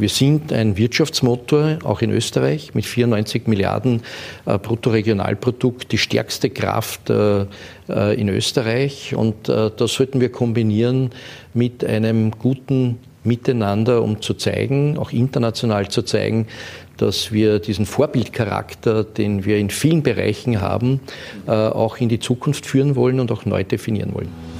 Wir 0.00 0.08
sind 0.08 0.52
ein 0.52 0.76
Wirtschaftsmotor, 0.76 1.78
auch 1.84 2.02
in 2.02 2.10
Österreich, 2.10 2.74
mit 2.74 2.84
94 2.86 3.46
Milliarden 3.46 4.02
äh, 4.46 4.58
Bruttoregionalprodukt, 4.58 5.92
die 5.92 5.98
stärkste 5.98 6.50
Kraft 6.50 7.10
äh, 7.10 7.46
äh, 7.88 8.20
in 8.20 8.28
Österreich. 8.28 9.14
Und 9.14 9.48
äh, 9.48 9.70
das 9.76 9.94
sollten 9.94 10.20
wir 10.20 10.30
kombinieren 10.30 11.10
mit 11.54 11.84
einem 11.84 12.32
guten 12.32 12.98
Miteinander, 13.24 14.02
um 14.02 14.20
zu 14.20 14.34
zeigen, 14.34 14.98
auch 14.98 15.12
international 15.12 15.88
zu 15.88 16.02
zeigen, 16.02 16.48
dass 16.96 17.32
wir 17.32 17.58
diesen 17.58 17.86
Vorbildcharakter, 17.86 19.04
den 19.04 19.44
wir 19.44 19.58
in 19.58 19.70
vielen 19.70 20.02
Bereichen 20.02 20.60
haben, 20.60 21.00
äh, 21.46 21.50
auch 21.50 21.98
in 21.98 22.08
die 22.08 22.18
Zukunft 22.18 22.66
führen 22.66 22.96
wollen 22.96 23.20
und 23.20 23.30
auch 23.32 23.44
neu 23.44 23.64
definieren 23.64 24.14
wollen. 24.14 24.51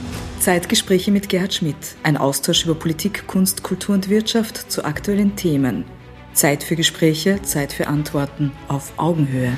Zeitgespräche 0.43 1.12
mit 1.12 1.29
Gerhard 1.29 1.54
Schmidt. 1.54 1.77
Ein 2.02 2.16
Austausch 2.16 2.64
über 2.64 2.75
Politik, 2.75 3.29
Kunst, 3.29 3.62
Kultur 3.62 3.95
und 3.95 4.08
Wirtschaft 4.08 4.72
zu 4.72 4.84
aktuellen 4.84 5.36
Themen. 5.36 5.84
Zeit 6.34 6.64
für 6.64 6.75
Gespräche, 6.75 7.40
Zeit 7.43 7.72
für 7.72 7.86
Antworten 7.86 8.50
auf 8.67 8.93
Augenhöhe. 8.96 9.57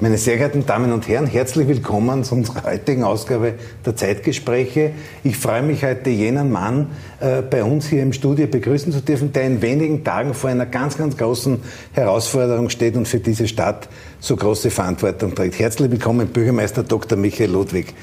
Meine 0.00 0.18
sehr 0.18 0.38
geehrten 0.38 0.66
Damen 0.66 0.92
und 0.92 1.06
Herren, 1.06 1.26
herzlich 1.26 1.68
willkommen 1.68 2.24
zu 2.24 2.34
unserer 2.34 2.64
heutigen 2.64 3.04
Ausgabe 3.04 3.54
der 3.86 3.94
Zeitgespräche. 3.94 4.92
Ich 5.22 5.36
freue 5.36 5.62
mich 5.62 5.84
heute, 5.84 6.10
jenen 6.10 6.50
Mann 6.50 6.88
äh, 7.20 7.42
bei 7.42 7.62
uns 7.62 7.86
hier 7.86 8.02
im 8.02 8.12
Studio 8.12 8.48
begrüßen 8.48 8.92
zu 8.92 9.02
dürfen, 9.02 9.32
der 9.32 9.44
in 9.44 9.62
wenigen 9.62 10.02
Tagen 10.02 10.34
vor 10.34 10.50
einer 10.50 10.66
ganz, 10.66 10.98
ganz 10.98 11.16
großen 11.16 11.60
Herausforderung 11.92 12.70
steht 12.70 12.96
und 12.96 13.06
für 13.06 13.18
diese 13.20 13.46
Stadt 13.46 13.88
so 14.18 14.34
große 14.34 14.70
Verantwortung 14.70 15.34
trägt. 15.34 15.58
Herzlich 15.60 15.90
willkommen, 15.90 16.28
Bürgermeister 16.28 16.82
Dr. 16.82 17.16
Michael 17.18 17.50
Ludwig. 17.50 17.94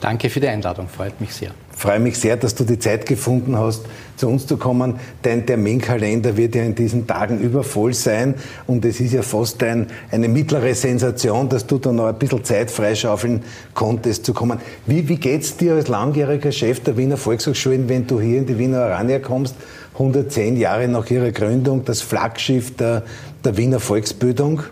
Danke 0.00 0.30
für 0.30 0.40
die 0.40 0.48
Einladung, 0.48 0.88
freut 0.88 1.20
mich 1.20 1.34
sehr. 1.34 1.50
Freue 1.70 2.00
mich 2.00 2.18
sehr, 2.18 2.36
dass 2.36 2.56
du 2.56 2.64
die 2.64 2.78
Zeit 2.78 3.06
gefunden 3.06 3.56
hast, 3.56 3.84
zu 4.16 4.28
uns 4.28 4.46
zu 4.46 4.56
kommen. 4.56 4.98
Dein 5.22 5.46
Terminkalender 5.46 6.36
wird 6.36 6.56
ja 6.56 6.64
in 6.64 6.74
diesen 6.74 7.06
Tagen 7.06 7.38
übervoll 7.38 7.94
sein 7.94 8.34
und 8.66 8.84
es 8.84 8.98
ist 8.98 9.12
ja 9.12 9.22
fast 9.22 9.62
ein, 9.62 9.86
eine 10.10 10.28
mittlere 10.28 10.74
Sensation, 10.74 11.48
dass 11.48 11.66
du 11.66 11.78
da 11.78 11.92
noch 11.92 12.06
ein 12.06 12.18
bisschen 12.18 12.44
Zeit 12.44 12.70
freischaufeln 12.70 13.44
konntest 13.74 14.24
zu 14.24 14.34
kommen. 14.34 14.58
Wie, 14.86 15.08
wie 15.08 15.16
geht's 15.16 15.56
dir 15.56 15.74
als 15.74 15.86
langjähriger 15.86 16.50
Chef 16.50 16.80
der 16.80 16.96
Wiener 16.96 17.16
Volkshochschulen, 17.16 17.88
wenn 17.88 18.06
du 18.06 18.20
hier 18.20 18.38
in 18.38 18.46
die 18.46 18.58
Wiener 18.58 18.80
Orania 18.80 19.20
kommst, 19.20 19.54
110 19.94 20.56
Jahre 20.56 20.88
nach 20.88 21.08
ihrer 21.10 21.30
Gründung, 21.30 21.84
das 21.84 22.02
Flaggschiff 22.02 22.76
der, 22.76 23.04
der 23.44 23.56
Wiener 23.56 23.78
Volksbildung? 23.78 24.62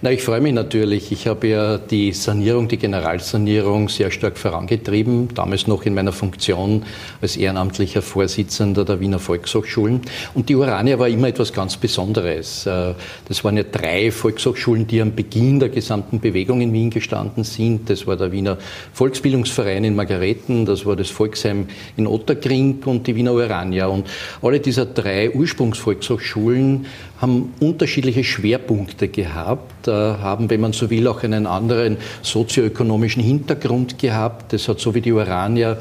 Na, 0.00 0.12
ich 0.12 0.22
freue 0.22 0.40
mich 0.40 0.52
natürlich. 0.52 1.10
Ich 1.12 1.26
habe 1.26 1.48
ja 1.48 1.78
die 1.78 2.12
Sanierung, 2.12 2.68
die 2.68 2.76
Generalsanierung 2.76 3.88
sehr 3.88 4.10
stark 4.10 4.38
vorangetrieben, 4.38 5.28
damals 5.34 5.66
noch 5.66 5.84
in 5.84 5.94
meiner 5.94 6.12
Funktion 6.12 6.84
als 7.20 7.36
ehrenamtlicher 7.36 8.02
Vorsitzender 8.02 8.84
der 8.84 9.00
Wiener 9.00 9.18
Volkshochschulen. 9.18 10.02
Und 10.34 10.48
die 10.48 10.54
Urania 10.54 10.98
war 10.98 11.08
immer 11.08 11.28
etwas 11.28 11.52
ganz 11.52 11.76
Besonderes. 11.76 12.66
Äh, 12.66 12.94
das 13.26 13.44
waren 13.44 13.56
ja 13.56 13.64
drei 13.64 14.10
Volkshochschulen, 14.10 14.86
die 14.86 15.00
am 15.00 15.14
Beginn 15.14 15.60
der 15.60 15.68
gesamten 15.68 16.20
Bewegung 16.20 16.60
in 16.60 16.72
Wien 16.72 16.90
gestanden 16.90 17.44
sind. 17.44 17.90
Das 17.90 18.06
war 18.06 18.16
der 18.16 18.32
Wiener 18.32 18.58
Volksbildungsverein 18.92 19.84
in 19.84 19.94
Margareten, 19.96 20.66
das 20.66 20.86
war 20.86 20.96
das 20.96 21.10
Volksheim 21.10 21.66
in 21.96 22.06
Otterkring 22.06 22.78
und 22.84 23.06
die 23.06 23.16
Wiener 23.16 23.32
Urania. 23.32 23.86
Und 23.86 24.06
alle 24.42 24.60
dieser 24.60 24.86
drei 24.86 25.30
Ursprungsvolkshochschulen 25.30 26.86
haben 27.20 27.52
unterschiedliche 27.60 28.22
Schwerpunkte 28.22 29.08
gehabt, 29.08 29.88
äh, 29.88 29.90
haben, 29.90 30.50
wenn 30.50 30.60
man 30.60 30.72
so 30.72 30.88
will, 30.88 31.08
auch 31.08 31.22
einen 31.22 31.46
anderen 31.46 31.96
sozioökonomischen 32.22 33.22
Hintergrund 33.22 33.98
gehabt. 33.98 34.52
Das 34.52 34.68
hat 34.68 34.78
so 34.78 34.94
wie 34.94 35.00
die 35.00 35.12
Urania 35.12 35.78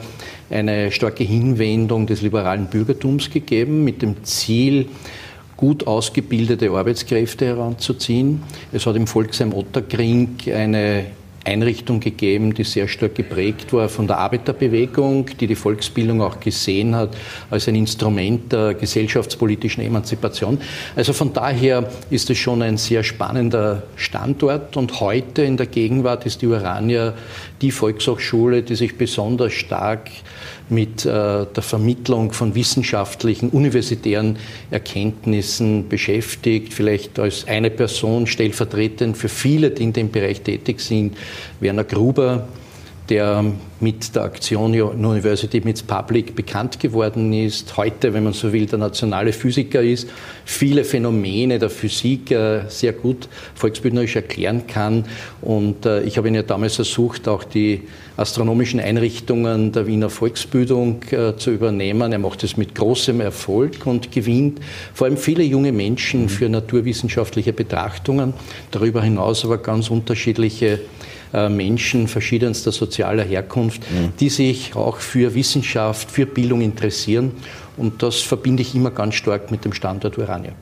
eine 0.50 0.92
starke 0.92 1.24
Hinwendung 1.24 2.08
des 2.08 2.22
liberalen 2.22 2.68
Bürgertums 2.68 3.30
gegeben 3.30 3.84
mit 3.84 4.02
dem 4.02 4.24
Ziel, 4.24 4.88
gut 5.56 5.88
ausgebildete 5.88 6.70
Arbeitskräfte 6.72 7.46
heranzuziehen. 7.46 8.44
Es 8.72 8.86
hat 8.86 8.96
im 8.96 9.08
Volksheim 9.08 9.54
Otterkring 9.54 10.38
eine 10.54 11.08
Einrichtung 11.48 12.00
gegeben, 12.00 12.54
die 12.54 12.64
sehr 12.64 12.88
stark 12.88 13.16
geprägt 13.16 13.72
war 13.72 13.88
von 13.88 14.06
der 14.06 14.18
Arbeiterbewegung, 14.18 15.28
die 15.40 15.48
die 15.48 15.56
Volksbildung 15.56 16.22
auch 16.22 16.40
gesehen 16.40 16.96
hat 16.96 17.16
als 17.50 17.68
ein 17.68 17.76
Instrument 17.76 18.52
der 18.52 18.74
gesellschaftspolitischen 18.74 19.84
Emanzipation. 19.84 20.60
Also 20.96 21.14
von 21.14 21.32
daher 21.32 21.90
ist 22.10 22.30
es 22.30 22.38
schon 22.38 22.62
ein 22.62 22.78
sehr 22.78 23.04
spannender 23.04 23.84
Standort 23.96 24.76
und 24.76 25.00
heute 25.00 25.44
in 25.44 25.58
der 25.58 25.68
Gegenwart 25.68 26.26
ist 26.26 26.42
die 26.42 26.48
Urania 26.48 27.14
die 27.62 27.72
Volkshochschule, 27.72 28.62
die 28.62 28.76
sich 28.76 28.98
besonders 28.98 29.54
stark 29.54 30.10
mit 30.70 31.06
äh, 31.06 31.46
der 31.46 31.64
Vermittlung 31.64 32.34
von 32.34 32.56
wissenschaftlichen, 32.56 33.50
universitären 33.50 34.38
Erkenntnissen 34.72 35.88
beschäftigt, 35.88 36.74
vielleicht 36.74 37.20
als 37.20 37.48
eine 37.48 37.70
Person 37.70 38.28
stellvertretend 38.28 39.18
für 39.18 39.30
viele, 39.30 39.72
die 39.72 39.84
in 39.84 39.94
dem 39.94 40.12
Bereich 40.12 40.42
tätig 40.42 40.80
sind. 40.80 41.18
Werner 41.60 41.84
Gruber, 41.84 42.48
der 43.10 43.44
mit 43.80 44.16
der 44.16 44.24
Aktion 44.24 44.72
University 44.80 45.62
Meets 45.64 45.84
Public 45.84 46.36
bekannt 46.36 46.80
geworden 46.80 47.32
ist, 47.32 47.78
heute, 47.78 48.14
wenn 48.14 48.24
man 48.24 48.34
so 48.34 48.52
will, 48.52 48.66
der 48.66 48.80
nationale 48.80 49.34
Physiker 49.34 49.82
ist, 49.82 50.10
viele 50.46 50.84
Phänomene 50.84 51.60
der 51.60 51.70
Physik 51.70 52.32
äh, 52.32 52.62
sehr 52.70 52.94
gut 52.94 53.30
volksbildnerisch 53.56 54.16
erklären 54.16 54.66
kann. 54.66 55.06
Und 55.42 55.86
äh, 55.86 56.02
ich 56.04 56.18
habe 56.18 56.28
ihn 56.28 56.36
ja 56.36 56.42
damals 56.42 56.76
versucht, 56.76 57.28
auch 57.28 57.44
die 57.44 57.84
astronomischen 58.18 58.80
Einrichtungen 58.80 59.72
der 59.72 59.86
Wiener 59.86 60.10
Volksbildung 60.10 61.04
äh, 61.12 61.36
zu 61.38 61.52
übernehmen. 61.52 62.12
Er 62.12 62.20
macht 62.20 62.44
es 62.44 62.58
mit 62.58 62.74
großem 62.74 63.22
Erfolg 63.22 63.86
und 63.86 64.12
gewinnt 64.12 64.60
vor 64.94 65.06
allem 65.06 65.18
viele 65.18 65.44
junge 65.44 65.72
Menschen 65.72 66.30
für 66.30 66.50
naturwissenschaftliche 66.50 67.54
Betrachtungen, 67.54 68.34
darüber 68.72 69.04
hinaus 69.04 69.46
aber 69.46 69.60
ganz 69.60 69.92
unterschiedliche 69.92 70.80
Menschen 71.34 72.08
verschiedenster 72.08 72.72
sozialer 72.72 73.24
Herkunft, 73.24 73.82
mhm. 73.92 74.14
die 74.20 74.30
sich 74.30 74.76
auch 74.76 74.98
für 74.98 75.36
Wissenschaft, 75.36 76.10
für 76.12 76.26
Bildung 76.26 76.62
interessieren. 76.62 77.32
Und 77.78 78.02
das 78.02 78.22
verbinde 78.22 78.62
ich 78.62 78.74
immer 78.74 78.92
ganz 78.92 79.16
stark 79.16 79.52
mit 79.52 79.64
dem 79.64 79.74
Standort 79.74 80.18
Urania. 80.18 80.54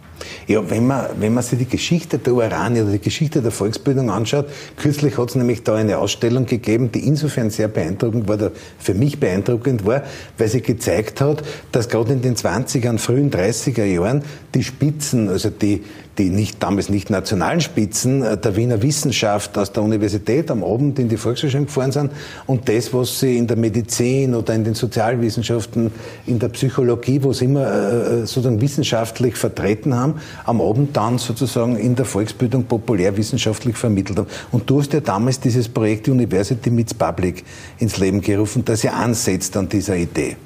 Ja, 0.47 0.69
wenn 0.69 0.87
man, 0.87 1.07
wenn 1.19 1.33
man 1.33 1.43
sich 1.43 1.59
die 1.59 1.65
Geschichte 1.65 2.17
der 2.17 2.33
Urania 2.33 2.83
oder 2.83 2.93
die 2.93 2.99
Geschichte 2.99 3.41
der 3.41 3.51
Volksbildung 3.51 4.09
anschaut, 4.09 4.47
kürzlich 4.77 5.17
hat 5.17 5.29
es 5.29 5.35
nämlich 5.35 5.63
da 5.63 5.75
eine 5.75 5.97
Ausstellung 5.97 6.45
gegeben, 6.45 6.91
die 6.91 7.05
insofern 7.07 7.49
sehr 7.49 7.67
beeindruckend 7.67 8.27
war, 8.27 8.51
für 8.77 8.93
mich 8.93 9.19
beeindruckend 9.19 9.85
war, 9.85 10.03
weil 10.37 10.47
sie 10.47 10.61
gezeigt 10.61 11.21
hat, 11.21 11.43
dass 11.71 11.89
gerade 11.89 12.13
in 12.13 12.21
den 12.21 12.35
20er, 12.35 12.97
frühen 12.97 13.31
30er 13.31 13.85
Jahren 13.85 14.23
die 14.53 14.63
Spitzen, 14.63 15.29
also 15.29 15.49
die, 15.49 15.83
die 16.17 16.29
nicht, 16.29 16.61
damals 16.63 16.89
nicht 16.89 17.09
nationalen 17.09 17.61
Spitzen 17.61 18.23
äh, 18.23 18.37
der 18.37 18.55
Wiener 18.55 18.81
Wissenschaft 18.81 19.57
aus 19.57 19.71
der 19.71 19.83
Universität 19.83 20.49
am 20.51 20.63
Abend 20.63 20.99
in 20.99 21.09
die 21.09 21.17
Volkshochschule 21.17 21.65
gefahren 21.65 21.91
sind 21.91 22.11
und 22.47 22.69
das, 22.69 22.93
was 22.93 23.19
sie 23.19 23.37
in 23.37 23.47
der 23.47 23.57
Medizin 23.57 24.35
oder 24.35 24.53
in 24.53 24.63
den 24.63 24.73
Sozialwissenschaften, 24.73 25.91
in 26.25 26.39
der 26.39 26.49
Psychologie, 26.49 27.21
wo 27.21 27.33
sie 27.33 27.45
immer 27.45 27.65
äh, 27.65 28.21
äh, 28.21 28.25
sozusagen 28.25 28.61
wissenschaftlich 28.61 29.35
vertreten 29.35 29.95
haben, 29.95 30.15
am 30.45 30.61
Abend 30.61 30.95
dann 30.95 31.17
sozusagen 31.17 31.75
in 31.75 31.95
der 31.95 32.05
Volksbildung 32.05 32.63
populärwissenschaftlich 32.65 33.75
vermittelt 33.75 34.19
haben. 34.19 34.27
Und 34.51 34.69
du 34.69 34.79
hast 34.79 34.93
ja 34.93 35.01
damals 35.01 35.39
dieses 35.39 35.67
Projekt 35.67 36.07
University 36.07 36.69
Meets 36.69 36.93
Public 36.93 37.43
ins 37.79 37.97
Leben 37.97 38.21
gerufen, 38.21 38.63
das 38.65 38.83
ja 38.83 38.93
ansetzt 38.93 39.57
an 39.57 39.69
dieser 39.69 39.95
Idee. 39.95 40.37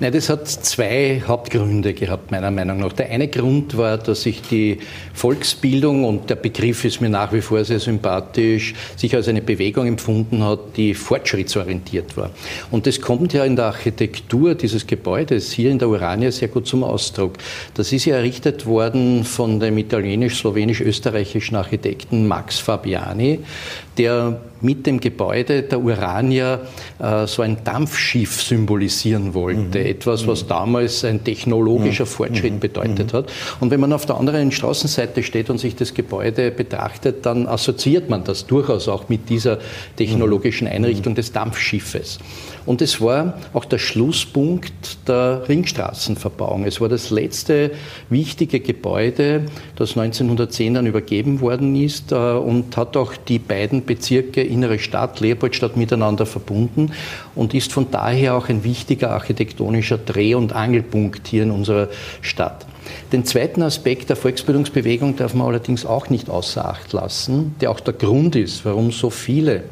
Nein, 0.00 0.12
das 0.12 0.28
hat 0.28 0.46
zwei 0.48 1.22
Hauptgründe 1.26 1.92
gehabt, 1.94 2.30
meiner 2.30 2.50
Meinung 2.50 2.78
nach. 2.78 2.92
Der 2.92 3.10
eine 3.10 3.28
Grund 3.28 3.76
war, 3.76 3.98
dass 3.98 4.24
ich 4.26 4.42
die 4.42 4.78
Volksbildung, 5.18 6.04
und 6.04 6.30
der 6.30 6.36
Begriff 6.36 6.84
ist 6.84 7.00
mir 7.00 7.08
nach 7.08 7.32
wie 7.32 7.40
vor 7.40 7.64
sehr 7.64 7.80
sympathisch, 7.80 8.74
sich 8.96 9.14
als 9.16 9.26
eine 9.26 9.42
Bewegung 9.42 9.86
empfunden 9.86 10.44
hat, 10.44 10.60
die 10.76 10.94
fortschrittsorientiert 10.94 12.16
war. 12.16 12.30
Und 12.70 12.86
das 12.86 13.00
kommt 13.00 13.32
ja 13.32 13.44
in 13.44 13.56
der 13.56 13.66
Architektur 13.66 14.54
dieses 14.54 14.86
Gebäudes 14.86 15.50
hier 15.50 15.70
in 15.70 15.80
der 15.80 15.88
Urania 15.88 16.30
sehr 16.30 16.46
gut 16.46 16.68
zum 16.68 16.84
Ausdruck. 16.84 17.32
Das 17.74 17.92
ist 17.92 18.04
ja 18.04 18.16
errichtet 18.16 18.64
worden 18.64 19.24
von 19.24 19.58
dem 19.58 19.76
italienisch-slowenisch-österreichischen 19.76 21.56
Architekten 21.56 22.28
Max 22.28 22.60
Fabiani, 22.60 23.40
der 23.98 24.40
mit 24.60 24.86
dem 24.86 25.00
Gebäude 25.00 25.62
der 25.62 25.80
Urania 25.80 26.60
äh, 26.98 27.26
so 27.26 27.42
ein 27.42 27.58
Dampfschiff 27.64 28.42
symbolisieren 28.42 29.34
wollte. 29.34 29.78
Mhm. 29.78 29.86
Etwas, 29.86 30.26
was 30.26 30.44
mhm. 30.44 30.48
damals 30.48 31.04
ein 31.04 31.22
technologischer 31.22 32.04
mhm. 32.04 32.08
Fortschritt 32.08 32.54
mhm. 32.54 32.60
bedeutet 32.60 33.12
mhm. 33.12 33.16
hat. 33.16 33.32
Und 33.60 33.70
wenn 33.70 33.80
man 33.80 33.92
auf 33.92 34.06
der 34.06 34.16
anderen 34.16 34.50
Straßenseite 34.50 35.22
steht 35.22 35.50
und 35.50 35.58
sich 35.58 35.76
das 35.76 35.94
Gebäude 35.94 36.50
betrachtet, 36.50 37.26
dann 37.26 37.46
assoziiert 37.46 38.08
man 38.08 38.24
das 38.24 38.46
durchaus 38.46 38.88
auch 38.88 39.08
mit 39.08 39.28
dieser 39.28 39.58
technologischen 39.96 40.66
mhm. 40.66 40.74
Einrichtung 40.74 41.14
des 41.14 41.32
Dampfschiffes. 41.32 42.18
Und 42.68 42.82
es 42.82 43.00
war 43.00 43.38
auch 43.54 43.64
der 43.64 43.78
Schlusspunkt 43.78 45.08
der 45.08 45.48
Ringstraßenverbauung. 45.48 46.66
Es 46.66 46.82
war 46.82 46.90
das 46.90 47.08
letzte 47.08 47.70
wichtige 48.10 48.60
Gebäude, 48.60 49.46
das 49.76 49.96
1910 49.96 50.74
dann 50.74 50.84
übergeben 50.84 51.40
worden 51.40 51.74
ist 51.74 52.12
äh, 52.12 52.14
und 52.14 52.76
hat 52.76 52.98
auch 52.98 53.14
die 53.16 53.38
beiden 53.38 53.86
Bezirke 53.86 54.42
Innere 54.42 54.78
Stadt, 54.78 55.20
Leopoldstadt 55.20 55.78
miteinander 55.78 56.26
verbunden 56.26 56.92
und 57.34 57.54
ist 57.54 57.72
von 57.72 57.90
daher 57.90 58.36
auch 58.36 58.50
ein 58.50 58.64
wichtiger 58.64 59.12
architektonischer 59.12 59.96
Dreh- 59.96 60.34
und 60.34 60.52
Angelpunkt 60.52 61.26
hier 61.26 61.44
in 61.44 61.50
unserer 61.50 61.88
Stadt. 62.20 62.66
Den 63.12 63.24
zweiten 63.24 63.62
Aspekt 63.62 64.10
der 64.10 64.16
Volksbildungsbewegung 64.16 65.16
darf 65.16 65.32
man 65.32 65.46
allerdings 65.46 65.86
auch 65.86 66.10
nicht 66.10 66.28
außer 66.28 66.68
Acht 66.68 66.92
lassen, 66.92 67.54
der 67.62 67.70
auch 67.70 67.80
der 67.80 67.94
Grund 67.94 68.36
ist, 68.36 68.66
warum 68.66 68.92
so 68.92 69.08
viele 69.08 69.64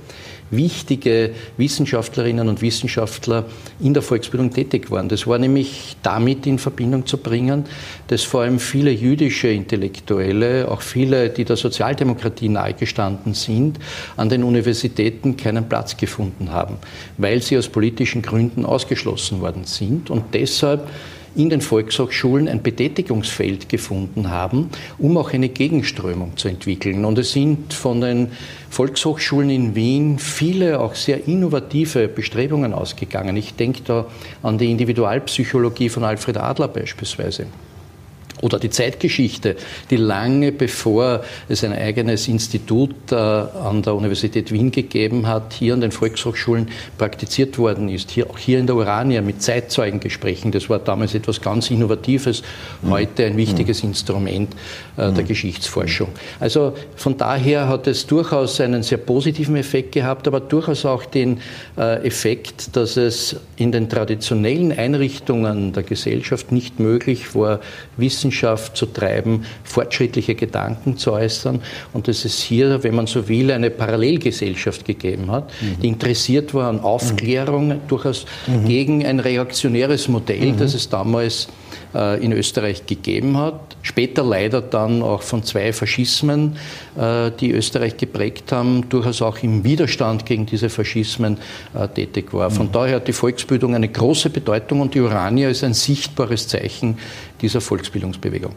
wichtige 0.51 1.31
Wissenschaftlerinnen 1.57 2.49
und 2.49 2.63
Wissenschaftler 2.63 3.45
in 3.81 3.95
der 3.95 4.03
Volksbildung 4.03 4.53
tätig 4.53 4.91
waren. 4.91 5.09
Das 5.09 5.27
war 5.27 5.39
nämlich 5.39 5.97
damit 6.03 6.47
in 6.47 6.59
Verbindung 6.59 7.07
zu 7.07 7.19
bringen, 7.19 7.65
dass 8.09 8.23
vor 8.23 8.43
allem 8.43 8.59
viele 8.59 8.91
jüdische 8.91 9.49
Intellektuelle, 9.49 10.71
auch 10.71 10.83
viele, 10.83 11.31
die 11.31 11.45
der 11.45 11.57
Sozialdemokratie 11.57 12.49
nahegestanden 12.49 13.35
sind, 13.35 13.79
an 14.17 14.29
den 14.29 14.45
Universitäten 14.45 15.37
keinen 15.37 15.69
Platz 15.69 15.97
gefunden 15.97 16.53
haben, 16.53 16.77
weil 17.19 17.43
sie 17.43 17.59
aus 17.59 17.69
politischen 17.69 18.23
Gründen 18.23 18.65
ausgeschlossen 18.65 19.41
worden 19.41 19.65
sind 19.65 20.11
und 20.11 20.35
deshalb 20.35 20.89
in 21.37 21.51
den 21.51 21.61
Volkshochschulen 21.61 22.49
ein 22.49 22.63
Betätigungsfeld 22.63 23.69
gefunden 23.69 24.31
haben, 24.31 24.71
um 24.99 25.17
auch 25.17 25.33
eine 25.33 25.49
Gegenströmung 25.49 26.37
zu 26.37 26.49
entwickeln. 26.49 27.05
Und 27.05 27.19
es 27.19 27.33
sind 27.33 27.75
von 27.75 28.01
den 28.01 28.29
Volkshochschulen 28.71 29.51
in 29.51 29.75
Wien 29.75 30.19
viele 30.19 30.81
auch 30.81 30.95
sehr 30.95 31.29
innovative 31.29 32.09
Bestrebungen 32.09 32.73
ausgegangen. 32.73 33.37
Ich 33.37 33.55
denke 33.55 33.83
da 33.85 34.07
an 34.43 34.59
die 34.59 34.71
Individualpsychologie 34.71 35.89
von 35.89 36.05
Alfred 36.05 36.39
Adler 36.39 36.69
beispielsweise 36.69 37.47
oder 38.43 38.59
die 38.59 38.71
Zeitgeschichte, 38.71 39.57
die 39.91 39.97
lange 39.97 40.53
bevor 40.53 41.23
es 41.49 41.65
ein 41.65 41.73
eigenes 41.73 42.29
Institut 42.29 42.95
äh, 43.11 43.15
an 43.15 43.83
der 43.83 43.95
Universität 43.95 44.53
Wien 44.53 44.71
gegeben 44.71 45.27
hat, 45.27 45.55
hier 45.55 45.75
an 45.75 45.81
den 45.81 45.91
Volkshochschulen 45.91 46.69
praktiziert 46.99 47.57
worden 47.59 47.89
ist. 47.89 48.11
Hier, 48.11 48.29
auch 48.29 48.39
hier 48.39 48.59
in 48.59 48.67
der 48.67 48.77
Urania 48.77 49.23
mit 49.23 49.43
Zeitzeugengesprächen. 49.43 50.53
Das 50.53 50.69
war 50.69 50.79
damals 50.79 51.15
etwas 51.15 51.41
ganz 51.41 51.71
Innovatives, 51.71 52.43
mhm. 52.83 52.91
heute 52.91 53.25
ein 53.25 53.37
wichtiges 53.37 53.83
mhm. 53.83 53.91
Instrument 53.91 54.53
äh, 54.97 55.13
der 55.13 55.25
mhm. 55.25 55.29
Geschichtsforschung. 55.29 56.09
Also 56.39 56.75
von 56.95 57.17
daher 57.17 57.69
hat 57.69 57.87
es 57.87 58.07
durchaus 58.07 58.61
einen 58.61 58.83
sehr 58.83 58.99
positiven 58.99 59.57
Effekt 59.57 59.93
gehabt, 59.93 60.29
aber 60.29 60.41
durchaus 60.41 60.85
auch 60.85 61.05
den 61.05 61.41
äh, 61.79 62.07
Effekt, 62.07 62.77
dass 62.77 62.97
es 62.97 63.37
in 63.57 63.73
den 63.73 63.89
traditionellen 63.89 64.73
Einrichtungen 64.73 65.73
der 65.73 65.83
Gesellschaft 65.83 66.53
nicht 66.53 66.81
möglich 66.81 67.35
war, 67.35 67.61
Wissen 67.97 68.26
Wissenschaft 68.27 68.77
zu 68.77 68.87
treiben, 68.87 69.45
fortschrittliche 69.63 70.35
Gedanken 70.35 70.97
zu 70.97 71.13
äußern 71.13 71.61
und 71.93 72.09
dass 72.09 72.25
es 72.25 72.41
hier, 72.41 72.83
wenn 72.83 72.95
man 72.95 73.07
so 73.07 73.29
will, 73.29 73.53
eine 73.53 73.71
Parallelgesellschaft 73.71 74.85
gegeben 74.85 75.31
hat, 75.31 75.51
mhm. 75.61 75.81
die 75.81 75.89
interessiert 75.89 76.53
war 76.53 76.69
an 76.69 76.81
Aufklärung, 76.81 77.69
mhm. 77.69 77.81
durchaus 77.89 78.27
mhm. 78.47 78.67
gegen 78.67 79.07
ein 79.07 79.21
reaktionäres 79.21 80.09
Modell, 80.09 80.53
mhm. 80.53 80.59
das 80.59 80.75
es 80.75 80.89
damals 80.89 81.49
in 82.23 82.33
Österreich 82.33 82.87
gegeben 82.87 83.37
hat. 83.39 83.77
Später 83.83 84.23
leider 84.23 84.61
dann 84.61 85.03
auch 85.03 85.23
von 85.23 85.43
zwei 85.43 85.73
Faschismen, 85.73 86.57
äh, 86.99 87.31
die 87.41 87.53
Österreich 87.53 87.97
geprägt 87.97 88.53
haben, 88.53 88.89
durchaus 88.89 89.23
auch 89.23 89.43
im 89.43 89.65
Widerstand 89.65 90.27
gegen 90.27 90.47
diese 90.47 90.69
Faschismen 90.69 91.39
äh, 91.75 91.89
tätig 91.89 92.33
war. 92.33 92.51
Von 92.51 92.67
mhm. 92.67 92.73
daher 92.73 92.97
hat 92.97 93.09
die 93.09 93.13
Volksbildung 93.13 93.75
eine 93.75 93.89
große 93.89 94.31
Bedeutung 94.31 94.81
und 94.81 94.95
die 94.95 95.01
Urania 95.01 95.49
ist 95.49 95.65
ein 95.65 95.75
sichtbares 95.75 96.49
Zeichen 96.49 96.99
dieser 97.41 97.61
Volksbildungsbewegung. 97.61 98.53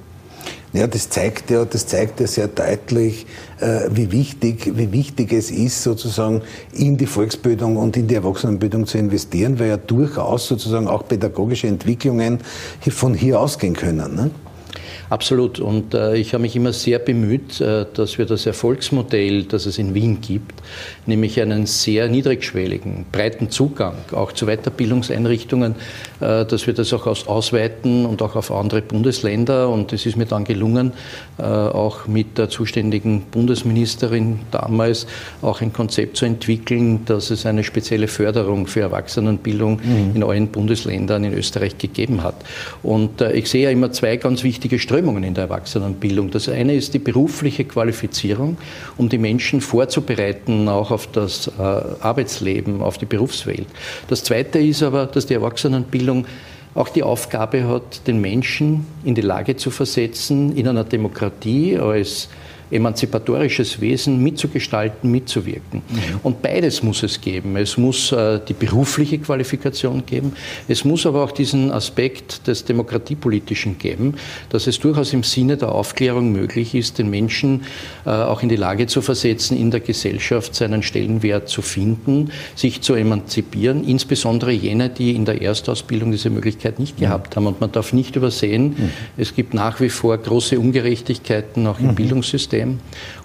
Ja, 0.71 0.85
das 0.85 1.09
zeigt 1.09 1.49
ja, 1.49 1.65
das 1.65 1.87
zeigt 1.87 2.19
ja 2.19 2.27
sehr 2.27 2.47
deutlich, 2.47 3.25
äh, 3.59 3.89
wie 3.91 4.11
wichtig, 4.11 4.71
wie 4.75 4.91
wichtig 4.91 5.33
es 5.33 5.49
ist, 5.49 5.81
sozusagen 5.81 6.43
in 6.73 6.95
die 6.95 7.07
Volksbildung 7.07 7.77
und 7.77 7.97
in 7.97 8.07
die 8.07 8.15
Erwachsenenbildung 8.15 8.85
zu 8.85 8.99
investieren, 8.99 9.57
weil 9.57 9.69
ja 9.69 9.77
durchaus 9.77 10.47
sozusagen 10.47 10.87
auch 10.87 11.07
pädagogische 11.07 11.67
Entwicklungen 11.67 12.39
von 12.87 13.15
hier 13.15 13.39
ausgehen 13.39 13.73
können. 13.73 14.15
Ne? 14.15 14.31
Absolut. 15.09 15.59
Und 15.59 15.95
äh, 15.95 16.15
ich 16.17 16.33
habe 16.33 16.43
mich 16.43 16.55
immer 16.55 16.71
sehr 16.71 16.99
bemüht, 16.99 17.59
äh, 17.59 17.85
dass 17.93 18.19
wir 18.19 18.25
das 18.25 18.45
Erfolgsmodell, 18.45 19.43
das 19.43 19.65
es 19.65 19.79
in 19.79 19.95
Wien 19.95 20.21
gibt, 20.21 20.61
nämlich 21.09 21.41
einen 21.41 21.65
sehr 21.65 22.07
niedrigschwelligen, 22.07 23.05
breiten 23.11 23.49
Zugang 23.49 23.95
auch 24.13 24.31
zu 24.31 24.45
Weiterbildungseinrichtungen, 24.45 25.75
äh, 26.21 26.45
dass 26.45 26.67
wir 26.67 26.73
das 26.73 26.93
auch 26.93 27.05
aus 27.05 27.27
ausweiten 27.27 28.05
und 28.05 28.21
auch 28.21 28.35
auf 28.35 28.51
andere 28.51 28.81
Bundesländer. 28.81 29.69
Und 29.69 29.91
es 29.91 30.05
ist 30.05 30.15
mir 30.15 30.25
dann 30.25 30.45
gelungen, 30.45 30.93
äh, 31.37 31.43
auch 31.43 32.07
mit 32.07 32.37
der 32.37 32.49
zuständigen 32.49 33.23
Bundesministerin 33.31 34.39
damals 34.51 35.07
auch 35.41 35.61
ein 35.61 35.73
Konzept 35.73 36.17
zu 36.17 36.25
entwickeln, 36.25 37.05
dass 37.05 37.29
es 37.29 37.45
eine 37.45 37.63
spezielle 37.63 38.07
Förderung 38.07 38.67
für 38.67 38.81
Erwachsenenbildung 38.81 39.81
mhm. 39.83 40.15
in 40.15 40.23
allen 40.23 40.47
Bundesländern 40.47 41.23
in 41.25 41.33
Österreich 41.33 41.77
gegeben 41.77 42.23
hat. 42.23 42.35
Und 42.83 43.21
äh, 43.21 43.33
ich 43.33 43.49
sehe 43.49 43.63
ja 43.63 43.69
immer 43.69 43.91
zwei 43.91 44.15
ganz 44.15 44.43
wichtige 44.43 44.79
Strömungen 44.79 45.09
Strömungen 45.09 45.23
in 45.23 45.33
der 45.33 45.45
Erwachsenenbildung. 45.45 46.29
Das 46.29 46.49
eine 46.49 46.75
ist 46.75 46.93
die 46.93 46.99
berufliche 46.99 47.65
Qualifizierung, 47.65 48.57
um 48.97 49.09
die 49.09 49.17
Menschen 49.17 49.61
vorzubereiten, 49.61 50.67
auch 50.67 50.91
auf 50.91 50.98
das 51.07 51.47
äh, 51.47 51.61
Arbeitsleben, 51.61 52.81
auf 52.81 52.97
die 52.97 53.05
Berufswelt. 53.05 53.67
Das 54.07 54.23
zweite 54.23 54.59
ist 54.59 54.83
aber, 54.83 55.05
dass 55.05 55.25
die 55.25 55.33
Erwachsenenbildung 55.33 56.25
auch 56.75 56.89
die 56.89 57.03
Aufgabe 57.03 57.67
hat, 57.67 58.07
den 58.07 58.21
Menschen 58.21 58.85
in 59.03 59.15
die 59.15 59.21
Lage 59.21 59.55
zu 59.55 59.71
versetzen, 59.71 60.55
in 60.55 60.67
einer 60.67 60.83
Demokratie 60.83 61.77
als 61.77 62.29
emanzipatorisches 62.71 63.81
Wesen 63.81 64.21
mitzugestalten, 64.21 65.11
mitzuwirken. 65.11 65.81
Mhm. 65.89 65.99
Und 66.23 66.41
beides 66.41 66.83
muss 66.83 67.03
es 67.03 67.19
geben. 67.21 67.55
Es 67.57 67.77
muss 67.77 68.11
äh, 68.11 68.39
die 68.47 68.53
berufliche 68.53 69.17
Qualifikation 69.19 70.05
geben, 70.05 70.33
es 70.67 70.85
muss 70.85 71.05
aber 71.05 71.23
auch 71.23 71.31
diesen 71.31 71.71
Aspekt 71.71 72.47
des 72.47 72.65
Demokratiepolitischen 72.65 73.77
geben, 73.77 74.15
dass 74.49 74.67
es 74.67 74.79
durchaus 74.79 75.13
im 75.13 75.23
Sinne 75.23 75.57
der 75.57 75.71
Aufklärung 75.71 76.31
möglich 76.31 76.75
ist, 76.75 76.99
den 76.99 77.09
Menschen 77.09 77.63
äh, 78.05 78.09
auch 78.09 78.43
in 78.43 78.49
die 78.49 78.55
Lage 78.55 78.87
zu 78.87 79.01
versetzen, 79.01 79.57
in 79.57 79.71
der 79.71 79.79
Gesellschaft 79.79 80.55
seinen 80.55 80.83
Stellenwert 80.83 81.49
zu 81.49 81.61
finden, 81.61 82.31
sich 82.55 82.81
zu 82.81 82.93
emanzipieren, 82.93 83.83
insbesondere 83.83 84.51
jene, 84.51 84.89
die 84.89 85.15
in 85.15 85.25
der 85.25 85.41
Erstausbildung 85.41 86.11
diese 86.11 86.29
Möglichkeit 86.29 86.79
nicht 86.79 86.97
mhm. 86.97 87.05
gehabt 87.05 87.35
haben. 87.35 87.47
Und 87.47 87.61
man 87.61 87.71
darf 87.71 87.93
nicht 87.93 88.15
übersehen, 88.15 88.75
mhm. 88.77 88.89
es 89.17 89.35
gibt 89.35 89.53
nach 89.53 89.81
wie 89.81 89.89
vor 89.89 90.17
große 90.17 90.59
Ungerechtigkeiten 90.59 91.65
auch 91.67 91.79
im 91.79 91.87
mhm. 91.87 91.95
Bildungssystem. 91.95 92.58
System. 92.59 92.79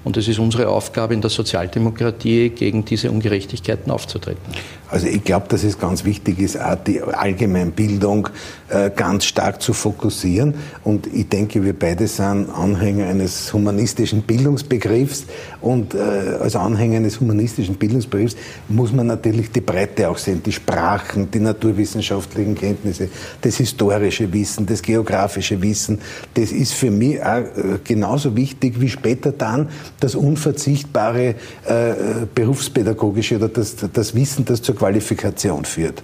Und 0.05 0.19
es 0.19 0.29
ist 0.29 0.39
unsere 0.39 0.69
Aufgabe 0.69 1.15
in 1.15 1.21
der 1.23 1.31
Sozialdemokratie, 1.31 2.51
gegen 2.51 2.85
diese 2.85 3.11
Ungerechtigkeiten 3.11 3.91
aufzutreten. 3.91 4.43
Also 4.91 5.09
ich 5.09 5.25
glaube, 5.25 5.47
dass 5.49 5.65
es 5.65 5.79
ganz 5.79 6.05
wichtig 6.05 6.39
ist, 6.39 6.61
auch 6.61 6.77
die 6.77 7.03
Allgemeinbildung 7.03 8.29
äh, 8.69 8.91
ganz 8.95 9.25
stark 9.25 9.61
zu 9.61 9.73
fokussieren. 9.73 10.55
Und 10.85 11.07
ich 11.07 11.29
denke, 11.29 11.65
wir 11.65 11.73
beide 11.73 12.07
sind 12.07 12.49
Anhänger 12.51 13.07
eines 13.07 13.53
humanistischen 13.53 14.23
Bildungsbegriffs. 14.23 15.25
Und 15.61 15.95
äh, 15.95 15.99
als 15.99 16.55
Anhänger 16.55 16.99
eines 16.99 17.19
humanistischen 17.19 17.75
Bildungsbegriffs 17.75 18.37
muss 18.69 18.93
man 18.93 19.09
natürlich 19.09 19.51
die 19.51 19.63
Breite 19.63 20.09
auch 20.09 20.19
sehen, 20.19 20.43
die 20.45 20.53
Sprachen, 20.53 21.31
die 21.31 21.41
naturwissenschaftlichen 21.41 22.55
Kenntnisse, 22.55 23.09
das 23.41 23.57
historische 23.57 24.33
Wissen, 24.33 24.67
das 24.67 24.81
geografische 24.81 25.61
Wissen. 25.61 25.99
Das 26.35 26.53
ist 26.53 26.75
für 26.75 26.91
mich 26.91 27.21
auch 27.21 27.39
äh, 27.39 27.79
genauso 27.83 28.37
wichtig 28.37 28.81
wie 28.81 28.91
später 28.91 29.33
dann 29.33 29.71
das 30.01 30.15
unverzichtbare 30.15 31.35
äh, 31.65 31.95
berufspädagogische 32.35 33.37
oder 33.37 33.49
das, 33.49 33.77
das 33.93 34.15
Wissen, 34.15 34.45
das 34.45 34.63
zur 34.63 34.77
Qualifikation 34.77 35.65
führt. 35.65 36.03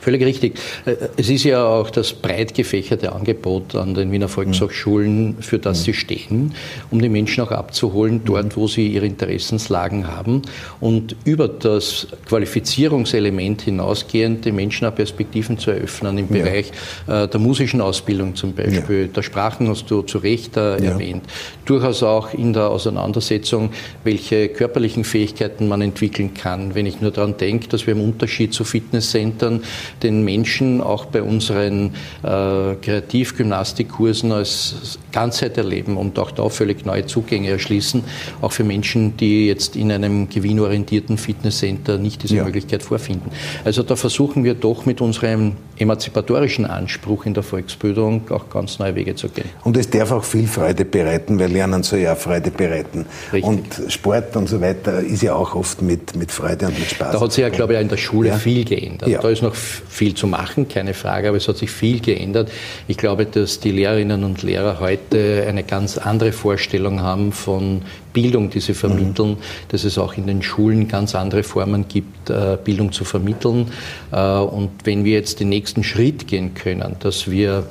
Völlig 0.00 0.22
richtig. 0.24 0.58
Äh, 0.84 0.96
es 1.16 1.28
ist 1.28 1.44
ja 1.44 1.64
auch 1.64 1.90
das 1.90 2.12
breit 2.12 2.54
gefächerte 2.54 3.12
Angebot 3.12 3.74
an 3.74 3.94
den 3.94 4.12
Wiener 4.12 4.28
Volkshochschulen, 4.28 5.36
für 5.40 5.58
das 5.58 5.84
sie 5.84 5.94
stehen, 5.94 6.54
um 6.90 7.00
die 7.00 7.08
Menschen 7.08 7.44
auch 7.44 7.50
abzuholen, 7.50 8.22
dort, 8.24 8.56
wo 8.56 8.68
sie 8.68 8.88
ihre 8.88 9.06
Interessenslagen 9.06 10.06
haben 10.06 10.42
und 10.80 11.16
über 11.24 11.48
das 11.48 12.08
Qualifizierungselement 12.26 13.62
hinausgehend 13.62 14.44
den 14.44 14.56
Menschen 14.56 14.86
auch 14.86 14.94
Perspektiven 14.94 15.58
zu 15.58 15.70
eröffnen 15.70 16.18
im 16.18 16.34
ja. 16.34 16.42
Bereich 16.42 16.72
äh, 17.06 17.28
der 17.28 17.40
musischen 17.40 17.80
Ausbildung 17.80 18.34
zum 18.34 18.54
Beispiel, 18.54 19.02
ja. 19.02 19.06
der 19.08 19.22
Sprachen 19.22 19.68
hast 19.68 19.90
du 19.90 20.02
zu 20.02 20.18
Recht 20.18 20.56
äh, 20.56 20.82
ja. 20.82 20.92
erwähnt, 20.92 21.24
durchaus 21.64 22.02
auch 22.02 22.32
in 22.34 22.52
der 22.52 22.68
Auseinandersetzung, 22.68 23.70
welche 24.04 24.48
körperlichen 24.48 25.04
Fähigkeiten 25.04 25.68
man 25.68 25.80
entwickeln 25.80 26.34
kann. 26.34 26.74
Wenn 26.74 26.86
ich 26.86 27.00
nur 27.00 27.10
daran 27.10 27.36
denke, 27.36 27.68
dass 27.68 27.86
wir 27.86 27.94
im 27.94 28.00
Unterschied 28.00 28.54
zu 28.54 28.64
Fitnesscentern 28.64 29.62
den 30.02 30.24
Menschen 30.24 30.80
auch 30.80 31.06
bei 31.06 31.22
unseren 31.22 31.94
äh, 32.22 32.74
Kreativgymnastikkursen 32.82 34.32
als 34.32 34.98
Ganzheit 35.12 35.56
erleben 35.56 35.96
und 35.96 36.18
auch 36.18 36.30
da 36.30 36.48
völlig 36.48 36.84
neue 36.84 37.06
Zugänge 37.06 37.50
erschließen, 37.50 38.04
auch 38.40 38.52
für 38.52 38.64
Menschen, 38.64 39.16
die 39.16 39.46
jetzt 39.46 39.76
in 39.76 39.90
einem 39.90 40.28
gewinnorientierten 40.28 41.18
Fitnesscenter 41.18 41.98
nicht 41.98 42.22
diese 42.22 42.36
ja. 42.36 42.44
Möglichkeit 42.44 42.82
vorfinden. 42.82 43.30
Also 43.64 43.82
da 43.82 43.96
versuchen 43.96 44.44
wir 44.44 44.54
doch 44.54 44.86
mit 44.86 45.00
unserem 45.00 45.56
emanzipatorischen 45.76 46.66
Anspruch 46.66 47.26
in 47.26 47.34
der 47.34 47.42
Volksbildung 47.42 48.30
auch 48.30 48.50
ganz 48.50 48.78
neue 48.78 48.94
Wege 48.94 49.14
zu 49.14 49.28
gehen. 49.28 49.48
Und 49.64 49.76
es 49.76 49.88
darf 49.90 50.10
auch 50.10 50.24
viel 50.24 50.46
Freude 50.46 50.84
bereiten, 50.84 51.38
weil 51.38 51.50
Lernen 51.50 51.82
soll 51.82 52.00
ja 52.00 52.14
Freude 52.14 52.50
bereiten. 52.50 53.06
Richtig. 53.32 53.44
Und 53.44 53.92
Sport 53.92 54.36
und 54.36 54.48
so 54.48 54.60
weiter 54.60 55.00
ist 55.00 55.22
ja 55.22 55.34
auch 55.34 55.54
oft 55.54 55.82
mit, 55.82 56.16
mit 56.16 56.32
Freude 56.32 56.66
und 56.66 56.78
mit 56.78 56.90
Spaß. 56.90 57.12
Da 57.12 57.20
hat 57.20 57.32
sich 57.32 57.42
ja, 57.42 57.48
glaube 57.48 57.74
ich, 57.74 57.80
in 57.80 57.88
der 57.88 57.96
Schule 57.96 58.30
ja. 58.30 58.36
viel 58.36 58.64
geändert. 58.64 59.08
Ja. 59.08 59.20
Da 59.20 59.28
ist 59.28 59.42
noch 59.42 59.54
viel 59.54 59.77
zu 60.14 60.26
machen, 60.26 60.68
keine 60.68 60.94
Frage, 60.94 61.28
aber 61.28 61.36
es 61.36 61.48
hat 61.48 61.56
sich 61.58 61.70
viel 61.70 62.00
geändert. 62.00 62.50
Ich 62.86 62.96
glaube, 62.96 63.26
dass 63.26 63.60
die 63.60 63.70
Lehrerinnen 63.70 64.24
und 64.24 64.42
Lehrer 64.42 64.80
heute 64.80 65.44
eine 65.48 65.62
ganz 65.62 65.98
andere 65.98 66.32
Vorstellung 66.32 67.00
haben 67.00 67.32
von 67.32 67.82
Bildung, 68.12 68.50
die 68.50 68.60
sie 68.60 68.74
vermitteln, 68.74 69.30
mhm. 69.30 69.36
dass 69.68 69.84
es 69.84 69.98
auch 69.98 70.16
in 70.16 70.26
den 70.26 70.42
Schulen 70.42 70.88
ganz 70.88 71.14
andere 71.14 71.42
Formen 71.42 71.86
gibt, 71.88 72.30
äh, 72.30 72.58
Bildung 72.62 72.92
zu 72.92 73.04
vermitteln. 73.04 73.70
Äh, 74.12 74.20
und 74.38 74.70
wenn 74.84 75.04
wir 75.04 75.12
jetzt 75.12 75.40
den 75.40 75.48
nächsten 75.48 75.84
Schritt 75.84 76.26
gehen 76.26 76.54
können, 76.54 76.96
dass 77.00 77.30
wir 77.30 77.66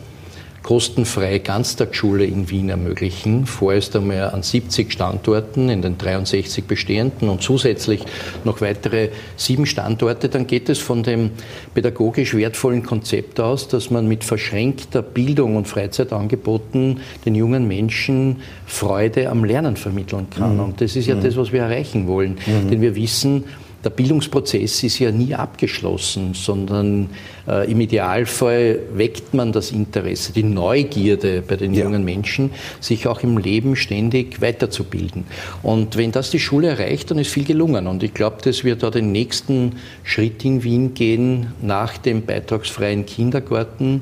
kostenfreie 0.67 1.39
Ganztagsschule 1.39 2.25
in 2.25 2.50
Wien 2.50 2.67
ermöglichen, 2.67 3.45
vorerst 3.45 3.95
einmal 3.95 4.31
an 4.31 4.43
70 4.43 4.91
Standorten 4.91 5.69
in 5.69 5.81
den 5.81 5.97
63 5.97 6.65
bestehenden 6.65 7.29
und 7.29 7.41
zusätzlich 7.41 8.03
noch 8.43 8.59
weitere 8.59 9.12
sieben 9.38 9.65
Standorte, 9.65 10.27
dann 10.27 10.45
geht 10.45 10.67
es 10.67 10.79
von 10.79 11.03
dem 11.03 11.31
pädagogisch 11.74 12.33
wertvollen 12.33 12.83
Konzept 12.83 13.39
aus, 13.39 13.69
dass 13.69 13.91
man 13.91 14.09
mit 14.09 14.25
verschränkter 14.25 15.01
Bildung 15.01 15.55
und 15.55 15.69
Freizeitangeboten 15.69 17.00
den 17.25 17.36
jungen 17.36 17.65
Menschen 17.65 18.41
Freude 18.65 19.29
am 19.29 19.45
Lernen 19.45 19.77
vermitteln 19.77 20.27
kann. 20.29 20.55
Mhm. 20.55 20.63
Und 20.63 20.81
das 20.81 20.97
ist 20.97 21.07
ja 21.07 21.15
mhm. 21.15 21.24
das, 21.24 21.38
was 21.38 21.53
wir 21.53 21.62
erreichen 21.62 22.07
wollen. 22.07 22.39
Mhm. 22.45 22.69
Denn 22.71 22.81
wir 22.81 22.93
wissen, 22.93 23.45
der 23.88 23.96
Bildungsprozess 23.96 24.84
ist 24.84 25.00
ja 25.00 25.12
nie 25.12 25.34
abgeschlossen, 25.34 26.34
sondern 26.34 27.10
äh, 27.48 27.72
im 27.72 27.79
Idealfall 27.79 28.79
weckt 28.94 29.34
man 29.34 29.53
das 29.53 29.72
Interesse, 29.72 30.34
die 30.34 30.44
Neugierde 30.44 31.41
bei 31.41 31.56
den 31.56 31.74
ja. 31.74 31.86
jungen 31.86 32.03
Menschen, 32.03 32.51
sich 32.82 33.08
auch 33.08 33.24
im 33.24 33.38
Leben 33.38 33.77
ständig 33.77 34.41
weiterzubilden. 34.41 35.24
Und 35.63 35.96
wenn 35.96 36.12
das 36.12 36.32
die 36.32 36.39
Schule 36.39 36.67
erreicht, 36.67 37.12
dann 37.12 37.17
ist 37.17 37.29
viel 37.29 37.46
gelungen. 37.46 37.88
Und 37.88 38.03
ich 38.03 38.13
glaube, 38.13 38.41
dass 38.41 38.65
wir 38.65 38.75
da 38.75 38.89
den 38.89 39.13
nächsten 39.13 39.77
Schritt 40.03 40.44
in 40.44 40.63
Wien 40.63 40.94
gehen 40.94 41.53
nach 41.62 41.98
dem 41.98 42.25
beitragsfreien 42.25 43.06
Kindergarten 43.06 44.01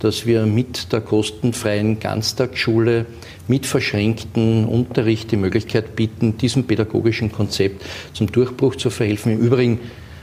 dass 0.00 0.26
wir 0.26 0.46
mit 0.46 0.92
der 0.92 1.00
kostenfreien 1.00 2.00
Ganztagsschule 2.00 3.06
mit 3.48 3.66
verschränktem 3.66 4.68
Unterricht 4.68 5.30
die 5.30 5.36
Möglichkeit 5.36 5.96
bieten, 5.96 6.36
diesem 6.38 6.64
pädagogischen 6.64 7.30
Konzept 7.30 7.84
zum 8.12 8.30
Durchbruch 8.30 8.76
zu 8.76 8.90
verhelfen. 8.90 9.32
Im 9.32 9.40
Übrigen 9.40 9.80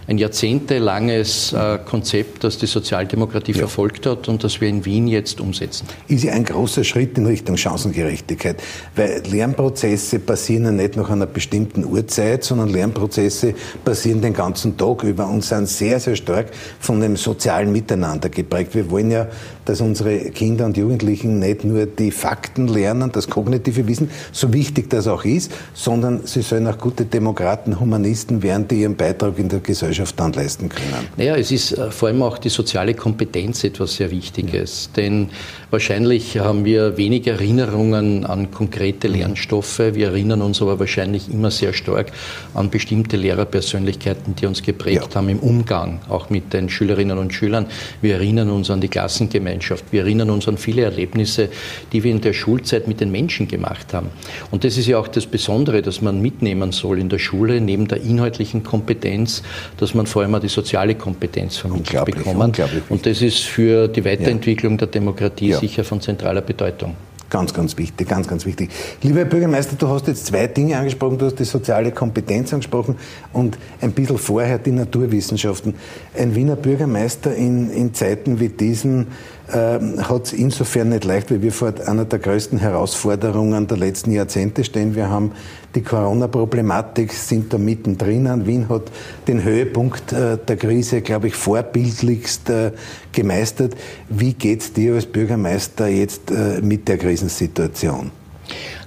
ein 0.07 0.17
jahrzehntelanges 0.17 1.51
äh, 1.51 1.79
Konzept, 1.85 2.45
das 2.45 2.57
die 2.57 2.65
Sozialdemokratie 2.65 3.51
ja. 3.51 3.59
verfolgt 3.59 4.05
hat 4.05 4.29
und 4.29 4.41
das 4.41 4.61
wir 4.61 4.69
in 4.69 4.85
Wien 4.85 5.07
jetzt 5.07 5.41
umsetzen. 5.41 5.85
Ist 6.07 6.23
ja 6.23 6.31
ein 6.31 6.45
großer 6.45 6.85
Schritt 6.85 7.17
in 7.17 7.25
Richtung 7.25 7.57
Chancengerechtigkeit, 7.57 8.55
weil 8.95 9.21
Lernprozesse 9.29 10.19
passieren 10.19 10.63
ja 10.63 10.71
nicht 10.71 10.95
nach 10.95 11.09
einer 11.09 11.25
bestimmten 11.25 11.83
Uhrzeit, 11.83 12.45
sondern 12.45 12.69
Lernprozesse 12.69 13.53
passieren 13.83 14.21
den 14.21 14.33
ganzen 14.33 14.77
Tag 14.77 15.03
über 15.03 15.27
und 15.27 15.43
sind 15.43 15.67
sehr, 15.67 15.99
sehr 15.99 16.15
stark 16.15 16.51
von 16.79 17.01
dem 17.01 17.17
sozialen 17.17 17.73
Miteinander 17.73 18.29
geprägt. 18.29 18.75
Wir 18.75 18.89
wollen 18.89 19.11
ja, 19.11 19.27
dass 19.65 19.81
unsere 19.81 20.17
Kinder 20.31 20.65
und 20.65 20.77
Jugendlichen 20.77 21.39
nicht 21.39 21.65
nur 21.65 21.85
die 21.85 22.11
Fakten 22.11 22.69
lernen, 22.69 23.11
das 23.11 23.27
kognitive 23.29 23.85
Wissen, 23.87 24.09
so 24.31 24.53
wichtig 24.53 24.89
das 24.89 25.07
auch 25.07 25.25
ist, 25.25 25.51
sondern 25.73 26.25
sie 26.25 26.43
sollen 26.43 26.65
auch 26.67 26.77
gute 26.77 27.03
Demokraten, 27.03 27.77
Humanisten 27.77 28.41
werden, 28.41 28.69
die 28.69 28.83
ihren 28.83 28.95
Beitrag 28.95 29.37
in 29.37 29.49
der 29.49 29.59
Gesellschaft 29.59 29.96
Gesellschaft 29.97 30.19
dann 30.19 30.33
leisten 30.33 30.69
können? 30.69 31.07
Naja, 31.17 31.35
es 31.35 31.51
ist 31.51 31.71
äh, 31.71 31.91
vor 31.91 32.09
allem 32.09 32.21
auch 32.21 32.37
die 32.37 32.49
soziale 32.49 32.93
Kompetenz 32.93 33.63
etwas 33.63 33.95
sehr 33.95 34.11
Wichtiges. 34.11 34.89
Denn 34.95 35.29
wahrscheinlich 35.71 36.37
haben 36.37 36.63
wir 36.63 36.97
weniger 36.97 37.33
Erinnerungen 37.33 38.25
an 38.25 38.51
konkrete 38.51 39.07
Lernstoffe. 39.07 39.79
Wir 39.79 40.09
erinnern 40.09 40.43
uns 40.43 40.61
aber 40.61 40.79
wahrscheinlich 40.79 41.31
immer 41.31 41.49
sehr 41.49 41.73
stark 41.73 42.11
an 42.53 42.69
bestimmte 42.69 43.17
Lehrerpersönlichkeiten, 43.17 44.35
die 44.35 44.45
uns 44.45 44.61
geprägt 44.61 45.07
ja. 45.09 45.15
haben 45.15 45.29
im 45.29 45.39
Umgang, 45.39 45.99
auch 46.09 46.29
mit 46.29 46.53
den 46.53 46.69
Schülerinnen 46.69 47.17
und 47.17 47.33
Schülern. 47.33 47.65
Wir 48.01 48.15
erinnern 48.15 48.51
uns 48.51 48.69
an 48.69 48.79
die 48.79 48.89
Klassengemeinschaft. 48.89 49.85
Wir 49.91 50.01
erinnern 50.01 50.29
uns 50.29 50.47
an 50.47 50.57
viele 50.57 50.83
Erlebnisse, 50.83 51.49
die 51.91 52.03
wir 52.03 52.11
in 52.11 52.21
der 52.21 52.33
Schulzeit 52.33 52.87
mit 52.87 53.01
den 53.01 53.11
Menschen 53.11 53.47
gemacht 53.47 53.95
haben. 53.95 54.09
Und 54.51 54.63
das 54.63 54.77
ist 54.77 54.85
ja 54.85 54.99
auch 54.99 55.07
das 55.07 55.25
Besondere, 55.25 55.81
das 55.81 56.03
man 56.03 56.21
mitnehmen 56.21 56.71
soll 56.71 56.99
in 56.99 57.09
der 57.09 57.19
Schule, 57.19 57.61
neben 57.61 57.87
der 57.87 58.01
inhaltlichen 58.01 58.61
Kompetenz, 58.63 59.41
dass 59.77 59.87
dass 59.87 59.95
man 59.95 60.05
vor 60.05 60.21
allem 60.21 60.35
auch 60.35 60.41
die 60.41 60.49
soziale 60.49 60.95
Kompetenz 60.95 61.55
vermittelt 61.55 62.03
bekommen. 62.03 62.51
Und 62.89 63.05
das 63.05 63.21
ist 63.21 63.43
für 63.43 63.87
die 63.87 64.03
Weiterentwicklung 64.03 64.73
ja. 64.73 64.79
der 64.79 64.87
Demokratie 64.87 65.51
ja. 65.51 65.56
Sicher 65.59 65.83
von 65.83 66.01
zentraler 66.01 66.41
Bedeutung. 66.41 66.95
Ganz, 67.29 67.53
ganz 67.53 67.77
wichtig, 67.77 68.07
ganz, 68.07 68.25
ganz 68.25 68.45
wichtig. 68.45 68.69
Lieber 69.01 69.19
Herr 69.19 69.25
Bürgermeister, 69.25 69.75
du 69.77 69.89
hast 69.89 70.07
jetzt 70.07 70.27
zwei 70.27 70.47
Dinge 70.47 70.77
angesprochen. 70.77 71.17
Du 71.17 71.25
hast 71.25 71.37
die 71.37 71.43
soziale 71.43 71.91
Kompetenz 71.91 72.53
angesprochen 72.53 72.95
und 73.33 73.57
ein 73.81 73.91
bisschen 73.91 74.17
vorher 74.17 74.59
die 74.59 74.71
Naturwissenschaften. 74.71 75.75
Ein 76.17 76.35
Wiener 76.35 76.55
Bürgermeister 76.55 77.35
in, 77.35 77.69
in 77.69 77.93
Zeiten 77.93 78.39
wie 78.39 78.47
diesen 78.47 79.07
hat 79.49 80.25
es 80.25 80.33
insofern 80.33 80.89
nicht 80.89 81.05
leicht, 81.05 81.31
weil 81.31 81.41
wir 81.41 81.53
vor 81.53 81.73
einer 81.85 82.03
der 82.03 82.19
größten 82.19 82.59
Herausforderungen 82.59 83.67
der 83.67 83.77
letzten 83.77 84.11
Jahrzehnte 84.11 84.65
stehen. 84.65 84.93
Wir 84.93 85.09
haben 85.09 85.31
die 85.73 85.81
Corona-Problematik, 85.81 87.13
sind 87.13 87.53
da 87.53 87.57
mittendrin. 87.57 88.45
Wien 88.45 88.67
hat 88.67 88.83
den 89.27 89.43
Höhepunkt 89.43 90.11
äh, 90.11 90.37
der 90.37 90.57
Krise, 90.57 91.01
glaube 91.01 91.27
ich, 91.27 91.35
vorbildlichst 91.35 92.49
äh, 92.49 92.71
gemeistert. 93.11 93.75
Wie 94.09 94.33
geht 94.33 94.61
es 94.61 94.73
dir 94.73 94.95
als 94.95 95.05
Bürgermeister 95.05 95.87
jetzt 95.87 96.31
äh, 96.31 96.61
mit 96.61 96.87
der 96.87 96.97
Krisensituation? 96.97 98.11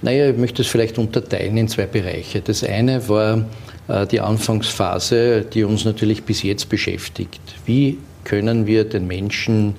Naja, 0.01 0.29
ich 0.29 0.37
möchte 0.37 0.63
es 0.63 0.67
vielleicht 0.67 0.97
unterteilen 0.97 1.57
in 1.57 1.67
zwei 1.67 1.85
Bereiche. 1.85 2.41
Das 2.41 2.63
eine 2.63 3.07
war 3.07 3.45
die 4.09 4.21
Anfangsphase, 4.21 5.41
die 5.41 5.65
uns 5.65 5.83
natürlich 5.83 6.23
bis 6.23 6.43
jetzt 6.43 6.69
beschäftigt. 6.69 7.41
Wie 7.65 7.97
können 8.23 8.65
wir 8.65 8.85
den 8.85 9.05
Menschen 9.05 9.75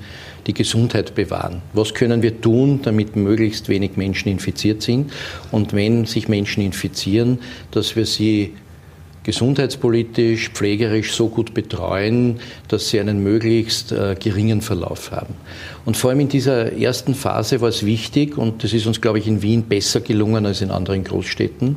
die 0.46 0.54
Gesundheit 0.54 1.14
bewahren. 1.14 1.62
Was 1.72 1.94
können 1.94 2.22
wir 2.22 2.40
tun, 2.40 2.80
damit 2.82 3.16
möglichst 3.16 3.68
wenig 3.68 3.96
Menschen 3.96 4.28
infiziert 4.28 4.82
sind? 4.82 5.12
Und 5.50 5.72
wenn 5.72 6.04
sich 6.04 6.28
Menschen 6.28 6.62
infizieren, 6.62 7.38
dass 7.70 7.96
wir 7.96 8.06
sie 8.06 8.54
gesundheitspolitisch, 9.24 10.50
pflegerisch 10.50 11.12
so 11.12 11.28
gut 11.28 11.54
betreuen, 11.54 12.40
dass 12.68 12.90
sie 12.90 12.98
einen 12.98 13.22
möglichst 13.22 13.92
äh, 13.92 14.16
geringen 14.18 14.60
Verlauf 14.60 15.12
haben. 15.12 15.34
Und 15.84 15.96
vor 15.96 16.10
allem 16.10 16.20
in 16.20 16.28
dieser 16.28 16.72
ersten 16.72 17.14
Phase 17.14 17.60
war 17.60 17.68
es 17.68 17.86
wichtig, 17.86 18.36
und 18.36 18.64
das 18.64 18.72
ist 18.72 18.86
uns, 18.86 19.00
glaube 19.00 19.18
ich, 19.18 19.28
in 19.28 19.42
Wien 19.42 19.62
besser 19.62 20.00
gelungen 20.00 20.44
als 20.46 20.60
in 20.60 20.70
anderen 20.70 21.04
Großstädten, 21.04 21.76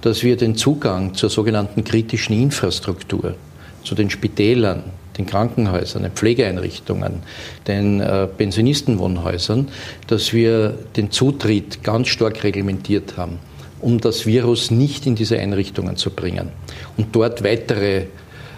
dass 0.00 0.22
wir 0.22 0.36
den 0.36 0.54
Zugang 0.56 1.14
zur 1.14 1.30
sogenannten 1.30 1.82
kritischen 1.82 2.40
Infrastruktur, 2.40 3.34
zu 3.82 3.94
den 3.94 4.10
Spitälern, 4.10 4.84
den 5.18 5.26
Krankenhäusern, 5.26 6.02
den 6.02 6.12
Pflegeeinrichtungen, 6.12 7.22
den 7.66 8.00
äh, 8.00 8.26
Pensionistenwohnhäusern, 8.26 9.68
dass 10.06 10.32
wir 10.32 10.78
den 10.96 11.10
Zutritt 11.10 11.82
ganz 11.82 12.08
stark 12.08 12.42
reglementiert 12.44 13.16
haben, 13.16 13.38
um 13.80 14.00
das 14.00 14.26
Virus 14.26 14.70
nicht 14.70 15.06
in 15.06 15.14
diese 15.14 15.38
Einrichtungen 15.38 15.96
zu 15.96 16.10
bringen. 16.10 16.50
Und 16.96 17.14
dort 17.14 17.44
weitere 17.44 18.06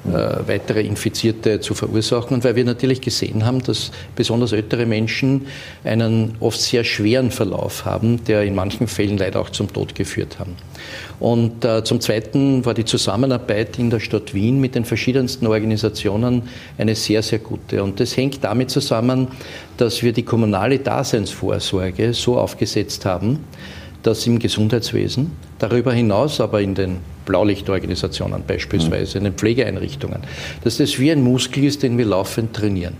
weitere 0.04 0.82
Infizierte 0.82 1.60
zu 1.60 1.74
verursachen. 1.74 2.34
Und 2.34 2.44
weil 2.44 2.56
wir 2.56 2.64
natürlich 2.64 3.00
gesehen 3.00 3.44
haben, 3.44 3.62
dass 3.62 3.90
besonders 4.16 4.52
ältere 4.52 4.86
Menschen 4.86 5.46
einen 5.84 6.36
oft 6.40 6.60
sehr 6.60 6.84
schweren 6.84 7.30
Verlauf 7.30 7.84
haben, 7.84 8.24
der 8.24 8.42
in 8.42 8.54
manchen 8.54 8.86
Fällen 8.86 9.18
leider 9.18 9.40
auch 9.40 9.50
zum 9.50 9.72
Tod 9.72 9.94
geführt 9.94 10.38
haben. 10.38 10.56
Und 11.20 11.64
äh, 11.64 11.82
zum 11.84 12.00
Zweiten 12.00 12.64
war 12.64 12.74
die 12.74 12.84
Zusammenarbeit 12.84 13.78
in 13.78 13.90
der 13.90 14.00
Stadt 14.00 14.34
Wien 14.34 14.60
mit 14.60 14.74
den 14.74 14.84
verschiedensten 14.84 15.46
Organisationen 15.46 16.42
eine 16.78 16.94
sehr, 16.94 17.22
sehr 17.22 17.40
gute. 17.40 17.82
Und 17.82 17.98
das 17.98 18.16
hängt 18.16 18.44
damit 18.44 18.70
zusammen, 18.70 19.28
dass 19.76 20.02
wir 20.02 20.12
die 20.12 20.22
kommunale 20.22 20.78
Daseinsvorsorge 20.78 22.14
so 22.14 22.38
aufgesetzt 22.38 23.04
haben, 23.04 23.40
dass 24.02 24.26
im 24.26 24.38
Gesundheitswesen, 24.38 25.32
darüber 25.58 25.92
hinaus 25.92 26.40
aber 26.40 26.60
in 26.60 26.74
den 26.74 26.98
Blaulichtorganisationen 27.28 28.42
beispielsweise, 28.46 29.18
in 29.18 29.24
den 29.24 29.34
Pflegeeinrichtungen, 29.34 30.20
dass 30.64 30.78
das 30.78 30.98
wie 30.98 31.12
ein 31.12 31.22
Muskel 31.22 31.64
ist, 31.64 31.82
den 31.82 31.98
wir 31.98 32.06
laufend 32.06 32.54
trainieren. 32.54 32.96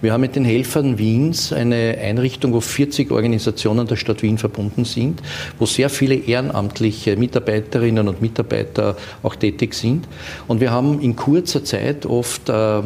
Wir 0.00 0.12
haben 0.12 0.20
mit 0.20 0.36
den 0.36 0.44
Helfern 0.44 0.98
Wiens 0.98 1.52
eine 1.52 1.98
Einrichtung, 2.00 2.52
wo 2.52 2.60
40 2.60 3.10
Organisationen 3.10 3.86
der 3.88 3.96
Stadt 3.96 4.22
Wien 4.22 4.38
verbunden 4.38 4.84
sind, 4.84 5.20
wo 5.58 5.66
sehr 5.66 5.90
viele 5.90 6.14
ehrenamtliche 6.14 7.16
Mitarbeiterinnen 7.16 8.06
und 8.08 8.22
Mitarbeiter 8.22 8.96
auch 9.22 9.34
tätig 9.34 9.74
sind. 9.74 10.06
Und 10.46 10.60
wir 10.60 10.70
haben 10.70 11.00
in 11.00 11.16
kurzer 11.16 11.64
Zeit 11.64 12.06
oft 12.06 12.48
äh, 12.48 12.82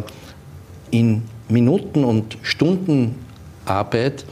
in 0.91 1.23
Minuten 1.49 2.05
und 2.05 2.39
Stunden 2.43 3.17
Arbeit 3.67 4.25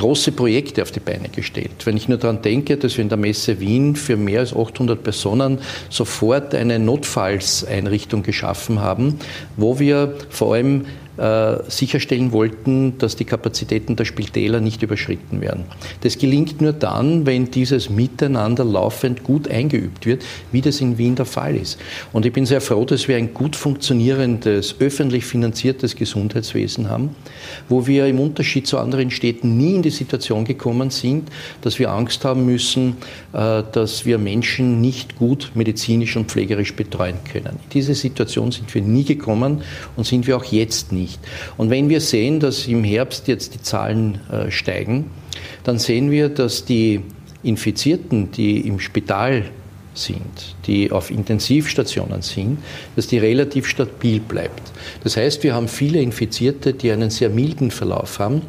große 0.00 0.32
Projekte 0.32 0.82
auf 0.82 0.90
die 0.90 1.00
Beine 1.00 1.28
gestellt. 1.28 1.84
Wenn 1.84 1.96
ich 1.96 2.08
nur 2.08 2.16
daran 2.16 2.40
denke, 2.40 2.78
dass 2.78 2.96
wir 2.96 3.02
in 3.02 3.10
der 3.10 3.18
Messe 3.18 3.60
Wien 3.60 3.96
für 3.96 4.16
mehr 4.16 4.40
als 4.40 4.56
800 4.56 5.02
Personen 5.02 5.58
sofort 5.90 6.54
eine 6.54 6.78
Notfallseinrichtung 6.78 8.22
geschaffen 8.22 8.80
haben, 8.80 9.18
wo 9.56 9.78
wir 9.78 10.14
vor 10.30 10.54
allem 10.54 10.86
äh, 11.20 11.70
sicherstellen 11.70 12.32
wollten, 12.32 12.96
dass 12.98 13.14
die 13.14 13.24
Kapazitäten 13.24 13.94
der 13.94 14.06
Spitäler 14.06 14.60
nicht 14.60 14.82
überschritten 14.82 15.40
werden. 15.40 15.64
Das 16.00 16.16
gelingt 16.16 16.60
nur 16.60 16.72
dann, 16.72 17.26
wenn 17.26 17.50
dieses 17.50 17.90
Miteinander 17.90 18.64
laufend 18.64 19.22
gut 19.22 19.48
eingeübt 19.48 20.06
wird, 20.06 20.24
wie 20.50 20.62
das 20.62 20.80
in 20.80 20.96
Wien 20.96 21.16
der 21.16 21.26
Fall 21.26 21.56
ist. 21.56 21.78
Und 22.12 22.24
ich 22.24 22.32
bin 22.32 22.46
sehr 22.46 22.60
froh, 22.60 22.84
dass 22.84 23.06
wir 23.06 23.16
ein 23.16 23.34
gut 23.34 23.54
funktionierendes, 23.54 24.76
öffentlich 24.80 25.24
finanziertes 25.24 25.94
Gesundheitswesen 25.94 26.88
haben, 26.88 27.10
wo 27.68 27.86
wir 27.86 28.06
im 28.06 28.18
Unterschied 28.18 28.66
zu 28.66 28.78
anderen 28.78 29.10
Städten 29.10 29.58
nie 29.58 29.74
in 29.74 29.82
die 29.82 29.90
Situation 29.90 30.44
gekommen 30.44 30.90
sind, 30.90 31.28
dass 31.60 31.78
wir 31.78 31.90
Angst 31.90 32.24
haben 32.24 32.46
müssen, 32.46 32.96
äh, 33.32 33.62
dass 33.72 34.06
wir 34.06 34.18
Menschen 34.18 34.80
nicht 34.80 35.16
gut 35.16 35.52
medizinisch 35.54 36.16
und 36.16 36.30
pflegerisch 36.30 36.74
betreuen 36.74 37.16
können. 37.30 37.56
In 37.64 37.70
diese 37.74 37.94
Situation 37.94 38.52
sind 38.52 38.74
wir 38.74 38.82
nie 38.82 39.04
gekommen 39.04 39.62
und 39.96 40.06
sind 40.06 40.26
wir 40.26 40.36
auch 40.36 40.44
jetzt 40.44 40.92
nicht. 40.92 41.09
Und 41.56 41.70
wenn 41.70 41.88
wir 41.88 42.00
sehen, 42.00 42.40
dass 42.40 42.66
im 42.66 42.84
Herbst 42.84 43.28
jetzt 43.28 43.54
die 43.54 43.62
Zahlen 43.62 44.20
äh, 44.30 44.50
steigen, 44.50 45.10
dann 45.64 45.78
sehen 45.78 46.10
wir, 46.10 46.28
dass 46.28 46.64
die 46.64 47.00
Infizierten, 47.42 48.30
die 48.32 48.66
im 48.66 48.80
Spital 48.80 49.44
sind, 49.94 50.56
die 50.66 50.90
auf 50.92 51.10
Intensivstationen 51.10 52.22
sind, 52.22 52.58
dass 52.96 53.08
die 53.08 53.18
relativ 53.18 53.66
stabil 53.66 54.20
bleibt. 54.20 54.62
Das 55.02 55.16
heißt, 55.16 55.42
wir 55.42 55.54
haben 55.54 55.68
viele 55.68 56.00
Infizierte, 56.00 56.72
die 56.74 56.90
einen 56.92 57.10
sehr 57.10 57.30
milden 57.30 57.70
Verlauf 57.70 58.18
haben. 58.18 58.42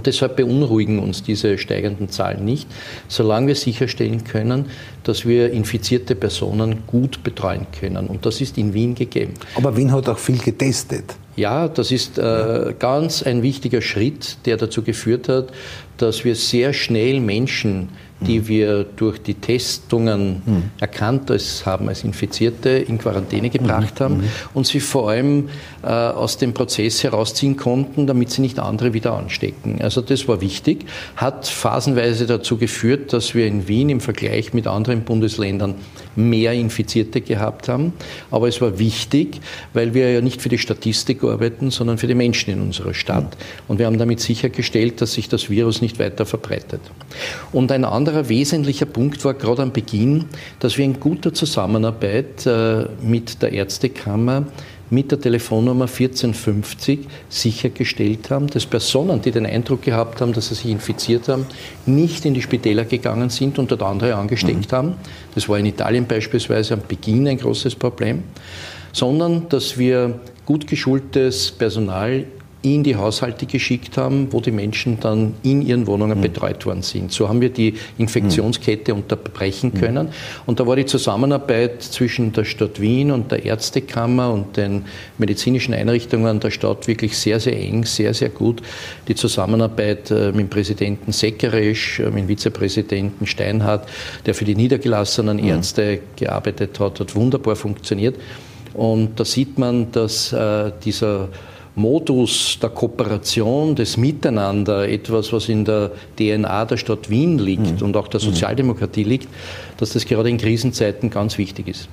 Und 0.00 0.06
deshalb 0.06 0.36
beunruhigen 0.36 0.98
uns 0.98 1.22
diese 1.22 1.58
steigenden 1.58 2.08
Zahlen 2.08 2.42
nicht, 2.42 2.66
solange 3.06 3.48
wir 3.48 3.54
sicherstellen 3.54 4.24
können, 4.24 4.70
dass 5.04 5.26
wir 5.26 5.52
infizierte 5.52 6.14
Personen 6.14 6.84
gut 6.86 7.22
betreuen 7.22 7.66
können. 7.78 8.06
Und 8.06 8.24
das 8.24 8.40
ist 8.40 8.56
in 8.56 8.72
Wien 8.72 8.94
gegeben. 8.94 9.34
Aber 9.56 9.76
Wien 9.76 9.92
hat 9.92 10.08
auch 10.08 10.16
viel 10.16 10.38
getestet. 10.38 11.16
Ja, 11.36 11.68
das 11.68 11.92
ist 11.92 12.16
äh, 12.16 12.74
ganz 12.78 13.22
ein 13.22 13.42
wichtiger 13.42 13.82
Schritt, 13.82 14.38
der 14.46 14.56
dazu 14.56 14.80
geführt 14.82 15.28
hat, 15.28 15.52
dass 15.98 16.24
wir 16.24 16.34
sehr 16.34 16.72
schnell 16.72 17.20
Menschen 17.20 17.90
die 18.20 18.48
wir 18.48 18.84
durch 18.84 19.22
die 19.22 19.34
Testungen 19.34 20.42
mhm. 20.44 20.62
erkannt 20.78 21.30
als, 21.30 21.64
haben 21.64 21.88
als 21.88 22.04
Infizierte 22.04 22.70
in 22.70 22.98
Quarantäne 22.98 23.50
gebracht 23.50 24.00
mhm. 24.00 24.04
haben 24.04 24.16
mhm. 24.18 24.24
und 24.54 24.66
sie 24.66 24.80
vor 24.80 25.10
allem 25.10 25.48
äh, 25.82 25.86
aus 25.86 26.36
dem 26.36 26.52
Prozess 26.52 27.02
herausziehen 27.02 27.56
konnten, 27.56 28.06
damit 28.06 28.30
sie 28.30 28.42
nicht 28.42 28.58
andere 28.58 28.92
wieder 28.92 29.14
anstecken. 29.14 29.80
Also 29.80 30.00
das 30.02 30.28
war 30.28 30.40
wichtig, 30.40 30.84
hat 31.16 31.46
phasenweise 31.46 32.26
dazu 32.26 32.58
geführt, 32.58 33.12
dass 33.12 33.34
wir 33.34 33.46
in 33.46 33.68
Wien 33.68 33.88
im 33.88 34.00
Vergleich 34.00 34.52
mit 34.52 34.66
anderen 34.66 35.02
Bundesländern 35.02 35.74
mehr 36.16 36.52
Infizierte 36.52 37.20
gehabt 37.20 37.68
haben. 37.68 37.92
Aber 38.30 38.48
es 38.48 38.60
war 38.60 38.78
wichtig, 38.78 39.40
weil 39.72 39.94
wir 39.94 40.12
ja 40.12 40.20
nicht 40.20 40.42
für 40.42 40.48
die 40.48 40.58
Statistik 40.58 41.24
arbeiten, 41.24 41.70
sondern 41.70 41.98
für 41.98 42.06
die 42.06 42.14
Menschen 42.14 42.52
in 42.52 42.60
unserer 42.60 42.94
Stadt. 42.94 43.24
Mhm. 43.24 43.64
Und 43.68 43.78
wir 43.78 43.86
haben 43.86 43.98
damit 43.98 44.20
sichergestellt, 44.20 45.00
dass 45.00 45.14
sich 45.14 45.28
das 45.28 45.48
Virus 45.48 45.80
nicht 45.80 45.98
weiter 45.98 46.26
verbreitet. 46.26 46.80
Und 47.52 47.72
ein 47.72 47.84
anderer 47.84 48.09
anderer 48.10 48.28
wesentlicher 48.28 48.86
Punkt 48.86 49.24
war 49.24 49.34
gerade 49.34 49.62
am 49.62 49.72
Beginn, 49.72 50.24
dass 50.58 50.76
wir 50.76 50.84
in 50.84 50.98
guter 50.98 51.32
Zusammenarbeit 51.32 52.44
äh, 52.44 52.86
mit 53.02 53.40
der 53.40 53.52
Ärztekammer 53.52 54.46
mit 54.92 55.12
der 55.12 55.20
Telefonnummer 55.20 55.84
1450 55.84 57.06
sichergestellt 57.28 58.28
haben, 58.28 58.48
dass 58.48 58.66
Personen, 58.66 59.22
die 59.22 59.30
den 59.30 59.46
Eindruck 59.46 59.82
gehabt 59.82 60.20
haben, 60.20 60.32
dass 60.32 60.48
sie 60.48 60.56
sich 60.56 60.66
infiziert 60.66 61.28
haben, 61.28 61.46
nicht 61.86 62.24
in 62.24 62.34
die 62.34 62.42
Spitäler 62.42 62.84
gegangen 62.84 63.30
sind 63.30 63.60
und 63.60 63.70
dort 63.70 63.84
andere 63.84 64.16
angesteckt 64.16 64.72
mhm. 64.72 64.76
haben. 64.76 64.94
Das 65.36 65.48
war 65.48 65.60
in 65.60 65.66
Italien 65.66 66.08
beispielsweise 66.08 66.74
am 66.74 66.80
Beginn 66.88 67.28
ein 67.28 67.38
großes 67.38 67.76
Problem, 67.76 68.24
sondern 68.92 69.48
dass 69.48 69.78
wir 69.78 70.18
gut 70.44 70.66
geschultes 70.66 71.52
Personal 71.52 72.24
in 72.62 72.82
die 72.82 72.96
Haushalte 72.96 73.46
geschickt 73.46 73.96
haben, 73.96 74.28
wo 74.32 74.40
die 74.40 74.50
Menschen 74.50 75.00
dann 75.00 75.34
in 75.42 75.62
ihren 75.62 75.86
Wohnungen 75.86 76.18
mhm. 76.18 76.22
betreut 76.22 76.66
worden 76.66 76.82
sind. 76.82 77.10
So 77.10 77.28
haben 77.28 77.40
wir 77.40 77.48
die 77.48 77.74
Infektionskette 77.96 78.92
mhm. 78.92 79.00
unterbrechen 79.00 79.72
können. 79.72 80.08
Und 80.44 80.60
da 80.60 80.66
war 80.66 80.76
die 80.76 80.84
Zusammenarbeit 80.84 81.82
zwischen 81.82 82.32
der 82.32 82.44
Stadt 82.44 82.80
Wien 82.80 83.12
und 83.12 83.32
der 83.32 83.46
Ärztekammer 83.46 84.30
und 84.30 84.58
den 84.58 84.84
medizinischen 85.16 85.72
Einrichtungen 85.72 86.38
der 86.40 86.50
Stadt 86.50 86.86
wirklich 86.86 87.16
sehr, 87.16 87.40
sehr 87.40 87.58
eng, 87.58 87.86
sehr, 87.86 88.12
sehr 88.12 88.28
gut. 88.28 88.60
Die 89.08 89.14
Zusammenarbeit 89.14 90.10
äh, 90.10 90.26
mit 90.32 90.40
dem 90.40 90.48
Präsidenten 90.50 91.12
Seckeresch, 91.12 92.00
äh, 92.00 92.10
mit 92.10 92.24
dem 92.24 92.28
Vizepräsidenten 92.28 93.26
Steinhardt, 93.26 93.88
der 94.26 94.34
für 94.34 94.44
die 94.44 94.54
niedergelassenen 94.54 95.38
mhm. 95.38 95.48
Ärzte 95.48 96.00
gearbeitet 96.16 96.78
hat, 96.78 97.00
hat 97.00 97.14
wunderbar 97.14 97.56
funktioniert. 97.56 98.16
Und 98.74 99.18
da 99.18 99.24
sieht 99.24 99.58
man, 99.58 99.90
dass 99.92 100.32
äh, 100.32 100.72
dieser 100.84 101.28
Modus 101.76 102.58
der 102.60 102.70
Kooperation, 102.70 103.74
des 103.74 103.96
Miteinander, 103.96 104.88
etwas, 104.88 105.32
was 105.32 105.48
in 105.48 105.64
der 105.64 105.92
DNA 106.18 106.64
der 106.64 106.76
Stadt 106.76 107.10
Wien 107.10 107.38
liegt 107.38 107.80
mhm. 107.80 107.86
und 107.86 107.96
auch 107.96 108.08
der 108.08 108.20
Sozialdemokratie 108.20 109.04
liegt, 109.04 109.28
dass 109.76 109.90
das 109.90 110.04
gerade 110.04 110.28
in 110.28 110.38
Krisenzeiten 110.38 111.10
ganz 111.10 111.38
wichtig 111.38 111.68
ist. 111.68 111.88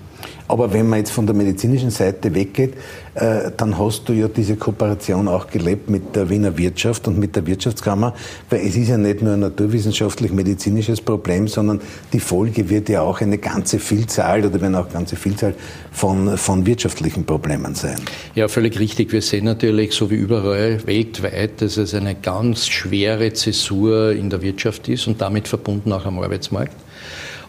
Aber 0.47 0.71
wenn 0.71 0.87
man 0.87 0.99
jetzt 0.99 1.11
von 1.11 1.25
der 1.25 1.35
medizinischen 1.35 1.89
Seite 1.89 2.33
weggeht, 2.33 2.73
äh, 3.15 3.51
dann 3.55 3.77
hast 3.77 4.07
du 4.07 4.13
ja 4.13 4.27
diese 4.27 4.55
Kooperation 4.55 5.27
auch 5.27 5.47
gelebt 5.47 5.89
mit 5.89 6.15
der 6.15 6.29
Wiener 6.29 6.57
Wirtschaft 6.57 7.07
und 7.07 7.17
mit 7.17 7.35
der 7.35 7.45
Wirtschaftskammer, 7.45 8.13
weil 8.49 8.61
es 8.65 8.75
ist 8.75 8.87
ja 8.87 8.97
nicht 8.97 9.21
nur 9.21 9.33
ein 9.33 9.41
naturwissenschaftlich-medizinisches 9.41 11.01
Problem, 11.01 11.47
sondern 11.47 11.81
die 12.13 12.19
Folge 12.19 12.69
wird 12.69 12.89
ja 12.89 13.01
auch 13.01 13.19
eine 13.21 13.37
ganze 13.37 13.79
Vielzahl 13.79 14.45
oder 14.45 14.61
wenn 14.61 14.75
auch 14.75 14.85
eine 14.85 14.93
ganze 14.93 15.15
Vielzahl 15.15 15.53
von, 15.91 16.37
von 16.37 16.65
wirtschaftlichen 16.65 17.25
Problemen 17.25 17.75
sein. 17.75 17.99
Ja, 18.35 18.47
völlig 18.47 18.79
richtig. 18.79 19.11
Wir 19.11 19.21
sehen 19.21 19.45
natürlich, 19.45 19.93
so 19.93 20.09
wie 20.09 20.15
überall 20.15 20.85
weltweit, 20.85 21.61
dass 21.61 21.77
es 21.77 21.93
eine 21.93 22.15
ganz 22.15 22.67
schwere 22.67 23.33
Zäsur 23.33 24.11
in 24.11 24.29
der 24.29 24.41
Wirtschaft 24.41 24.87
ist 24.87 25.07
und 25.07 25.21
damit 25.21 25.47
verbunden 25.47 25.91
auch 25.91 26.05
am 26.05 26.19
Arbeitsmarkt. 26.19 26.86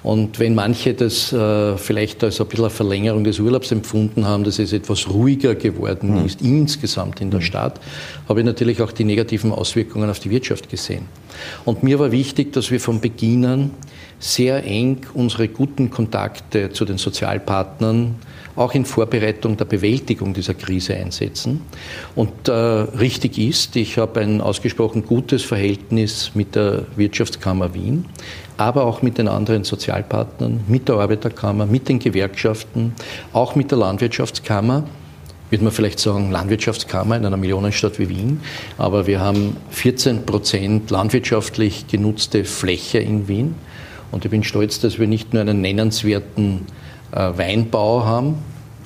Und 0.02 0.38
wenn 0.38 0.54
manche 0.54 0.94
das 0.94 1.32
äh, 1.32 1.76
vielleicht 1.76 2.22
als 2.22 2.40
ein 2.40 2.46
bisschen 2.46 2.64
eine 2.64 2.70
Verlängerung 2.70 3.24
des 3.24 3.40
Urlaubs 3.40 3.72
empfunden 3.72 4.26
haben, 4.26 4.44
dass 4.44 4.58
es 4.58 4.72
etwas 4.72 5.08
ruhiger 5.08 5.54
geworden 5.54 6.20
mhm. 6.20 6.26
ist, 6.26 6.40
insgesamt 6.40 7.20
in 7.20 7.30
der 7.30 7.40
mhm. 7.40 7.44
Stadt, 7.44 7.80
habe 8.28 8.40
ich 8.40 8.46
natürlich 8.46 8.80
auch 8.80 8.92
die 8.92 9.04
negativen 9.04 9.52
Auswirkungen 9.52 10.08
auf 10.08 10.20
die 10.20 10.30
Wirtschaft 10.30 10.68
gesehen. 10.68 11.06
Und 11.64 11.82
mir 11.82 11.98
war 11.98 12.12
wichtig, 12.12 12.52
dass 12.52 12.70
wir 12.70 12.80
von 12.80 13.00
Beginn 13.00 13.44
an 13.44 13.70
sehr 14.20 14.64
eng 14.64 14.98
unsere 15.14 15.48
guten 15.48 15.90
Kontakte 15.90 16.70
zu 16.70 16.84
den 16.84 16.98
Sozialpartnern 16.98 18.16
auch 18.58 18.74
in 18.74 18.84
Vorbereitung 18.84 19.56
der 19.56 19.64
Bewältigung 19.64 20.34
dieser 20.34 20.54
Krise 20.54 20.96
einsetzen. 20.96 21.60
Und 22.14 22.48
äh, 22.48 22.52
richtig 22.52 23.38
ist, 23.38 23.76
ich 23.76 23.98
habe 23.98 24.20
ein 24.20 24.40
ausgesprochen 24.40 25.04
gutes 25.04 25.44
Verhältnis 25.44 26.32
mit 26.34 26.56
der 26.56 26.86
Wirtschaftskammer 26.96 27.72
Wien, 27.74 28.04
aber 28.56 28.84
auch 28.84 29.00
mit 29.00 29.18
den 29.18 29.28
anderen 29.28 29.64
Sozialpartnern, 29.64 30.64
mit 30.66 30.88
der 30.88 30.96
Arbeiterkammer, 30.96 31.66
mit 31.66 31.88
den 31.88 32.00
Gewerkschaften, 32.00 32.94
auch 33.32 33.54
mit 33.54 33.70
der 33.70 33.78
Landwirtschaftskammer 33.78 34.84
würde 35.50 35.64
man 35.64 35.72
vielleicht 35.72 35.98
sagen, 35.98 36.30
Landwirtschaftskammer 36.30 37.16
in 37.16 37.24
einer 37.24 37.38
Millionenstadt 37.38 37.98
wie 37.98 38.10
Wien. 38.10 38.40
Aber 38.76 39.06
wir 39.06 39.20
haben 39.20 39.56
14 39.70 40.26
Prozent 40.26 40.90
landwirtschaftlich 40.90 41.86
genutzte 41.86 42.44
Fläche 42.44 42.98
in 42.98 43.28
Wien. 43.28 43.54
Und 44.10 44.26
ich 44.26 44.30
bin 44.30 44.44
stolz, 44.44 44.80
dass 44.80 44.98
wir 44.98 45.06
nicht 45.06 45.32
nur 45.32 45.40
einen 45.40 45.62
nennenswerten 45.62 46.66
äh, 47.12 47.30
Weinbau 47.36 48.04
haben. 48.04 48.36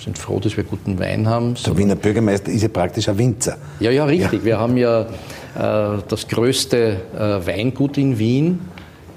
Wir 0.02 0.06
sind 0.06 0.18
froh, 0.18 0.40
dass 0.40 0.56
wir 0.56 0.64
guten 0.64 0.98
Wein 0.98 1.28
haben. 1.28 1.54
Der 1.64 1.78
Wiener 1.78 1.94
Bürgermeister 1.94 2.50
ist 2.50 2.62
ja 2.62 2.68
praktisch 2.68 3.08
ein 3.08 3.16
Winzer. 3.18 3.56
Ja, 3.78 3.92
ja, 3.92 4.04
richtig. 4.04 4.40
Ja. 4.40 4.44
Wir 4.44 4.58
haben 4.58 4.76
ja 4.76 5.02
äh, 5.02 6.02
das 6.08 6.26
größte 6.26 6.96
äh, 7.14 7.46
Weingut 7.46 7.96
in 7.98 8.18
Wien, 8.18 8.58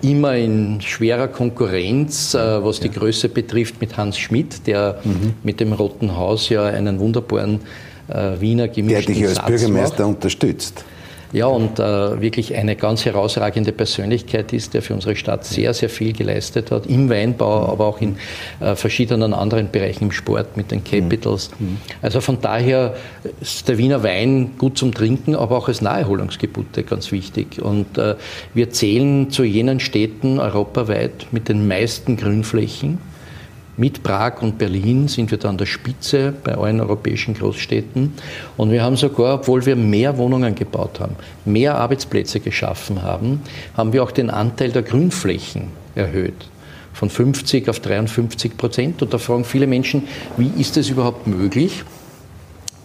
immer 0.04 0.36
in 0.36 0.80
schwerer 0.82 1.28
Konkurrenz, 1.28 2.36
äh, 2.36 2.64
was 2.64 2.82
die 2.82 2.92
Größe 2.92 3.30
betrifft, 3.30 3.82
mit 3.82 3.98
Hans 3.98 4.20
Schmidt, 4.20 4.68
der 4.68 5.00
mhm. 5.04 5.34
mit 5.42 5.60
dem 5.60 5.74
Roten 5.74 6.16
Haus 6.16 6.50
ja 6.50 6.66
einen 6.66 7.00
wunderbaren 7.00 7.62
äh, 8.08 8.40
Wiener 8.40 8.68
gemischten 8.68 9.06
Der 9.08 9.16
dich 9.16 9.26
als 9.26 9.38
Satz 9.38 9.48
Bürgermeister 9.48 10.06
macht. 10.06 10.18
unterstützt. 10.18 10.86
Ja, 11.36 11.48
und 11.48 11.80
äh, 11.80 12.22
wirklich 12.22 12.56
eine 12.56 12.78
ganz 12.78 13.04
herausragende 13.04 13.74
Persönlichkeit 13.74 14.54
ist, 14.54 14.74
der 14.74 14.82
für 14.82 14.94
unsere 14.94 15.18
Stadt 15.18 15.44
sehr, 15.44 15.74
sehr 15.74 15.90
viel 15.90 16.14
geleistet 16.14 16.72
hat, 16.72 16.86
im 16.86 17.10
Weinbau, 17.10 17.68
aber 17.68 17.88
auch 17.88 18.00
in 18.00 18.16
äh, 18.62 18.74
verschiedenen 18.78 19.34
anderen 19.34 19.70
Bereichen 19.70 20.06
im 20.06 20.12
Sport 20.14 20.56
mit 20.56 20.72
den 20.72 20.86
Capitals. 20.86 21.52
Mhm. 21.60 21.80
Also 22.02 22.22
von 22.22 22.40
daher 22.40 22.96
ist 23.42 23.68
der 23.68 23.78
Wiener 23.78 24.02
Wein 24.02 24.52
gut 24.58 24.78
zum 24.78 24.94
Trinken, 24.94 25.36
aber 25.36 25.58
auch 25.58 25.68
als 25.68 25.82
Naherholungsgebiete 25.82 26.84
ganz 26.84 27.12
wichtig. 27.12 27.62
Und 27.62 27.98
äh, 27.98 28.16
wir 28.54 28.70
zählen 28.70 29.30
zu 29.30 29.44
jenen 29.44 29.82
Städten 29.82 30.40
europaweit 30.40 31.28
mit 31.32 31.50
den 31.50 31.68
meisten 31.68 32.16
Grünflächen. 32.16 32.98
Mit 33.78 34.04
Prag 34.04 34.42
und 34.42 34.58
Berlin 34.58 35.10
sind 35.10 35.32
wir 35.32 35.38
da 35.38 35.50
an 35.50 35.58
der 35.58 35.66
Spitze 35.66 36.34
bei 36.46 36.56
allen 36.56 36.80
europäischen 36.80 37.34
Großstädten. 37.34 38.14
Und 38.56 38.72
wir 38.72 38.82
haben 38.82 38.96
sogar, 38.96 39.36
obwohl 39.36 39.66
wir 39.66 39.76
mehr 39.76 40.18
Wohnungen 40.18 40.56
gebaut 40.56 41.02
haben, 41.02 41.18
mehr 41.44 41.76
Arbeitsplätze 41.76 42.40
geschaffen 42.40 43.02
haben, 43.02 43.42
haben 43.76 43.92
wir 43.92 44.02
auch 44.04 44.12
den 44.12 44.30
Anteil 44.30 44.72
der 44.72 44.84
Grünflächen 44.84 45.68
erhöht. 45.94 46.50
Von 46.94 47.10
50 47.10 47.68
auf 47.68 47.82
53 47.82 48.56
Prozent. 48.56 49.02
Und 49.02 49.14
da 49.14 49.18
fragen 49.18 49.44
viele 49.44 49.68
Menschen, 49.68 50.08
wie 50.38 50.52
ist 50.58 50.78
es 50.78 50.90
überhaupt 50.90 51.28
möglich? 51.28 51.84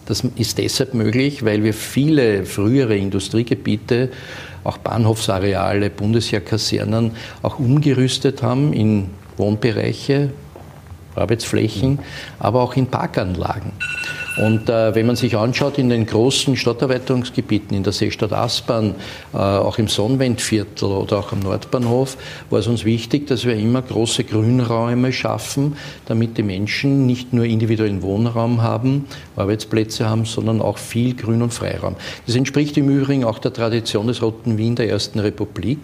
Das 0.07 0.25
ist 0.35 0.57
deshalb 0.57 0.93
möglich, 0.93 1.45
weil 1.45 1.63
wir 1.63 1.73
viele 1.73 2.43
frühere 2.43 2.97
Industriegebiete, 2.97 4.09
auch 4.65 4.77
Bahnhofsareale, 4.77 5.89
Bundesheerkasernen, 5.89 7.11
auch 7.43 7.59
umgerüstet 7.59 8.43
haben 8.43 8.73
in 8.73 9.07
Wohnbereiche, 9.37 10.31
Arbeitsflächen, 11.15 11.99
aber 12.39 12.61
auch 12.61 12.75
in 12.75 12.87
Parkanlagen. 12.87 13.71
Und 14.37 14.69
äh, 14.69 14.95
wenn 14.95 15.07
man 15.07 15.17
sich 15.17 15.35
anschaut, 15.35 15.77
in 15.77 15.89
den 15.89 16.05
großen 16.05 16.55
Stadterweiterungsgebieten, 16.55 17.75
in 17.75 17.83
der 17.83 17.91
Seestadt 17.91 18.31
Aspern, 18.31 18.95
äh, 19.33 19.37
auch 19.37 19.77
im 19.77 19.89
Sonnenwendviertel 19.89 20.87
oder 20.87 21.19
auch 21.19 21.33
am 21.33 21.39
Nordbahnhof, 21.39 22.17
war 22.49 22.59
es 22.59 22.67
uns 22.67 22.85
wichtig, 22.85 23.27
dass 23.27 23.43
wir 23.45 23.55
immer 23.55 23.81
große 23.81 24.23
Grünräume 24.23 25.11
schaffen, 25.11 25.75
damit 26.05 26.37
die 26.37 26.43
Menschen 26.43 27.05
nicht 27.05 27.33
nur 27.33 27.43
individuellen 27.43 28.01
Wohnraum 28.01 28.61
haben, 28.61 29.05
Arbeitsplätze 29.35 30.09
haben, 30.09 30.23
sondern 30.23 30.61
auch 30.61 30.77
viel 30.77 31.13
Grün- 31.13 31.41
und 31.41 31.53
Freiraum. 31.53 31.95
Das 32.25 32.35
entspricht 32.35 32.77
im 32.77 32.89
Übrigen 32.89 33.25
auch 33.25 33.39
der 33.39 33.51
Tradition 33.51 34.07
des 34.07 34.21
Roten 34.21 34.57
Wien 34.57 34.75
der 34.75 34.89
Ersten 34.89 35.19
Republik 35.19 35.79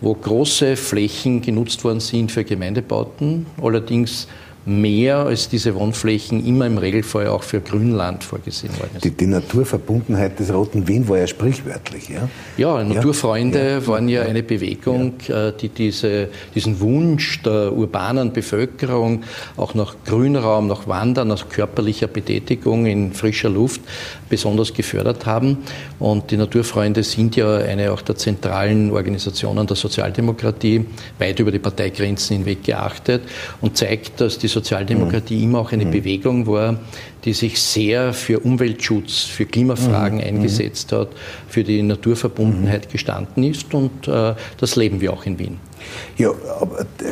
wo 0.00 0.14
große 0.14 0.76
Flächen 0.76 1.42
genutzt 1.42 1.82
worden 1.82 1.98
sind 1.98 2.30
für 2.30 2.44
Gemeindebauten, 2.44 3.46
allerdings 3.60 4.28
mehr 4.66 5.18
als 5.18 5.48
diese 5.48 5.74
Wohnflächen 5.74 6.44
immer 6.44 6.66
im 6.66 6.78
Regelfall 6.78 7.28
auch 7.28 7.42
für 7.42 7.60
Grünland 7.60 8.22
vorgesehen 8.24 8.72
worden 8.78 8.90
ist. 8.96 9.04
Die, 9.04 9.10
die 9.10 9.26
Naturverbundenheit 9.26 10.38
des 10.38 10.52
Roten 10.52 10.86
Wien 10.86 11.08
war 11.08 11.18
ja 11.18 11.26
sprichwörtlich. 11.26 12.08
Ja, 12.08 12.28
ja 12.56 12.84
Naturfreunde 12.84 13.70
ja. 13.70 13.86
waren 13.86 14.08
ja 14.08 14.22
eine 14.22 14.42
Bewegung, 14.42 15.14
ja. 15.26 15.48
Äh, 15.48 15.52
die 15.58 15.68
diese, 15.68 16.28
diesen 16.54 16.80
Wunsch 16.80 17.42
der 17.42 17.72
urbanen 17.72 18.32
Bevölkerung 18.32 19.22
auch 19.56 19.74
nach 19.74 19.96
Grünraum, 20.04 20.66
nach 20.66 20.86
Wandern, 20.86 21.28
nach 21.28 21.48
körperlicher 21.48 22.06
Betätigung 22.08 22.86
in 22.86 23.12
frischer 23.12 23.48
Luft 23.48 23.80
besonders 24.28 24.74
gefördert 24.74 25.24
haben. 25.26 25.58
Und 25.98 26.30
die 26.30 26.36
Naturfreunde 26.36 27.02
sind 27.02 27.36
ja 27.36 27.56
eine 27.56 27.92
auch 27.92 28.02
der 28.02 28.16
zentralen 28.16 28.90
Organisationen 28.90 29.66
der 29.66 29.76
Sozialdemokratie, 29.76 30.84
weit 31.18 31.38
über 31.40 31.50
die 31.50 31.58
Parteigrenzen 31.58 32.38
hinweg 32.38 32.64
geachtet 32.64 33.22
und 33.60 33.76
zeigt, 33.76 34.20
dass 34.20 34.38
die 34.38 34.47
Sozialdemokratie 34.48 35.36
mhm. 35.36 35.42
immer 35.44 35.58
auch 35.60 35.72
eine 35.72 35.84
mhm. 35.84 35.90
Bewegung 35.90 36.46
war, 36.46 36.78
die 37.24 37.32
sich 37.32 37.60
sehr 37.60 38.12
für 38.12 38.40
Umweltschutz, 38.40 39.24
für 39.24 39.46
Klimafragen 39.46 40.18
mhm. 40.18 40.24
eingesetzt 40.24 40.92
hat, 40.92 41.08
für 41.48 41.64
die 41.64 41.82
Naturverbundenheit 41.82 42.90
gestanden 42.90 43.44
ist 43.44 43.72
und 43.74 44.08
äh, 44.08 44.34
das 44.58 44.76
leben 44.76 45.00
wir 45.00 45.12
auch 45.12 45.24
in 45.26 45.38
Wien. 45.38 45.67
Ja, 46.16 46.30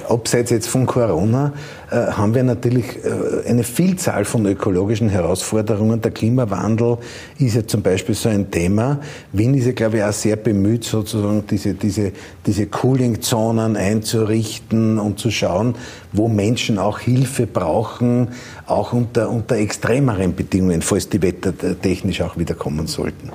abseits 0.09 0.51
jetzt 0.51 0.69
von 0.69 0.87
Corona 0.87 1.53
äh, 1.91 1.95
haben 1.95 2.35
wir 2.35 2.43
natürlich 2.43 3.05
äh, 3.05 3.49
eine 3.49 3.63
Vielzahl 3.63 4.25
von 4.25 4.45
ökologischen 4.47 5.09
Herausforderungen. 5.09 6.01
Der 6.01 6.11
Klimawandel 6.11 6.99
ist 7.39 7.55
ja 7.55 7.67
zum 7.67 7.83
Beispiel 7.83 8.15
so 8.15 8.29
ein 8.29 8.51
Thema. 8.51 9.01
Wien 9.33 9.55
ist 9.55 9.67
ja, 9.67 9.73
glaube 9.73 9.99
ich, 9.99 10.03
auch 10.03 10.13
sehr 10.13 10.37
bemüht, 10.37 10.85
sozusagen 10.85 11.45
diese, 11.49 11.75
diese, 11.75 12.13
diese 12.45 12.67
Cooling-Zonen 12.67 13.77
einzurichten 13.77 14.99
und 14.99 15.19
zu 15.19 15.31
schauen, 15.31 15.77
wo 16.13 16.29
Menschen 16.29 16.79
auch 16.79 16.99
Hilfe 16.99 17.47
brauchen, 17.47 18.29
auch 18.67 18.93
unter, 18.93 19.31
unter 19.31 19.57
extremeren 19.57 20.35
Bedingungen, 20.35 20.83
falls 20.83 21.09
die 21.09 21.23
wettertechnisch 21.23 22.23
auch 22.23 22.37
wieder 22.37 22.55
kommen 22.55 22.87
sollten. 22.87 23.31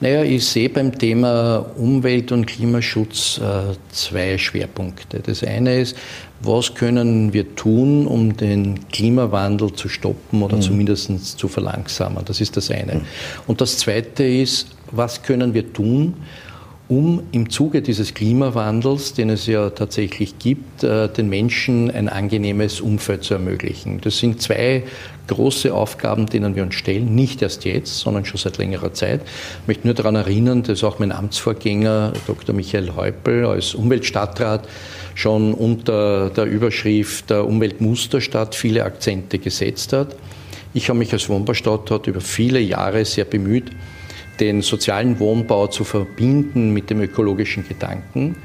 Naja, 0.00 0.22
ich 0.22 0.46
sehe 0.46 0.68
beim 0.68 0.96
Thema 0.96 1.66
Umwelt- 1.76 2.32
und 2.32 2.46
Klimaschutz 2.46 3.38
äh, 3.38 3.74
zwei 3.92 4.38
Schwerpunkte. 4.38 5.20
Das 5.20 5.44
eine 5.44 5.80
ist, 5.80 5.96
was 6.40 6.74
können 6.74 7.32
wir 7.32 7.54
tun, 7.54 8.06
um 8.06 8.36
den 8.36 8.88
Klimawandel 8.88 9.72
zu 9.74 9.88
stoppen 9.88 10.42
oder 10.42 10.56
mhm. 10.56 10.62
zumindest 10.62 11.38
zu 11.38 11.48
verlangsamen? 11.48 12.24
Das 12.24 12.40
ist 12.40 12.56
das 12.56 12.70
eine. 12.70 12.96
Mhm. 12.96 13.00
Und 13.46 13.60
das 13.60 13.76
zweite 13.76 14.24
ist, 14.24 14.68
was 14.90 15.22
können 15.22 15.52
wir 15.52 15.72
tun, 15.72 16.14
um 16.90 17.22
im 17.30 17.48
Zuge 17.50 17.82
dieses 17.82 18.14
Klimawandels, 18.14 19.14
den 19.14 19.30
es 19.30 19.46
ja 19.46 19.70
tatsächlich 19.70 20.40
gibt, 20.40 20.82
äh, 20.82 21.08
den 21.08 21.28
Menschen 21.28 21.88
ein 21.88 22.08
angenehmes 22.08 22.80
Umfeld 22.80 23.22
zu 23.22 23.34
ermöglichen. 23.34 24.00
Das 24.00 24.18
sind 24.18 24.42
zwei 24.42 24.82
große 25.28 25.72
Aufgaben, 25.72 26.26
denen 26.26 26.56
wir 26.56 26.64
uns 26.64 26.74
stellen, 26.74 27.14
nicht 27.14 27.42
erst 27.42 27.64
jetzt, 27.64 28.00
sondern 28.00 28.24
schon 28.24 28.38
seit 28.38 28.58
längerer 28.58 28.92
Zeit. 28.92 29.20
Ich 29.62 29.68
möchte 29.68 29.86
nur 29.86 29.94
daran 29.94 30.16
erinnern, 30.16 30.64
dass 30.64 30.82
auch 30.82 30.98
mein 30.98 31.12
Amtsvorgänger 31.12 32.12
Dr. 32.26 32.56
Michael 32.56 32.96
Häupl 32.96 33.46
als 33.46 33.76
Umweltstadtrat 33.76 34.66
schon 35.14 35.54
unter 35.54 36.30
der 36.30 36.46
Überschrift 36.46 37.30
der 37.30 37.46
Umweltmusterstadt 37.46 38.56
viele 38.56 38.84
Akzente 38.84 39.38
gesetzt 39.38 39.92
hat. 39.92 40.16
Ich 40.74 40.88
habe 40.88 40.98
mich 40.98 41.12
als 41.12 41.28
Wohnbaustadtrat 41.28 42.08
über 42.08 42.20
viele 42.20 42.58
Jahre 42.58 43.04
sehr 43.04 43.26
bemüht, 43.26 43.70
den 44.40 44.62
sozialen 44.62 45.18
Wohnbau 45.20 45.66
zu 45.66 45.84
verbinden 45.84 46.72
mit 46.72 46.90
dem 46.90 47.00
ökologischen 47.00 47.66
Gedanken. 47.68 48.36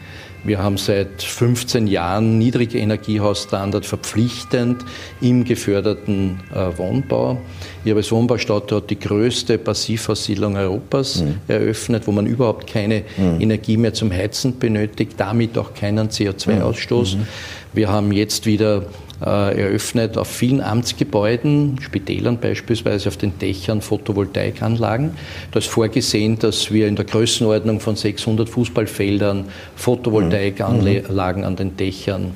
Wir 0.45 0.59
haben 0.59 0.77
seit 0.77 1.23
15 1.23 1.87
Jahren 1.87 2.37
niedrige 2.37 2.77
Energiehausstandard 2.77 3.83
verpflichtend 3.83 4.85
im 5.19 5.43
geförderten 5.43 6.39
äh, 6.53 6.77
Wohnbau. 6.77 7.41
Ich 7.83 7.89
habe 7.89 8.01
als 8.01 8.11
Wohnbaustadtrat 8.11 8.91
die 8.91 8.99
größte 8.99 9.57
Passivhaussiedlung 9.57 10.55
Europas 10.55 11.23
mhm. 11.23 11.39
eröffnet, 11.47 12.05
wo 12.05 12.11
man 12.11 12.27
überhaupt 12.27 12.67
keine 12.67 13.03
mhm. 13.17 13.41
Energie 13.41 13.77
mehr 13.77 13.95
zum 13.95 14.11
Heizen 14.11 14.59
benötigt, 14.59 15.13
damit 15.17 15.57
auch 15.57 15.73
keinen 15.73 16.09
CO2-Ausstoß. 16.09 17.17
Mhm. 17.17 17.27
Wir 17.75 17.89
haben 17.89 18.13
jetzt 18.13 18.45
wieder 18.45 18.83
äh, 19.21 19.61
eröffnet 19.61 20.17
auf 20.17 20.27
vielen 20.27 20.61
Amtsgebäuden, 20.61 21.77
Spitälern 21.81 22.39
beispielsweise 22.39 23.09
auf 23.09 23.17
den 23.17 23.37
Dächern 23.37 23.81
Photovoltaikanlagen. 23.81 25.11
Da 25.51 25.59
ist 25.59 25.67
vorgesehen, 25.67 26.39
dass 26.39 26.71
wir 26.71 26.87
in 26.87 26.95
der 26.95 27.03
Größenordnung 27.03 27.81
von 27.81 27.97
600 27.97 28.47
Fußballfeldern 28.47 29.45
Photovoltaikanlagen 29.75 31.43
an 31.43 31.55
den 31.57 31.75
Dächern 31.75 32.31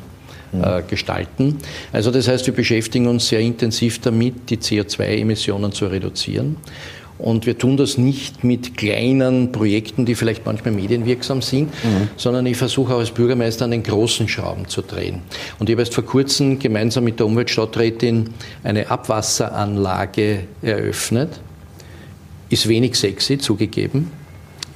äh, 0.51 0.81
gestalten. 0.81 1.59
Also 1.93 2.11
das 2.11 2.27
heißt, 2.27 2.45
wir 2.47 2.53
beschäftigen 2.53 3.07
uns 3.07 3.29
sehr 3.29 3.39
intensiv 3.39 3.99
damit, 3.99 4.49
die 4.49 4.57
CO2-Emissionen 4.57 5.71
zu 5.71 5.87
reduzieren. 5.87 6.57
Und 7.19 7.45
wir 7.45 7.57
tun 7.57 7.75
das 7.75 7.97
nicht 7.97 8.45
mit 8.45 8.77
kleinen 8.77 9.51
Projekten, 9.51 10.05
die 10.05 10.15
vielleicht 10.15 10.45
manchmal 10.45 10.73
medienwirksam 10.73 11.41
sind, 11.41 11.65
mhm. 11.83 12.07
sondern 12.15 12.45
ich 12.45 12.55
versuche 12.55 12.95
auch 12.95 12.99
als 12.99 13.11
Bürgermeister 13.11 13.65
an 13.65 13.71
den 13.71 13.83
großen 13.83 14.29
Schrauben 14.29 14.69
zu 14.69 14.81
drehen. 14.81 15.21
Und 15.59 15.69
ich 15.69 15.73
habe 15.73 15.81
erst 15.81 15.93
vor 15.93 16.05
kurzem 16.05 16.59
gemeinsam 16.59 17.03
mit 17.03 17.19
der 17.19 17.25
Umweltstadträtin 17.25 18.29
eine 18.63 18.89
Abwasseranlage 18.89 20.45
eröffnet. 20.61 21.41
Ist 22.49 22.69
wenig 22.69 22.95
sexy, 22.95 23.37
zugegeben. 23.37 24.11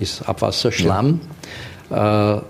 Ist 0.02 0.28
Abwasserschlamm. 0.28 1.22
Ja. 1.90 2.38
Äh, 2.38 2.42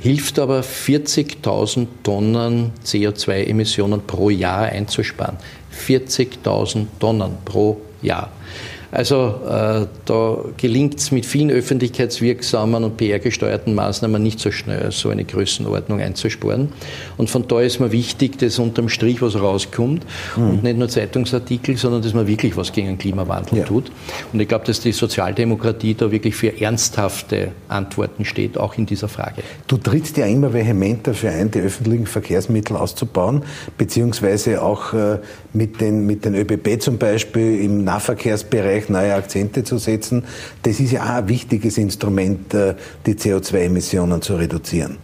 hilft 0.00 0.40
aber 0.40 0.62
40.000 0.62 1.86
Tonnen 2.02 2.72
CO2-Emissionen 2.84 4.00
pro 4.06 4.30
Jahr 4.30 4.62
einzusparen. 4.62 5.36
40.000 5.86 6.86
Tonnen 6.98 7.36
pro 7.44 7.80
Jahr. 8.02 8.30
Also 8.92 9.34
äh, 9.48 9.86
da 10.04 10.38
gelingt 10.56 10.98
es 10.98 11.12
mit 11.12 11.26
vielen 11.26 11.50
öffentlichkeitswirksamen 11.50 12.82
und 12.82 12.96
PR-gesteuerten 12.96 13.74
Maßnahmen 13.74 14.22
nicht 14.22 14.40
so 14.40 14.50
schnell, 14.50 14.90
so 14.90 15.10
eine 15.10 15.24
Größenordnung 15.24 16.00
einzusparen. 16.00 16.70
Und 17.16 17.30
von 17.30 17.46
da 17.46 17.60
ist 17.60 17.78
mir 17.78 17.92
wichtig, 17.92 18.38
dass 18.38 18.58
unterm 18.58 18.88
Strich 18.88 19.22
was 19.22 19.36
rauskommt 19.36 20.04
mhm. 20.36 20.50
und 20.50 20.62
nicht 20.64 20.78
nur 20.78 20.88
Zeitungsartikel, 20.88 21.76
sondern 21.76 22.02
dass 22.02 22.14
man 22.14 22.26
wirklich 22.26 22.56
was 22.56 22.72
gegen 22.72 22.88
den 22.88 22.98
Klimawandel 22.98 23.58
ja. 23.58 23.64
tut. 23.64 23.92
Und 24.32 24.40
ich 24.40 24.48
glaube, 24.48 24.64
dass 24.64 24.80
die 24.80 24.92
Sozialdemokratie 24.92 25.94
da 25.94 26.10
wirklich 26.10 26.34
für 26.34 26.60
ernsthafte 26.60 27.52
Antworten 27.68 28.24
steht, 28.24 28.58
auch 28.58 28.76
in 28.76 28.86
dieser 28.86 29.08
Frage. 29.08 29.42
Du 29.68 29.76
trittst 29.76 30.16
ja 30.16 30.26
immer 30.26 30.52
vehement 30.52 31.06
dafür 31.06 31.30
ein, 31.30 31.50
die 31.50 31.60
öffentlichen 31.60 32.06
Verkehrsmittel 32.06 32.76
auszubauen, 32.76 33.44
beziehungsweise 33.78 34.62
auch 34.62 34.92
äh, 34.94 35.18
mit, 35.52 35.80
den, 35.80 36.06
mit 36.06 36.24
den 36.24 36.34
ÖBB 36.34 36.80
zum 36.80 36.98
Beispiel 36.98 37.60
im 37.62 37.84
Nahverkehrsbereich 37.84 38.60
Bereich 38.60 38.88
neue 38.88 39.14
Akzente 39.14 39.64
zu 39.64 39.78
setzen. 39.78 40.24
Das 40.62 40.80
ist 40.80 40.92
ja 40.92 41.04
auch 41.04 41.22
ein 41.22 41.28
wichtiges 41.28 41.78
Instrument, 41.78 42.52
äh, 42.54 42.74
die 43.06 43.14
CO2-Emissionen 43.14 44.22
zu 44.22 44.36
reduzieren. 44.36 44.98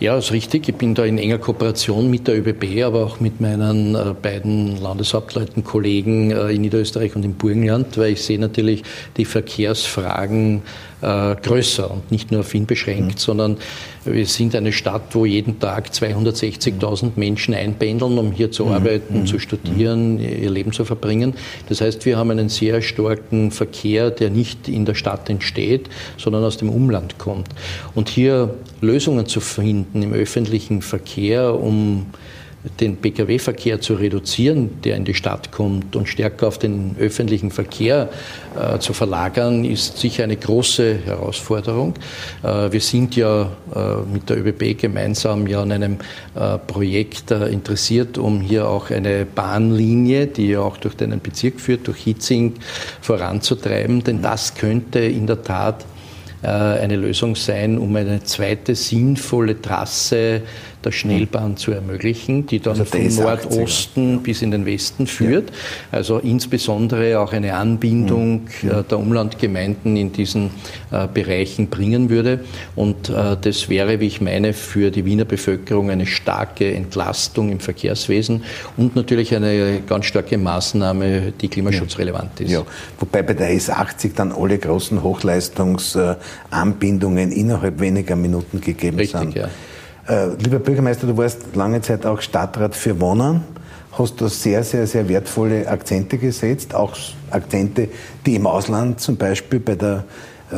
Ja, 0.00 0.18
ist 0.18 0.32
richtig. 0.32 0.68
Ich 0.68 0.74
bin 0.74 0.94
da 0.94 1.04
in 1.04 1.18
enger 1.18 1.38
Kooperation 1.38 2.10
mit 2.10 2.26
der 2.26 2.36
ÖBB, 2.36 2.82
aber 2.82 3.06
auch 3.06 3.20
mit 3.20 3.40
meinen 3.40 3.94
äh, 3.94 4.12
beiden 4.20 4.76
Landeshauptleuten, 4.82 5.62
Kollegen 5.62 6.32
äh, 6.32 6.50
in 6.50 6.62
Niederösterreich 6.62 7.14
und 7.14 7.24
im 7.24 7.34
Burgenland, 7.34 7.96
weil 7.96 8.12
ich 8.12 8.22
sehe 8.22 8.38
natürlich 8.38 8.82
die 9.16 9.24
Verkehrsfragen 9.24 10.62
äh, 11.04 11.36
größer 11.40 11.90
und 11.90 12.10
nicht 12.10 12.32
nur 12.32 12.40
auf 12.40 12.52
Wien 12.52 12.66
beschränkt, 12.66 13.14
mhm. 13.14 13.18
sondern 13.18 13.56
wir 14.04 14.26
sind 14.26 14.54
eine 14.54 14.72
Stadt, 14.72 15.14
wo 15.14 15.24
jeden 15.24 15.58
Tag 15.60 15.88
260.000 15.88 17.12
Menschen 17.16 17.54
einpendeln, 17.54 18.18
um 18.18 18.32
hier 18.32 18.50
zu 18.50 18.64
mhm. 18.66 18.72
arbeiten, 18.72 19.20
mhm. 19.20 19.26
zu 19.26 19.38
studieren, 19.38 20.18
ihr 20.18 20.50
Leben 20.50 20.72
zu 20.72 20.84
verbringen. 20.84 21.34
Das 21.68 21.80
heißt, 21.80 22.04
wir 22.06 22.16
haben 22.16 22.30
einen 22.30 22.48
sehr 22.48 22.82
starken 22.82 23.50
Verkehr, 23.50 24.10
der 24.10 24.30
nicht 24.30 24.68
in 24.68 24.84
der 24.84 24.94
Stadt 24.94 25.28
entsteht, 25.30 25.88
sondern 26.16 26.44
aus 26.44 26.56
dem 26.56 26.70
Umland 26.70 27.18
kommt. 27.18 27.48
Und 27.94 28.08
hier 28.08 28.54
Lösungen 28.80 29.26
zu 29.26 29.40
finden 29.40 30.02
im 30.02 30.12
öffentlichen 30.12 30.82
Verkehr, 30.82 31.54
um 31.54 32.06
den 32.80 32.96
Pkw-Verkehr 32.96 33.80
zu 33.80 33.94
reduzieren, 33.94 34.80
der 34.82 34.96
in 34.96 35.04
die 35.04 35.14
Stadt 35.14 35.52
kommt 35.52 35.96
und 35.96 36.08
stärker 36.08 36.48
auf 36.48 36.58
den 36.58 36.96
öffentlichen 36.98 37.50
Verkehr 37.50 38.08
äh, 38.58 38.78
zu 38.78 38.94
verlagern, 38.94 39.64
ist 39.64 39.98
sicher 39.98 40.24
eine 40.24 40.36
große 40.36 40.98
Herausforderung. 41.04 41.94
Äh, 42.42 42.72
wir 42.72 42.80
sind 42.80 43.16
ja 43.16 43.52
äh, 43.74 43.78
mit 44.10 44.30
der 44.30 44.38
ÖBB 44.38 44.78
gemeinsam 44.80 45.46
ja 45.46 45.62
an 45.62 45.72
einem 45.72 45.98
äh, 46.34 46.58
Projekt 46.58 47.30
äh, 47.30 47.48
interessiert, 47.48 48.16
um 48.16 48.40
hier 48.40 48.66
auch 48.66 48.90
eine 48.90 49.26
Bahnlinie, 49.26 50.26
die 50.26 50.48
ja 50.48 50.60
auch 50.60 50.78
durch 50.78 50.96
den 50.96 51.20
Bezirk 51.20 51.60
führt, 51.60 51.86
durch 51.86 51.98
Hitzing 51.98 52.54
voranzutreiben, 53.02 54.02
denn 54.02 54.22
das 54.22 54.54
könnte 54.54 55.00
in 55.00 55.26
der 55.26 55.42
Tat 55.42 55.84
äh, 56.44 56.48
eine 56.48 56.96
Lösung 56.96 57.36
sein, 57.36 57.78
um 57.78 57.96
eine 57.96 58.22
zweite 58.22 58.74
sinnvolle 58.74 59.60
Trasse 59.62 60.42
der 60.84 60.92
Schnellbahn 60.92 61.56
zu 61.56 61.72
ermöglichen, 61.72 62.46
die 62.46 62.60
dann 62.60 62.78
also 62.78 62.84
von 62.84 63.14
Nordosten 63.14 64.22
bis 64.22 64.42
in 64.42 64.50
den 64.50 64.66
Westen 64.66 65.06
führt. 65.06 65.50
Ja. 65.50 65.98
Also 65.98 66.18
insbesondere 66.18 67.20
auch 67.20 67.32
eine 67.32 67.54
Anbindung 67.54 68.48
mhm. 68.62 68.70
Äh, 68.70 68.82
der 68.84 68.98
Umlandgemeinden 68.98 69.96
in 69.96 70.12
diesen 70.12 70.50
äh, 70.90 71.06
Bereichen 71.12 71.68
bringen 71.68 72.10
würde. 72.10 72.40
Und 72.76 73.08
äh, 73.08 73.36
das 73.40 73.68
wäre, 73.68 74.00
wie 74.00 74.06
ich 74.06 74.20
meine, 74.20 74.52
für 74.52 74.90
die 74.90 75.04
Wiener 75.04 75.24
Bevölkerung 75.24 75.90
eine 75.90 76.06
starke 76.06 76.74
Entlastung 76.74 77.50
im 77.50 77.60
Verkehrswesen 77.60 78.42
und 78.76 78.96
natürlich 78.96 79.32
eine 79.34 79.80
ganz 79.86 80.06
starke 80.06 80.38
Maßnahme, 80.38 81.32
die 81.40 81.48
klimaschutzrelevant 81.48 82.40
ist. 82.40 82.50
Ja. 82.50 82.64
Wobei 82.98 83.22
bei 83.22 83.34
der 83.34 83.50
S80 83.50 84.14
dann 84.14 84.32
alle 84.32 84.58
großen 84.58 85.02
Hochleistungsanbindungen 85.02 87.32
innerhalb 87.32 87.80
weniger 87.80 88.16
Minuten 88.16 88.60
gegeben 88.60 88.98
Richtig, 88.98 89.20
sind. 89.20 89.34
Ja. 89.34 89.48
Äh, 90.06 90.34
lieber 90.38 90.58
Bürgermeister, 90.58 91.06
du 91.06 91.16
warst 91.16 91.54
lange 91.54 91.80
Zeit 91.80 92.04
auch 92.04 92.20
Stadtrat 92.20 92.74
für 92.74 93.00
Wohnen, 93.00 93.42
hast 93.92 94.20
da 94.20 94.28
sehr, 94.28 94.62
sehr, 94.62 94.86
sehr 94.86 95.08
wertvolle 95.08 95.66
Akzente 95.66 96.18
gesetzt, 96.18 96.74
auch 96.74 96.94
Akzente, 97.30 97.88
die 98.26 98.34
im 98.34 98.46
Ausland 98.46 99.00
zum 99.00 99.16
Beispiel 99.16 99.60
bei 99.60 99.76
der 99.76 100.04
äh, 100.52 100.56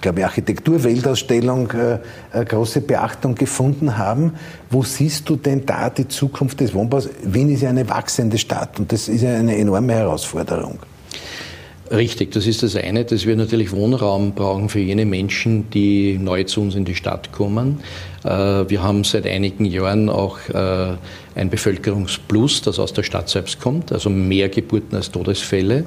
glaube 0.00 0.20
ich, 0.20 0.24
Architekturweltausstellung 0.24 1.70
äh, 1.72 1.98
äh, 2.32 2.44
große 2.46 2.80
Beachtung 2.80 3.34
gefunden 3.34 3.98
haben. 3.98 4.32
Wo 4.70 4.82
siehst 4.82 5.28
du 5.28 5.36
denn 5.36 5.66
da 5.66 5.90
die 5.90 6.08
Zukunft 6.08 6.60
des 6.60 6.72
Wohnbaus? 6.72 7.10
Wien 7.22 7.50
ist 7.50 7.60
ja 7.60 7.68
eine 7.68 7.86
wachsende 7.88 8.38
Stadt 8.38 8.78
und 8.78 8.90
das 8.90 9.08
ist 9.08 9.20
ja 9.20 9.34
eine 9.34 9.58
enorme 9.58 9.92
Herausforderung. 9.92 10.78
Richtig, 11.90 12.32
das 12.32 12.48
ist 12.48 12.64
das 12.64 12.74
eine, 12.74 13.04
dass 13.04 13.26
wir 13.26 13.36
natürlich 13.36 13.70
Wohnraum 13.70 14.32
brauchen 14.32 14.68
für 14.68 14.80
jene 14.80 15.04
Menschen, 15.04 15.70
die 15.70 16.18
neu 16.18 16.42
zu 16.42 16.60
uns 16.60 16.74
in 16.74 16.84
die 16.84 16.96
Stadt 16.96 17.30
kommen. 17.30 17.80
Äh, 18.24 18.28
wir 18.28 18.82
haben 18.82 19.04
seit 19.04 19.24
einigen 19.24 19.64
Jahren 19.64 20.08
auch 20.08 20.38
äh, 20.48 20.96
ein 21.36 21.48
Bevölkerungsplus, 21.48 22.62
das 22.62 22.80
aus 22.80 22.92
der 22.92 23.04
Stadt 23.04 23.28
selbst 23.28 23.60
kommt, 23.60 23.92
also 23.92 24.10
mehr 24.10 24.48
Geburten 24.48 24.96
als 24.96 25.12
Todesfälle. 25.12 25.84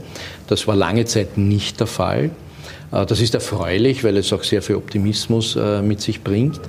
Das 0.48 0.68
war 0.68 0.76
lange 0.76 1.04
Zeit 1.04 1.38
nicht 1.38 1.82
der 1.82 1.88
Fall. 1.88 2.30
Äh, 2.94 3.06
das 3.06 3.20
ist 3.20 3.34
erfreulich, 3.34 4.06
weil 4.06 4.16
es 4.16 4.32
auch 4.32 4.44
sehr 4.44 4.62
viel 4.62 4.78
Optimismus 4.78 5.58
mit 5.84 6.00
sich 6.00 6.24
bringt. 6.24 6.62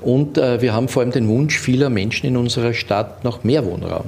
Und 0.00 0.36
wir 0.36 0.72
haben 0.72 0.86
vor 0.86 1.02
allem 1.02 1.10
den 1.10 1.26
Wunsch 1.26 1.58
vieler 1.58 1.90
Menschen 1.90 2.26
in 2.26 2.36
unserer 2.36 2.72
Stadt 2.72 3.24
nach 3.24 3.42
mehr 3.42 3.66
Wohnraum. 3.66 4.04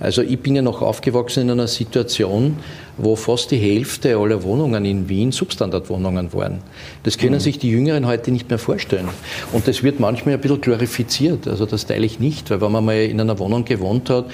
Also 0.00 0.22
ich 0.22 0.38
bin 0.38 0.54
ja 0.54 0.62
noch 0.62 0.80
aufgewachsen 0.80 1.42
in 1.42 1.50
einer 1.50 1.66
Situation, 1.66 2.58
wo 2.98 3.16
fast 3.16 3.50
die 3.50 3.56
Hälfte 3.56 4.16
aller 4.16 4.42
Wohnungen 4.42 4.84
in 4.84 5.08
Wien 5.08 5.32
Substandardwohnungen 5.32 6.32
waren. 6.32 6.58
Das 7.04 7.16
können 7.16 7.34
mhm. 7.34 7.40
sich 7.40 7.58
die 7.58 7.70
Jüngeren 7.70 8.06
heute 8.06 8.30
nicht 8.30 8.48
mehr 8.50 8.58
vorstellen. 8.58 9.08
Und 9.52 9.68
das 9.68 9.82
wird 9.82 10.00
manchmal 10.00 10.34
ein 10.34 10.40
bisschen 10.40 10.60
glorifiziert. 10.60 11.46
Also 11.46 11.64
das 11.64 11.86
teile 11.86 12.04
ich 12.04 12.18
nicht, 12.18 12.50
weil 12.50 12.60
wenn 12.60 12.72
man 12.72 12.84
mal 12.84 12.96
in 12.96 13.20
einer 13.20 13.38
Wohnung 13.38 13.64
gewohnt 13.64 14.10
hat, 14.10 14.26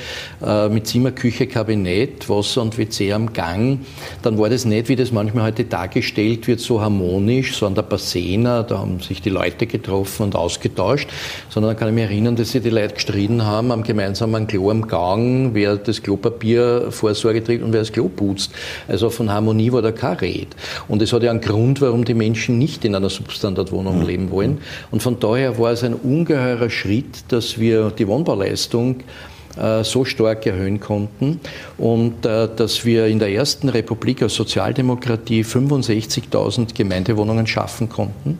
äh, 0.44 0.68
mit 0.68 0.86
Zimmer, 0.86 1.12
Küche, 1.12 1.46
Kabinett, 1.46 2.28
Wasser 2.28 2.62
und 2.62 2.78
WC 2.78 3.12
am 3.12 3.32
Gang, 3.32 3.80
dann 4.22 4.38
war 4.38 4.48
das 4.48 4.64
nicht, 4.64 4.88
wie 4.88 4.96
das 4.96 5.12
manchmal 5.12 5.44
heute 5.44 5.64
dargestellt 5.64 6.48
wird, 6.48 6.60
so 6.60 6.80
harmonisch, 6.80 7.54
so 7.54 7.66
an 7.66 7.74
der 7.74 7.82
Passena, 7.82 8.62
da 8.62 8.78
haben 8.78 9.00
sich 9.00 9.20
die 9.20 9.30
Leute 9.30 9.66
getroffen 9.66 10.24
und 10.24 10.36
ausgetauscht, 10.36 11.08
sondern 11.50 11.74
da 11.74 11.78
kann 11.78 11.88
ich 11.88 11.94
mich 11.94 12.04
erinnern, 12.04 12.36
dass 12.36 12.52
sich 12.52 12.62
die 12.62 12.70
Leute 12.70 12.94
gestritten 12.94 13.44
haben 13.44 13.70
am 13.72 13.82
gemeinsamen 13.82 14.46
Klo 14.46 14.70
am 14.70 14.86
Gang, 14.86 15.50
wer 15.52 15.76
das 15.76 16.02
Klopapier 16.02 16.88
Vorsorge 16.90 17.44
trägt 17.44 17.62
und 17.62 17.72
wer 17.72 17.80
das 17.80 17.92
Klo 17.92 18.08
putzt. 18.08 18.52
Also 18.88 19.10
von 19.10 19.30
Harmonie 19.30 19.72
war 19.72 19.82
da 19.82 19.92
kein 19.92 20.16
Red. 20.16 20.48
Und 20.88 21.02
es 21.02 21.12
hat 21.12 21.22
ja 21.22 21.30
einen 21.30 21.40
Grund, 21.40 21.80
warum 21.80 22.04
die 22.04 22.14
Menschen 22.14 22.58
nicht 22.58 22.84
in 22.84 22.94
einer 22.94 23.10
Substandardwohnung 23.10 24.00
mhm. 24.00 24.06
leben 24.06 24.30
wollen. 24.30 24.58
Und 24.90 25.02
von 25.02 25.18
daher 25.20 25.58
war 25.58 25.72
es 25.72 25.84
ein 25.84 25.94
ungeheurer 25.94 26.70
Schritt, 26.70 27.24
dass 27.28 27.58
wir 27.58 27.90
die 27.90 28.06
Wohnbauleistung 28.06 29.00
äh, 29.56 29.84
so 29.84 30.04
stark 30.04 30.46
erhöhen 30.46 30.80
konnten 30.80 31.40
und 31.78 32.26
äh, 32.26 32.48
dass 32.54 32.84
wir 32.84 33.06
in 33.06 33.18
der 33.18 33.30
ersten 33.30 33.68
Republik 33.68 34.22
als 34.22 34.34
Sozialdemokratie 34.34 35.42
65.000 35.42 36.74
Gemeindewohnungen 36.74 37.46
schaffen 37.46 37.88
konnten 37.88 38.38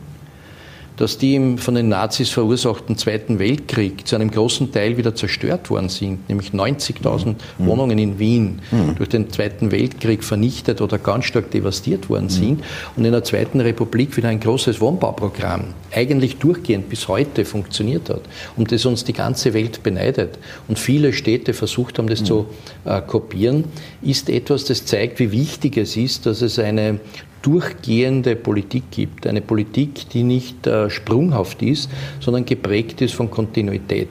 dass 0.97 1.17
die 1.17 1.35
im 1.35 1.57
von 1.57 1.75
den 1.75 1.89
Nazis 1.89 2.29
verursachten 2.29 2.97
Zweiten 2.97 3.39
Weltkrieg 3.39 4.07
zu 4.07 4.15
einem 4.15 4.31
großen 4.31 4.71
Teil 4.71 4.97
wieder 4.97 5.15
zerstört 5.15 5.69
worden 5.69 5.89
sind, 5.89 6.27
nämlich 6.29 6.51
90.000 6.51 7.27
mhm. 7.27 7.35
Wohnungen 7.65 7.97
in 7.97 8.19
Wien 8.19 8.61
mhm. 8.71 8.95
durch 8.95 9.09
den 9.09 9.29
Zweiten 9.29 9.71
Weltkrieg 9.71 10.23
vernichtet 10.23 10.81
oder 10.81 10.97
ganz 10.97 11.25
stark 11.25 11.51
devastiert 11.51 12.09
worden 12.09 12.25
mhm. 12.25 12.29
sind 12.29 12.63
und 12.95 13.05
in 13.05 13.11
der 13.11 13.23
Zweiten 13.23 13.59
Republik 13.61 14.15
wieder 14.17 14.29
ein 14.29 14.39
großes 14.39 14.79
Wohnbauprogramm 14.81 15.73
eigentlich 15.93 16.37
durchgehend 16.37 16.89
bis 16.89 17.07
heute 17.07 17.45
funktioniert 17.45 18.09
hat 18.09 18.21
und 18.55 18.71
das 18.71 18.85
uns 18.85 19.03
die 19.03 19.13
ganze 19.13 19.53
Welt 19.53 19.83
beneidet 19.83 20.37
und 20.67 20.79
viele 20.79 21.13
Städte 21.13 21.53
versucht 21.53 21.97
haben, 21.97 22.07
das 22.07 22.21
mhm. 22.21 22.25
zu 22.25 22.45
äh, 22.85 23.01
kopieren, 23.01 23.65
ist 24.01 24.29
etwas, 24.29 24.65
das 24.65 24.85
zeigt, 24.85 25.19
wie 25.19 25.31
wichtig 25.31 25.77
es 25.77 25.97
ist, 25.97 26.25
dass 26.25 26.41
es 26.41 26.59
eine 26.59 26.99
durchgehende 27.45 28.35
Politik 28.35 28.85
gibt. 28.89 29.27
Eine 29.27 29.41
Politik, 29.41 30.09
die 30.09 30.23
nicht 30.23 30.65
äh, 30.65 30.89
sprunghaft 30.89 31.61
ist, 31.61 31.91
sondern 32.19 32.45
geprägt 32.45 33.01
ist 33.01 33.13
von 33.13 33.29
Kontinuität. 33.29 34.09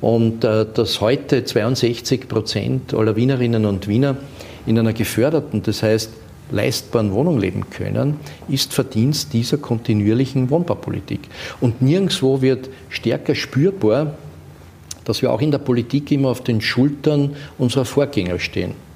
Und 0.00 0.44
äh, 0.44 0.64
dass 0.72 1.00
heute 1.00 1.44
62 1.44 2.28
Prozent 2.28 2.94
aller 2.94 3.16
Wienerinnen 3.16 3.66
und 3.66 3.88
Wiener 3.88 4.16
in 4.66 4.78
einer 4.78 4.92
geförderten, 4.92 5.62
das 5.62 5.82
heißt 5.82 6.12
leistbaren 6.52 7.12
Wohnung 7.12 7.38
leben 7.38 7.68
können, 7.68 8.16
ist 8.48 8.72
Verdienst 8.72 9.32
dieser 9.32 9.58
kontinuierlichen 9.58 10.48
Wohnbaupolitik. 10.48 11.20
Und 11.60 11.82
nirgendwo 11.82 12.40
wird 12.40 12.70
stärker 12.88 13.34
spürbar, 13.34 14.14
dass 15.04 15.20
wir 15.20 15.32
auch 15.32 15.40
in 15.40 15.50
der 15.50 15.58
Politik 15.58 16.12
immer 16.12 16.28
auf 16.28 16.42
den 16.44 16.60
Schultern 16.60 17.34
unserer 17.58 17.84
Vorgänger 17.84 18.38
stehen. 18.38 18.87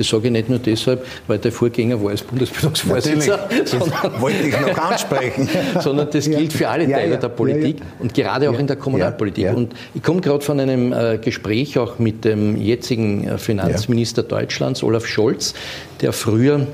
Das 0.00 0.08
sage 0.08 0.28
ich 0.28 0.32
nicht 0.32 0.48
nur 0.48 0.58
deshalb, 0.58 1.04
weil 1.26 1.36
der 1.36 1.52
Vorgänger 1.52 2.02
war 2.02 2.12
als 2.12 2.22
Bundesbildungsvorsitzender. 2.22 3.50
Sondern, 3.66 4.18
wollte 4.18 4.48
ich 4.48 4.58
noch 4.58 4.78
ansprechen. 4.78 5.46
sondern 5.80 6.08
das 6.10 6.24
gilt 6.24 6.54
für 6.54 6.70
alle 6.70 6.90
Teile 6.90 7.18
der 7.18 7.28
Politik 7.28 7.82
und 7.98 8.14
gerade 8.14 8.48
auch 8.48 8.58
in 8.58 8.66
der 8.66 8.76
Kommunalpolitik. 8.76 9.54
Und 9.54 9.74
ich 9.94 10.02
komme 10.02 10.22
gerade 10.22 10.42
von 10.42 10.58
einem 10.58 10.94
äh, 10.94 11.18
Gespräch 11.18 11.78
auch 11.78 11.98
mit 11.98 12.24
dem 12.24 12.56
jetzigen 12.56 13.28
äh, 13.28 13.36
Finanzminister 13.36 14.22
Deutschlands, 14.22 14.82
Olaf 14.82 15.04
Scholz, 15.04 15.52
der 16.00 16.14
früher 16.14 16.66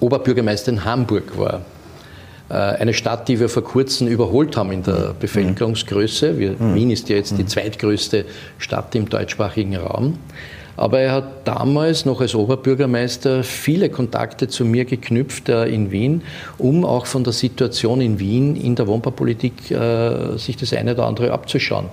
Oberbürgermeister 0.00 0.72
in 0.72 0.84
Hamburg 0.84 1.38
war 1.38 1.60
äh, 2.48 2.54
eine 2.54 2.94
Stadt, 2.94 3.28
die 3.28 3.38
wir 3.38 3.48
vor 3.48 3.62
kurzem 3.62 4.08
überholt 4.08 4.56
haben 4.56 4.72
in 4.72 4.82
der 4.82 5.10
mhm. 5.10 5.18
Bevölkerungsgröße. 5.20 6.36
Wir, 6.36 6.56
mhm. 6.58 6.74
Wien 6.74 6.90
ist 6.90 7.08
ja 7.10 7.14
jetzt 7.14 7.38
die 7.38 7.44
mhm. 7.44 7.48
zweitgrößte 7.48 8.24
Stadt 8.58 8.92
im 8.96 9.08
deutschsprachigen 9.08 9.76
Raum. 9.76 10.18
Aber 10.76 11.00
er 11.00 11.12
hat 11.12 11.46
damals 11.46 12.04
noch 12.04 12.20
als 12.20 12.34
Oberbürgermeister 12.34 13.44
viele 13.44 13.90
Kontakte 13.90 14.48
zu 14.48 14.64
mir 14.64 14.84
geknüpft 14.84 15.48
äh, 15.48 15.66
in 15.66 15.90
Wien, 15.90 16.22
um 16.58 16.84
auch 16.84 17.06
von 17.06 17.24
der 17.24 17.32
Situation 17.32 18.00
in 18.00 18.18
Wien 18.18 18.56
in 18.56 18.76
der 18.76 18.86
Wohnbaupolitik 18.86 19.70
äh, 19.70 20.36
sich 20.36 20.56
das 20.56 20.72
eine 20.72 20.94
oder 20.94 21.06
andere 21.06 21.32
abzuschauen. 21.32 21.86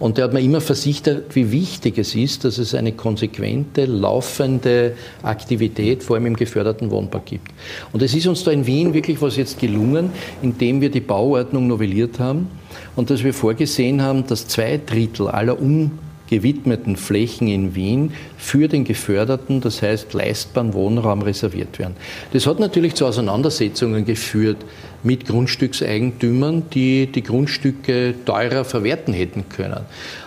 Und 0.00 0.16
er 0.16 0.24
hat 0.24 0.32
mir 0.32 0.40
immer 0.40 0.62
versichert, 0.62 1.36
wie 1.36 1.52
wichtig 1.52 1.98
es 1.98 2.14
ist, 2.14 2.44
dass 2.44 2.56
es 2.56 2.74
eine 2.74 2.92
konsequente, 2.92 3.84
laufende 3.84 4.94
Aktivität, 5.22 6.02
vor 6.02 6.16
allem 6.16 6.24
im 6.24 6.36
geförderten 6.36 6.90
Wohnbau 6.90 7.20
gibt. 7.22 7.48
Und 7.92 8.00
es 8.02 8.14
ist 8.14 8.26
uns 8.26 8.42
da 8.42 8.50
in 8.50 8.66
Wien 8.66 8.94
wirklich 8.94 9.20
was 9.20 9.36
jetzt 9.36 9.60
gelungen, 9.60 10.10
indem 10.40 10.80
wir 10.80 10.90
die 10.90 11.02
Bauordnung 11.02 11.66
novelliert 11.66 12.18
haben 12.18 12.48
und 12.96 13.10
dass 13.10 13.22
wir 13.22 13.34
vorgesehen 13.34 14.00
haben, 14.00 14.26
dass 14.26 14.48
zwei 14.48 14.80
Drittel 14.84 15.28
aller 15.28 15.60
um 15.60 15.90
gewidmeten 16.30 16.96
Flächen 16.96 17.48
in 17.48 17.74
Wien 17.74 18.12
für 18.38 18.68
den 18.68 18.84
geförderten, 18.84 19.60
das 19.60 19.82
heißt 19.82 20.14
leistbaren 20.14 20.72
Wohnraum 20.72 21.22
reserviert 21.22 21.78
werden. 21.78 21.96
Das 22.32 22.46
hat 22.46 22.60
natürlich 22.60 22.94
zu 22.94 23.04
Auseinandersetzungen 23.04 24.04
geführt 24.04 24.58
mit 25.02 25.26
Grundstückseigentümern, 25.26 26.64
die 26.72 27.06
die 27.06 27.22
Grundstücke 27.22 28.14
teurer 28.24 28.64
verwerten 28.64 29.12
hätten 29.12 29.48
können. 29.48 29.80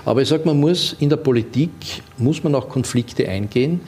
Aber 0.05 0.21
ich 0.21 0.27
sage, 0.27 0.43
man 0.45 0.59
muss 0.59 0.95
in 0.99 1.09
der 1.09 1.17
Politik, 1.17 1.71
muss 2.17 2.43
man 2.43 2.53
auch 2.55 2.69
Konflikte 2.69 3.27
eingehen. 3.27 3.81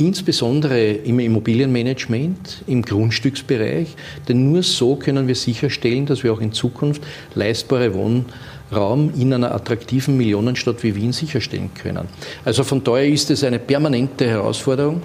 Insbesondere 0.00 0.92
im 0.92 1.20
Immobilienmanagement, 1.20 2.62
im 2.66 2.82
Grundstücksbereich, 2.82 3.94
denn 4.28 4.50
nur 4.50 4.62
so 4.62 4.96
können 4.96 5.28
wir 5.28 5.34
sicherstellen, 5.34 6.06
dass 6.06 6.24
wir 6.24 6.32
auch 6.32 6.40
in 6.40 6.52
Zukunft 6.52 7.02
leistbare 7.34 7.94
Wohnraum 7.94 9.12
in 9.16 9.32
einer 9.32 9.54
attraktiven 9.54 10.16
Millionenstadt 10.16 10.82
wie 10.82 10.94
Wien 10.94 11.12
sicherstellen 11.12 11.70
können. 11.74 12.08
Also 12.44 12.64
von 12.64 12.82
daher 12.82 13.08
ist 13.08 13.30
es 13.30 13.44
eine 13.44 13.58
permanente 13.58 14.26
Herausforderung. 14.26 15.02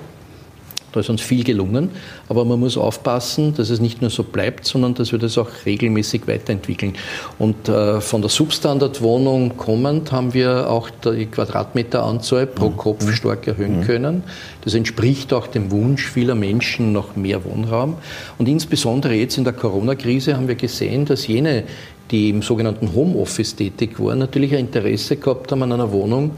Da 0.95 1.01
ist 1.01 1.09
uns 1.09 1.19
viel 1.19 1.43
gelungen, 1.43 1.89
aber 2.29 2.45
man 2.45 2.57
muss 2.57 2.77
aufpassen, 2.77 3.53
dass 3.53 3.69
es 3.69 3.81
nicht 3.81 3.99
nur 3.99 4.09
so 4.09 4.23
bleibt, 4.23 4.65
sondern 4.65 4.93
dass 4.93 5.11
wir 5.11 5.19
das 5.19 5.37
auch 5.37 5.49
regelmäßig 5.65 6.25
weiterentwickeln. 6.25 6.93
Und 7.37 7.67
äh, 7.67 7.99
von 7.99 8.21
der 8.21 8.29
Substandardwohnung 8.29 9.57
kommend 9.57 10.13
haben 10.13 10.33
wir 10.33 10.69
auch 10.69 10.89
die 10.89 11.25
Quadratmeteranzahl 11.25 12.47
pro 12.47 12.69
mhm. 12.69 12.77
Kopf 12.77 13.13
stark 13.13 13.45
erhöhen 13.45 13.81
mhm. 13.81 13.83
können. 13.83 14.23
Das 14.61 14.73
entspricht 14.73 15.33
auch 15.33 15.47
dem 15.47 15.69
Wunsch 15.69 16.09
vieler 16.09 16.33
Menschen 16.33 16.93
nach 16.93 17.17
mehr 17.17 17.43
Wohnraum. 17.43 17.95
Und 18.37 18.47
insbesondere 18.47 19.15
jetzt 19.15 19.37
in 19.37 19.43
der 19.43 19.51
Corona-Krise 19.51 20.37
haben 20.37 20.47
wir 20.47 20.55
gesehen, 20.55 21.03
dass 21.03 21.27
jene, 21.27 21.65
die 22.09 22.29
im 22.29 22.41
sogenannten 22.41 22.93
Homeoffice 22.95 23.57
tätig 23.57 23.99
waren, 23.99 24.19
natürlich 24.19 24.53
ein 24.53 24.59
Interesse 24.67 25.17
gehabt 25.17 25.51
haben 25.51 25.61
an 25.61 25.73
einer 25.73 25.91
Wohnung, 25.91 26.31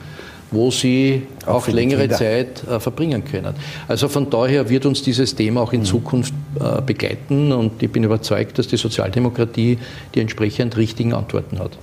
wo 0.52 0.72
sie 0.72 1.24
auch, 1.46 1.56
auch 1.56 1.68
längere 1.68 2.10
Zeit 2.10 2.64
äh, 2.68 2.80
verbringen 2.80 3.24
können. 3.26 3.54
Also 3.88 4.08
von 4.08 4.30
daher 4.30 4.70
wird 4.70 4.86
uns 4.86 5.02
dieses 5.02 5.36
Thema 5.36 5.62
auch 5.62 5.74
in 5.74 5.82
mhm. 5.82 5.86
Zukunft 5.86 6.34
äh, 6.60 6.82
begleiten 6.82 7.52
und 7.52 7.82
ich 7.82 7.92
bin 7.92 8.04
überzeugt, 8.04 8.58
dass 8.58 8.68
die 8.68 8.78
Sozialdemokratie 8.78 9.78
die 10.16 10.20
entsprechend 10.20 10.78
richtigen 10.78 11.14
Antworten 11.14 11.60
hat. 11.60 11.78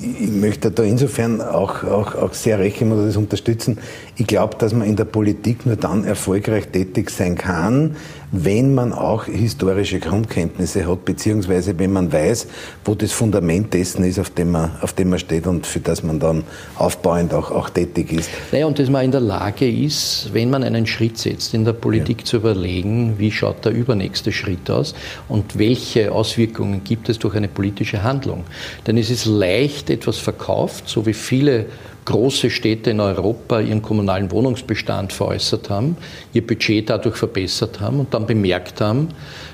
Ich 0.00 0.30
möchte 0.30 0.70
da 0.70 0.82
insofern 0.82 1.42
auch, 1.42 1.84
auch, 1.84 2.14
auch 2.14 2.32
sehr 2.32 2.58
recht 2.58 2.80
oder 2.80 3.04
das 3.04 3.18
unterstützen. 3.18 3.78
Ich 4.20 4.26
glaube, 4.26 4.54
dass 4.58 4.74
man 4.74 4.86
in 4.86 4.96
der 4.96 5.06
Politik 5.06 5.64
nur 5.64 5.76
dann 5.76 6.04
erfolgreich 6.04 6.66
tätig 6.66 7.08
sein 7.08 7.38
kann, 7.38 7.96
wenn 8.32 8.74
man 8.74 8.92
auch 8.92 9.24
historische 9.24 9.98
Grundkenntnisse 9.98 10.86
hat, 10.86 11.06
beziehungsweise 11.06 11.78
wenn 11.78 11.90
man 11.94 12.12
weiß, 12.12 12.46
wo 12.84 12.94
das 12.94 13.12
Fundament 13.12 13.72
dessen 13.72 14.04
ist, 14.04 14.18
auf 14.18 14.28
dem 14.28 14.50
man, 14.50 14.72
auf 14.82 14.92
dem 14.92 15.08
man 15.08 15.18
steht 15.18 15.46
und 15.46 15.66
für 15.66 15.80
das 15.80 16.02
man 16.02 16.20
dann 16.20 16.44
aufbauend 16.76 17.32
auch, 17.32 17.50
auch 17.50 17.70
tätig 17.70 18.12
ist. 18.12 18.28
Naja, 18.52 18.66
und 18.66 18.78
dass 18.78 18.90
man 18.90 19.06
in 19.06 19.10
der 19.10 19.22
Lage 19.22 19.66
ist, 19.66 20.28
wenn 20.34 20.50
man 20.50 20.64
einen 20.64 20.86
Schritt 20.86 21.16
setzt, 21.16 21.54
in 21.54 21.64
der 21.64 21.72
Politik 21.72 22.18
ja. 22.18 22.24
zu 22.26 22.36
überlegen, 22.36 23.14
wie 23.16 23.32
schaut 23.32 23.64
der 23.64 23.72
übernächste 23.72 24.32
Schritt 24.32 24.68
aus 24.68 24.94
und 25.30 25.58
welche 25.58 26.12
Auswirkungen 26.12 26.84
gibt 26.84 27.08
es 27.08 27.18
durch 27.18 27.36
eine 27.36 27.48
politische 27.48 28.02
Handlung. 28.02 28.44
Denn 28.86 28.98
es 28.98 29.08
ist 29.08 29.24
leicht 29.24 29.88
etwas 29.88 30.18
verkauft, 30.18 30.90
so 30.90 31.06
wie 31.06 31.14
viele 31.14 31.64
große 32.10 32.50
Städte 32.50 32.90
in 32.90 33.00
Europa 33.00 33.60
ihren 33.60 33.82
kommunalen 33.82 34.30
Wohnungsbestand 34.30 35.12
veräußert 35.12 35.70
haben, 35.70 35.96
ihr 36.32 36.46
Budget 36.46 36.90
dadurch 36.90 37.16
verbessert 37.16 37.80
haben 37.80 38.00
und 38.00 38.12
dann 38.12 38.26
bemerkt 38.26 38.80
haben, 38.80 39.08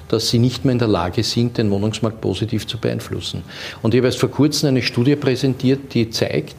dass 0.08 0.30
sie 0.30 0.38
nicht 0.38 0.64
mehr 0.64 0.72
in 0.72 0.78
der 0.78 0.88
Lage 0.88 1.22
sind, 1.22 1.58
den 1.58 1.70
Wohnungsmarkt 1.70 2.20
positiv 2.20 2.66
zu 2.66 2.78
beeinflussen. 2.78 3.42
Und 3.82 3.94
ich 3.94 3.98
habe 3.98 4.08
erst 4.08 4.18
vor 4.18 4.30
kurzem 4.30 4.70
eine 4.70 4.82
Studie 4.82 5.16
präsentiert, 5.16 5.92
die 5.92 6.10
zeigt, 6.10 6.56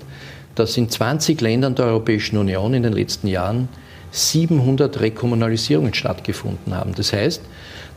dass 0.55 0.77
in 0.77 0.89
20 0.89 1.41
Ländern 1.41 1.75
der 1.75 1.86
Europäischen 1.86 2.38
Union 2.38 2.73
in 2.73 2.83
den 2.83 2.93
letzten 2.93 3.27
Jahren 3.27 3.67
700 4.12 4.99
Rekommunalisierungen 4.99 5.93
stattgefunden 5.93 6.75
haben. 6.75 6.93
Das 6.95 7.12
heißt, 7.12 7.41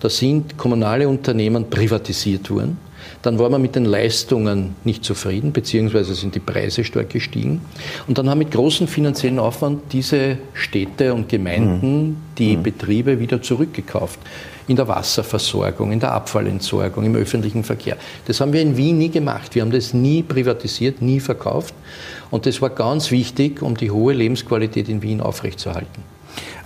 da 0.00 0.08
sind 0.08 0.56
kommunale 0.56 1.08
Unternehmen 1.08 1.68
privatisiert 1.68 2.50
worden 2.50 2.78
dann 3.22 3.38
war 3.38 3.50
man 3.50 3.60
mit 3.60 3.74
den 3.76 3.84
Leistungen 3.84 4.74
nicht 4.84 5.04
zufrieden, 5.04 5.52
beziehungsweise 5.52 6.14
sind 6.14 6.34
die 6.34 6.40
Preise 6.40 6.84
stark 6.84 7.10
gestiegen. 7.10 7.60
Und 8.06 8.18
dann 8.18 8.28
haben 8.30 8.38
mit 8.38 8.50
großem 8.50 8.88
finanziellen 8.88 9.38
Aufwand 9.38 9.92
diese 9.92 10.38
Städte 10.54 11.14
und 11.14 11.28
Gemeinden 11.28 12.02
mhm. 12.02 12.16
die 12.38 12.56
mhm. 12.56 12.62
Betriebe 12.62 13.20
wieder 13.20 13.42
zurückgekauft. 13.42 14.18
In 14.68 14.76
der 14.76 14.86
Wasserversorgung, 14.86 15.90
in 15.90 15.98
der 15.98 16.12
Abfallentsorgung, 16.12 17.04
im 17.04 17.16
öffentlichen 17.16 17.64
Verkehr. 17.64 17.96
Das 18.26 18.40
haben 18.40 18.52
wir 18.52 18.62
in 18.62 18.76
Wien 18.76 18.98
nie 18.98 19.08
gemacht. 19.08 19.54
Wir 19.54 19.62
haben 19.62 19.72
das 19.72 19.92
nie 19.92 20.22
privatisiert, 20.22 21.02
nie 21.02 21.18
verkauft. 21.18 21.74
Und 22.30 22.46
das 22.46 22.62
war 22.62 22.70
ganz 22.70 23.10
wichtig, 23.10 23.62
um 23.62 23.76
die 23.76 23.90
hohe 23.90 24.12
Lebensqualität 24.12 24.88
in 24.88 25.02
Wien 25.02 25.20
aufrechtzuerhalten. 25.20 26.04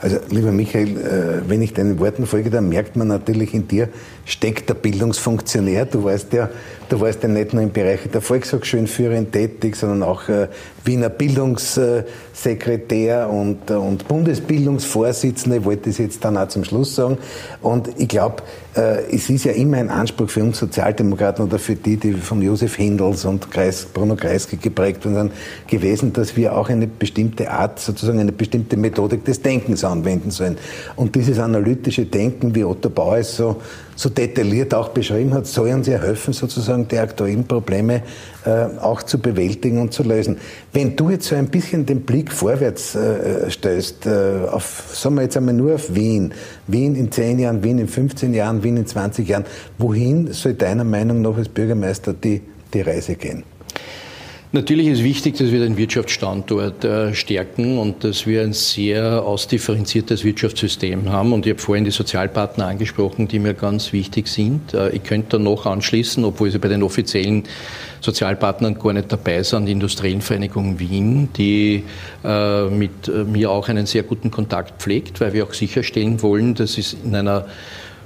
Also, 0.01 0.19
lieber 0.29 0.53
Michael, 0.53 0.99
äh, 0.99 1.49
wenn 1.49 1.63
ich 1.63 1.73
deinen 1.73 1.99
Worten 1.99 2.27
folge, 2.27 2.51
dann 2.51 2.69
merkt 2.69 2.95
man 2.97 3.09
natürlich 3.09 3.55
in 3.55 3.69
dir 3.69 3.89
steckt 4.25 4.69
der 4.69 4.75
Bildungsfunktionär. 4.75 5.87
Du 5.87 6.05
warst 6.05 6.33
ja, 6.33 6.49
du 6.89 7.01
warst 7.01 7.23
ja 7.23 7.29
nicht 7.29 7.53
nur 7.53 7.63
im 7.63 7.71
Bereich 7.73 8.01
der 8.13 8.21
Volkshochschulenführerin 8.21 9.31
tätig, 9.31 9.77
sondern 9.77 10.03
auch 10.03 10.29
äh, 10.29 10.49
Wiener 10.85 11.11
Bildungssekretär 11.11 13.31
und, 13.31 13.71
äh, 13.71 13.75
und 13.75 14.09
Bundesbildungsvorsitzende, 14.09 15.59
ich 15.59 15.65
wollte 15.65 15.91
das 15.91 15.99
jetzt 15.99 16.25
dann 16.25 16.37
auch 16.37 16.49
zum 16.49 16.65
Schluss 16.65 16.93
sagen. 16.95 17.19
Und 17.63 17.89
ich 17.99 18.09
glaube, 18.09 18.43
es 18.77 19.31
ist 19.31 19.45
ja 19.45 19.53
immer 19.53 19.77
ein 19.77 19.89
Anspruch 19.89 20.29
für 20.29 20.43
uns 20.43 20.59
Sozialdemokraten 20.59 21.45
oder 21.45 21.61
für 21.61 21.77
die, 21.77 21.97
die 21.97 22.15
von 22.15 22.43
Josef 22.43 22.75
Hindels 22.75 23.25
und 23.25 23.49
Kreis, 23.49 23.85
Bruno 23.85 24.17
Kreisky 24.17 24.57
geprägt 24.57 25.05
wurden, 25.05 25.31
gewesen, 25.69 26.13
dass 26.13 26.37
wir 26.37 26.57
auch 26.57 26.69
eine 26.69 26.89
bestimmte 26.89 27.53
Art, 27.53 27.79
sozusagen 27.79 28.19
eine 28.19 28.33
bestimmte 28.33 28.77
Methodik 28.77 29.25
des 29.25 29.43
Denkens 29.43 29.85
anwenden 29.85 30.33
sollen. 30.33 30.59
Und 30.97 31.15
dieses 31.15 31.39
analytische 31.39 32.05
Denken, 32.05 32.53
wie 32.57 32.65
Otto 32.65 32.91
Bauer 32.91 33.19
es 33.19 33.37
so 33.37 33.61
so 33.97 34.09
detailliert 34.09 34.75
auch 34.75 34.89
beschrieben 34.89 35.33
hat, 35.35 35.47
soll 35.47 35.71
uns 35.71 35.87
ja 35.87 35.99
helfen, 35.99 36.33
sozusagen 36.33 36.89
die 36.89 36.99
aktuellen 36.99 37.45
Probleme 37.45 38.03
äh, 38.45 38.67
auch 38.81 39.03
zu 39.03 39.19
bewältigen 39.19 39.81
und 39.81 39.93
zu 39.93 40.03
lösen. 40.03 40.39
Wenn 40.73 40.97
du 40.97 41.11
jetzt 41.11 41.27
so 41.27 41.37
ein 41.37 41.49
bisschen 41.49 41.87
den 41.87 42.03
Blick 42.03 42.33
vorwärts 42.33 42.95
äh, 42.95 43.51
stößt, 43.51 44.07
äh, 44.07 44.49
auf, 44.51 44.85
sagen 44.93 45.17
wir 45.17 45.23
jetzt 45.23 45.37
einmal 45.37 45.55
nur 45.55 45.75
auf 45.75 45.95
Wien, 45.95 46.35
Wien 46.67 46.95
in 46.97 47.11
10 47.11 47.39
Jahren, 47.39 47.63
Wien 47.63 47.79
in 47.79 47.89
15 47.89 48.35
Jahren, 48.35 48.63
Wien 48.63 48.77
in 48.77 48.87
20 48.87 49.29
Jahren, 49.29 49.45
wohin 49.79 50.33
soll 50.33 50.55
deiner 50.55 50.85
Meinung 50.85 51.23
nach 51.23 51.37
als 51.37 51.49
Bürgermeister 51.49 52.13
die, 52.13 52.43
die 52.73 52.81
Reise 52.81 53.15
gehen? 53.15 53.54
Natürlich 54.55 54.87
ist 54.87 55.03
wichtig, 55.03 55.37
dass 55.37 55.51
wir 55.51 55.59
den 55.59 55.77
Wirtschaftsstandort 55.77 56.85
äh, 56.85 57.13
stärken 57.13 57.77
und 57.77 58.05
dass 58.05 58.25
wir 58.25 58.43
ein 58.43 58.53
sehr 58.53 59.25
ausdifferenziertes 59.25 60.23
Wirtschaftssystem 60.23 61.11
haben. 61.11 61.33
Und 61.33 61.45
ich 61.45 61.55
habe 61.55 61.61
vorhin 61.61 61.85
die 61.85 61.91
Sozialpartner 61.91 62.69
angesprochen, 62.69 63.27
die 63.27 63.41
mir 63.41 63.55
ganz 63.55 63.93
wichtig 63.93 64.29
sind. 64.29 64.73
Äh, 64.73 64.91
ich 64.91 65.03
könnte 65.03 65.31
da 65.31 65.39
noch 65.41 65.67
anschließen, 65.67 66.25
obwohl 66.25 66.53
sie 66.53 66.61
bei 66.61 66.69
den 66.69 66.85
offiziellen 66.85 67.43
Sozialpartnern 68.01 68.79
gar 68.79 68.93
nicht 68.93 69.11
dabei 69.11 69.43
sind, 69.43 69.67
die 69.67 69.73
Industriellenvereinigung 69.73 70.79
Wien, 70.79 71.31
die 71.37 71.83
äh, 72.23 72.69
mit 72.69 73.11
mir 73.27 73.51
auch 73.51 73.69
einen 73.69 73.87
sehr 73.87 74.05
guten 74.05 74.31
Kontakt 74.31 74.81
pflegt, 74.81 75.21
weil 75.21 75.33
wir 75.33 75.47
auch 75.47 75.53
sicherstellen 75.53 76.23
wollen, 76.23 76.55
dass 76.55 76.79
es 76.79 76.97
in 77.05 77.17
einer 77.17 77.47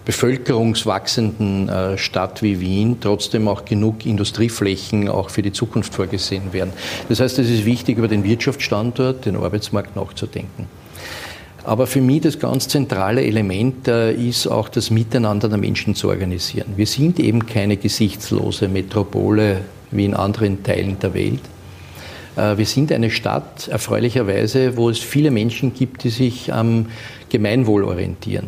bevölkerungswachsenden 0.09 1.68
äh, 1.68 1.99
Stadt 1.99 2.40
wie 2.42 2.61
Wien 2.61 2.97
trotzdem 2.99 3.47
auch 3.47 3.66
genug 3.66 4.07
Industrieflächen 4.07 5.07
auch 5.07 5.29
für 5.29 5.42
die 5.42 5.53
Zukunft 5.53 5.94
vorgesehen 5.94 6.55
werden. 6.55 6.73
Das 7.11 7.21
heißt, 7.21 7.38
es 7.38 7.51
ist 7.51 7.66
wichtig, 7.66 7.99
über 7.99 8.09
den 8.09 8.25
Wirtschaftsstandort, 8.25 9.27
den 9.27 9.37
Arbeitsmarkt 9.37 9.97
nachzudenken. 9.97 10.66
Aber 11.62 11.87
für 11.87 12.01
mich 12.01 12.23
das 12.23 12.38
ganz 12.38 12.68
zentrale 12.68 13.23
Element 13.23 13.87
äh, 13.87 14.14
ist 14.14 14.47
auch 14.47 14.71
das 14.71 14.88
Miteinander 14.88 15.51
der 15.51 15.59
Menschen 15.59 15.94
zu 15.94 16.09
organisieren. 16.09 16.73
Wir 16.77 16.87
sind 16.87 17.21
eben 17.21 17.44
keine 17.44 17.77
gesichtslose 17.77 18.66
Metropole 18.68 19.61
wie 19.90 20.07
in 20.07 20.14
anderen 20.14 20.62
Teilen 20.62 20.99
der 21.01 21.12
Welt. 21.12 21.42
Äh, 22.35 22.57
wir 22.57 22.64
sind 22.64 22.92
eine 22.92 23.11
Stadt, 23.11 23.68
erfreulicherweise, 23.68 24.79
wo 24.79 24.88
es 24.88 25.01
viele 25.01 25.31
Menschen 25.31 25.75
gibt, 25.75 26.05
die 26.05 26.09
sich 26.09 26.51
am 26.51 26.87
Gemeinwohl 27.29 27.85
orientieren. 27.85 28.47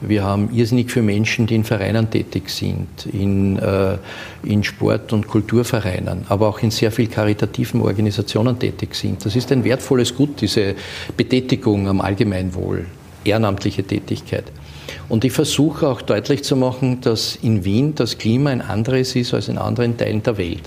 Wir 0.00 0.22
haben 0.22 0.50
irrsinnig 0.54 0.92
viele 0.92 1.06
Menschen, 1.06 1.46
die 1.46 1.56
in 1.56 1.64
Vereinen 1.64 2.08
tätig 2.08 2.50
sind, 2.50 3.06
in, 3.12 3.58
äh, 3.58 3.96
in 4.44 4.62
Sport- 4.62 5.12
und 5.12 5.26
Kulturvereinen, 5.26 6.24
aber 6.28 6.48
auch 6.48 6.60
in 6.60 6.70
sehr 6.70 6.92
vielen 6.92 7.10
karitativen 7.10 7.80
Organisationen 7.80 8.58
tätig 8.58 8.94
sind. 8.94 9.24
Das 9.24 9.34
ist 9.34 9.50
ein 9.50 9.64
wertvolles 9.64 10.14
Gut, 10.14 10.40
diese 10.40 10.76
Betätigung 11.16 11.88
am 11.88 12.00
Allgemeinwohl, 12.00 12.86
ehrenamtliche 13.24 13.82
Tätigkeit. 13.82 14.44
Und 15.08 15.24
ich 15.24 15.32
versuche 15.32 15.88
auch 15.88 16.02
deutlich 16.02 16.44
zu 16.44 16.54
machen, 16.54 17.00
dass 17.00 17.36
in 17.42 17.64
Wien 17.64 17.94
das 17.94 18.18
Klima 18.18 18.50
ein 18.50 18.60
anderes 18.60 19.16
ist 19.16 19.34
als 19.34 19.48
in 19.48 19.58
anderen 19.58 19.96
Teilen 19.96 20.22
der 20.22 20.38
Welt. 20.38 20.62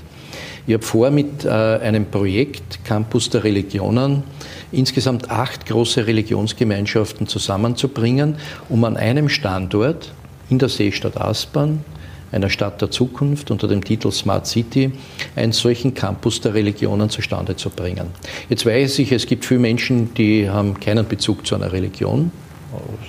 Ich 0.68 0.74
habe 0.74 0.84
vor, 0.84 1.10
mit 1.10 1.44
äh, 1.44 1.50
einem 1.50 2.06
Projekt 2.06 2.86
Campus 2.86 3.30
der 3.30 3.44
Religionen 3.44 4.24
insgesamt 4.72 5.30
acht 5.30 5.66
große 5.66 6.06
Religionsgemeinschaften 6.06 7.28
zusammenzubringen, 7.28 8.36
um 8.70 8.84
an 8.84 8.96
einem 8.96 9.28
Standort 9.28 10.14
in 10.50 10.60
der 10.60 10.70
Seestadt 10.70 11.20
Aspern, 11.20 11.84
einer 12.32 12.50
Stadt 12.50 12.82
der 12.82 12.92
Zukunft 12.92 13.52
unter 13.52 13.68
dem 13.68 13.84
Titel 13.84 14.12
Smart 14.12 14.48
City, 14.48 14.92
einen 15.36 15.52
solchen 15.52 15.94
Campus 15.94 16.42
der 16.42 16.54
Religionen 16.54 17.10
zustande 17.10 17.56
zu 17.56 17.70
bringen. 17.70 18.08
Jetzt 18.50 18.66
weiß 18.66 19.00
ich, 19.00 19.12
es 19.12 19.26
gibt 19.26 19.46
viele 19.46 19.60
Menschen, 19.60 20.14
die 20.14 20.50
haben 20.50 20.80
keinen 20.80 21.08
Bezug 21.08 21.46
zu 21.46 21.56
einer 21.56 21.72
Religion. 21.72 22.32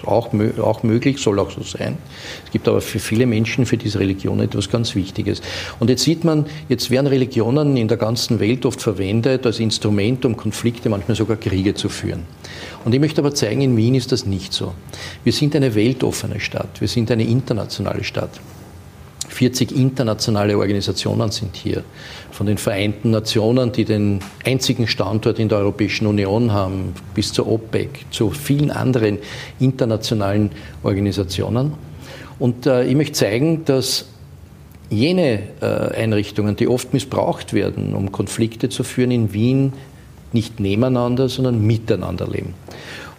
Auch, 0.05 0.33
auch 0.59 0.83
möglich, 0.83 1.19
soll 1.19 1.39
auch 1.39 1.51
so 1.51 1.63
sein. 1.63 1.99
Es 2.45 2.51
gibt 2.51 2.69
aber 2.69 2.81
für 2.81 2.99
viele 2.99 3.27
Menschen, 3.27 3.67
für 3.67 3.77
diese 3.77 4.01
Religion 4.01 4.41
etwas 4.41 4.71
ganz 4.71 4.95
Wichtiges. 4.95 5.43
Und 5.79 5.91
jetzt 5.91 6.03
sieht 6.03 6.25
man, 6.25 6.47
jetzt 6.69 6.91
werden 6.91 7.07
Religionen 7.07 7.77
in 7.77 7.89
der 7.89 7.97
ganzen 7.97 8.41
Welt 8.41 8.67
oft 8.67 8.81
verwendet 8.81 9.47
als 9.47 9.61
Instrument, 9.61 10.25
um 10.25 10.37
Konflikte, 10.37 10.89
manchmal 10.89 11.17
sogar 11.17 11.37
Kriege 11.37 11.75
zu 11.75 11.89
führen. 11.89 12.25
Und 12.85 12.95
ich 12.95 13.01
möchte 13.01 13.21
aber 13.21 13.35
zeigen, 13.35 13.61
in 13.61 13.77
Wien 13.77 13.95
ist 13.95 14.13
das 14.13 14.27
nicht 14.27 14.53
so. 14.53 14.75
Wir 15.25 15.33
sind 15.33 15.55
eine 15.55 15.75
weltoffene 15.75 16.41
Stadt, 16.41 16.81
wir 16.81 16.89
sind 16.89 17.11
eine 17.11 17.25
internationale 17.25 18.05
Stadt. 18.05 18.41
40 19.33 19.73
internationale 19.73 20.57
Organisationen 20.57 21.31
sind 21.31 21.57
hier. 21.57 21.83
Von 22.31 22.47
den 22.47 22.59
Vereinten 22.59 23.11
Nationen, 23.11 23.73
die 23.73 23.85
den 23.85 24.21
einzigen 24.45 24.87
Standort 24.87 25.39
in 25.39 25.49
der 25.49 25.59
Europäischen 25.59 26.07
Union 26.07 26.53
haben, 26.53 26.95
bis 27.15 27.33
zur 27.33 27.49
OPEC, 27.49 28.07
zu 28.11 28.31
vielen 28.31 28.71
anderen 28.71 29.19
internationalen 29.59 30.51
Organisationen. 30.83 31.73
Und 32.39 32.67
äh, 32.67 32.85
ich 32.85 32.95
möchte 32.95 33.13
zeigen, 33.13 33.65
dass 33.65 34.07
jene 34.91 35.45
äh, 35.61 35.67
Einrichtungen, 35.67 36.57
die 36.57 36.69
oft 36.69 36.93
missbraucht 36.93 37.55
werden, 37.55 37.95
um 37.95 38.13
Konflikte 38.13 38.69
zu 38.69 38.85
führen, 38.85 39.11
in 39.11 39.33
Wien 39.33 39.73
nicht 40.33 40.61
nebeneinander, 40.61 41.29
sondern 41.29 41.65
miteinander 41.67 42.27
leben. 42.27 42.55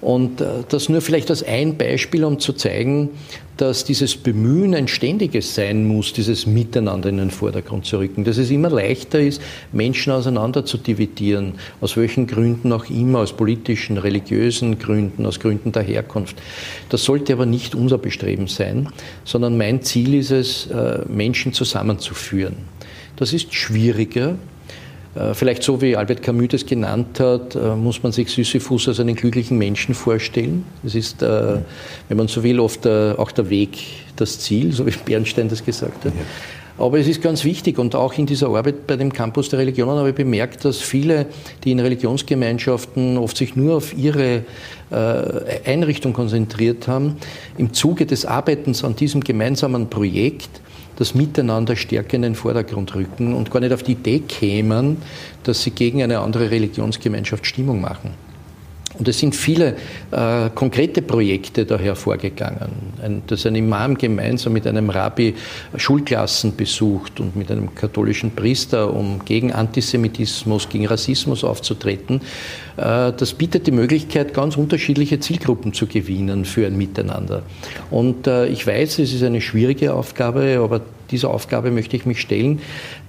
Und 0.03 0.41
äh, 0.41 0.63
das 0.67 0.89
nur 0.89 1.01
vielleicht 1.01 1.29
als 1.29 1.43
ein 1.43 1.77
Beispiel, 1.77 2.25
um 2.25 2.37
zu 2.37 2.51
zeigen, 2.51 3.11
dass 3.55 3.85
dieses 3.85 4.17
Bemühen 4.17 4.75
ein 4.75 4.89
ständiges 4.89 5.55
sein 5.55 5.87
muss, 5.87 6.11
dieses 6.11 6.45
Miteinander 6.45 7.07
in 7.07 7.17
den 7.17 7.31
Vordergrund 7.31 7.85
zu 7.85 7.99
rücken, 7.99 8.25
dass 8.25 8.37
es 8.37 8.51
immer 8.51 8.69
leichter 8.69 9.21
ist, 9.21 9.41
Menschen 9.71 10.11
auseinander 10.11 10.65
zu 10.65 10.77
dividieren, 10.77 11.53
aus 11.79 11.95
welchen 11.95 12.27
Gründen 12.27 12.73
auch 12.73 12.89
immer, 12.89 13.19
aus 13.19 13.31
politischen, 13.31 13.97
religiösen 13.97 14.77
Gründen, 14.77 15.25
aus 15.25 15.39
Gründen 15.39 15.71
der 15.71 15.83
Herkunft. 15.83 16.35
Das 16.89 17.03
sollte 17.03 17.31
aber 17.31 17.45
nicht 17.45 17.73
unser 17.73 17.97
Bestreben 17.97 18.47
sein, 18.47 18.89
sondern 19.23 19.57
mein 19.57 19.83
Ziel 19.83 20.15
ist 20.15 20.31
es, 20.31 20.67
äh, 20.67 20.99
Menschen 21.07 21.53
zusammenzuführen. 21.53 22.55
Das 23.15 23.31
ist 23.31 23.53
schwieriger, 23.53 24.35
vielleicht 25.33 25.61
so 25.61 25.79
wie 25.81 25.95
Albert 25.95 26.23
Camus 26.23 26.47
das 26.49 26.65
genannt 26.65 27.19
hat, 27.19 27.55
äh, 27.55 27.75
muss 27.75 28.01
man 28.01 28.11
sich 28.11 28.29
Sisyphus 28.29 28.87
als 28.87 28.99
einen 28.99 29.15
glücklichen 29.15 29.59
Menschen 29.59 29.93
vorstellen. 29.93 30.65
Es 30.83 30.95
ist, 30.95 31.21
äh, 31.21 31.57
wenn 32.07 32.17
man 32.17 32.27
so 32.27 32.43
will, 32.43 32.59
oft 32.59 32.87
auch 32.87 33.31
der 33.31 33.49
Weg 33.49 33.77
das 34.15 34.39
Ziel, 34.39 34.71
so 34.71 34.85
wie 34.85 34.91
Bernstein 35.05 35.49
das 35.49 35.63
gesagt 35.63 36.05
hat. 36.05 36.13
Aber 36.79 36.97
es 36.97 37.07
ist 37.07 37.21
ganz 37.21 37.43
wichtig 37.43 37.77
und 37.77 37.93
auch 37.93 38.17
in 38.17 38.25
dieser 38.25 38.47
Arbeit 38.47 38.87
bei 38.87 38.95
dem 38.95 39.13
Campus 39.13 39.49
der 39.49 39.59
Religionen 39.59 39.99
habe 39.99 40.09
ich 40.09 40.15
bemerkt, 40.15 40.65
dass 40.65 40.79
viele, 40.79 41.27
die 41.63 41.71
in 41.71 41.79
Religionsgemeinschaften 41.79 43.17
oft 43.19 43.37
sich 43.37 43.55
nur 43.55 43.75
auf 43.77 43.95
ihre 43.95 44.43
Einrichtung 45.65 46.13
konzentriert 46.13 46.87
haben, 46.87 47.17
im 47.57 47.73
Zuge 47.73 48.07
des 48.07 48.25
Arbeitens 48.25 48.83
an 48.83 48.95
diesem 48.95 49.21
gemeinsamen 49.21 49.87
Projekt 49.89 50.61
das 50.97 51.15
Miteinander 51.15 51.75
stärker 51.75 52.15
in 52.15 52.21
den 52.21 52.35
Vordergrund 52.35 52.95
rücken 52.95 53.33
und 53.33 53.51
gar 53.51 53.59
nicht 53.59 53.73
auf 53.73 53.83
die 53.83 53.93
Idee 53.93 54.19
kämen, 54.19 54.97
dass 55.43 55.63
sie 55.63 55.71
gegen 55.71 56.03
eine 56.03 56.19
andere 56.19 56.51
Religionsgemeinschaft 56.51 57.45
Stimmung 57.45 57.81
machen. 57.81 58.11
Und 58.97 59.07
es 59.07 59.19
sind 59.19 59.35
viele 59.35 59.75
äh, 60.11 60.49
konkrete 60.53 61.01
Projekte 61.01 61.65
da 61.65 61.79
hervorgegangen. 61.79 62.69
Ein, 63.01 63.23
dass 63.25 63.45
ein 63.45 63.55
Imam 63.55 63.97
gemeinsam 63.97 64.53
mit 64.53 64.67
einem 64.67 64.89
Rabbi 64.89 65.33
Schulklassen 65.77 66.55
besucht 66.55 67.19
und 67.19 67.35
mit 67.35 67.49
einem 67.49 67.73
katholischen 67.73 68.31
Priester, 68.31 68.93
um 68.93 69.25
gegen 69.25 69.51
Antisemitismus, 69.51 70.69
gegen 70.69 70.85
Rassismus 70.85 71.43
aufzutreten. 71.43 72.21
Äh, 72.77 73.11
das 73.13 73.33
bietet 73.33 73.67
die 73.67 73.71
Möglichkeit, 73.71 74.33
ganz 74.33 74.57
unterschiedliche 74.57 75.19
Zielgruppen 75.19 75.73
zu 75.73 75.87
gewinnen 75.87 76.45
für 76.45 76.65
ein 76.65 76.77
Miteinander. 76.77 77.43
Und 77.91 78.27
äh, 78.27 78.47
ich 78.47 78.65
weiß, 78.65 78.99
es 78.99 79.13
ist 79.13 79.23
eine 79.23 79.41
schwierige 79.41 79.93
Aufgabe, 79.93 80.59
aber 80.63 80.81
dieser 81.11 81.29
Aufgabe 81.29 81.69
möchte 81.69 81.95
ich 81.95 82.05
mich 82.05 82.19
stellen, 82.19 82.59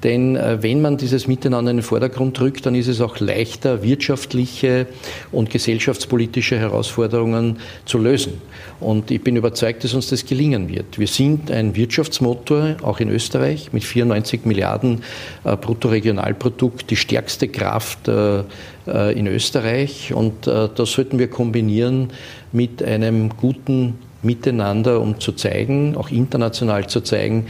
denn 0.02 0.36
äh, 0.36 0.62
wenn 0.62 0.82
man 0.82 0.98
dieses 0.98 1.26
Miteinander 1.26 1.70
in 1.70 1.78
den 1.78 1.82
Vordergrund 1.82 2.38
rückt, 2.40 2.66
dann 2.66 2.74
ist 2.74 2.88
es 2.88 3.00
auch 3.00 3.18
leichter, 3.18 3.82
wirtschaftliche 3.82 4.86
und 5.32 5.50
gesellschaftspolitische 5.50 6.58
Herausforderungen 6.58 7.58
zu 7.86 7.98
lösen. 7.98 8.42
Und 8.84 9.10
ich 9.10 9.22
bin 9.22 9.36
überzeugt, 9.36 9.82
dass 9.82 9.94
uns 9.94 10.10
das 10.10 10.26
gelingen 10.26 10.68
wird. 10.68 10.98
Wir 10.98 11.06
sind 11.06 11.50
ein 11.50 11.74
Wirtschaftsmotor, 11.74 12.76
auch 12.82 13.00
in 13.00 13.08
Österreich, 13.08 13.72
mit 13.72 13.82
94 13.84 14.44
Milliarden 14.44 15.02
äh, 15.44 15.56
Bruttoregionalprodukt, 15.56 16.90
die 16.90 16.96
stärkste 16.96 17.48
Kraft 17.48 18.08
äh, 18.08 18.42
in 18.86 19.26
Österreich. 19.26 20.12
Und 20.12 20.46
das 20.46 20.92
sollten 20.92 21.18
wir 21.18 21.28
kombinieren 21.28 22.10
mit 22.52 22.82
einem 22.82 23.30
guten 23.30 23.94
Miteinander, 24.22 25.00
um 25.00 25.20
zu 25.20 25.32
zeigen, 25.32 25.96
auch 25.96 26.10
international 26.10 26.86
zu 26.86 27.00
zeigen, 27.00 27.46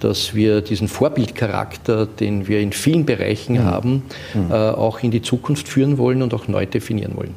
dass 0.00 0.34
wir 0.34 0.60
diesen 0.60 0.88
Vorbildcharakter, 0.88 2.06
den 2.06 2.48
wir 2.48 2.60
in 2.60 2.72
vielen 2.72 3.04
Bereichen 3.04 3.54
mhm. 3.54 3.64
haben, 3.64 4.02
mhm. 4.34 4.50
Äh, 4.50 4.54
auch 4.54 5.02
in 5.02 5.10
die 5.10 5.22
Zukunft 5.22 5.68
führen 5.68 5.98
wollen 5.98 6.22
und 6.22 6.34
auch 6.34 6.48
neu 6.48 6.66
definieren 6.66 7.16
wollen. 7.16 7.34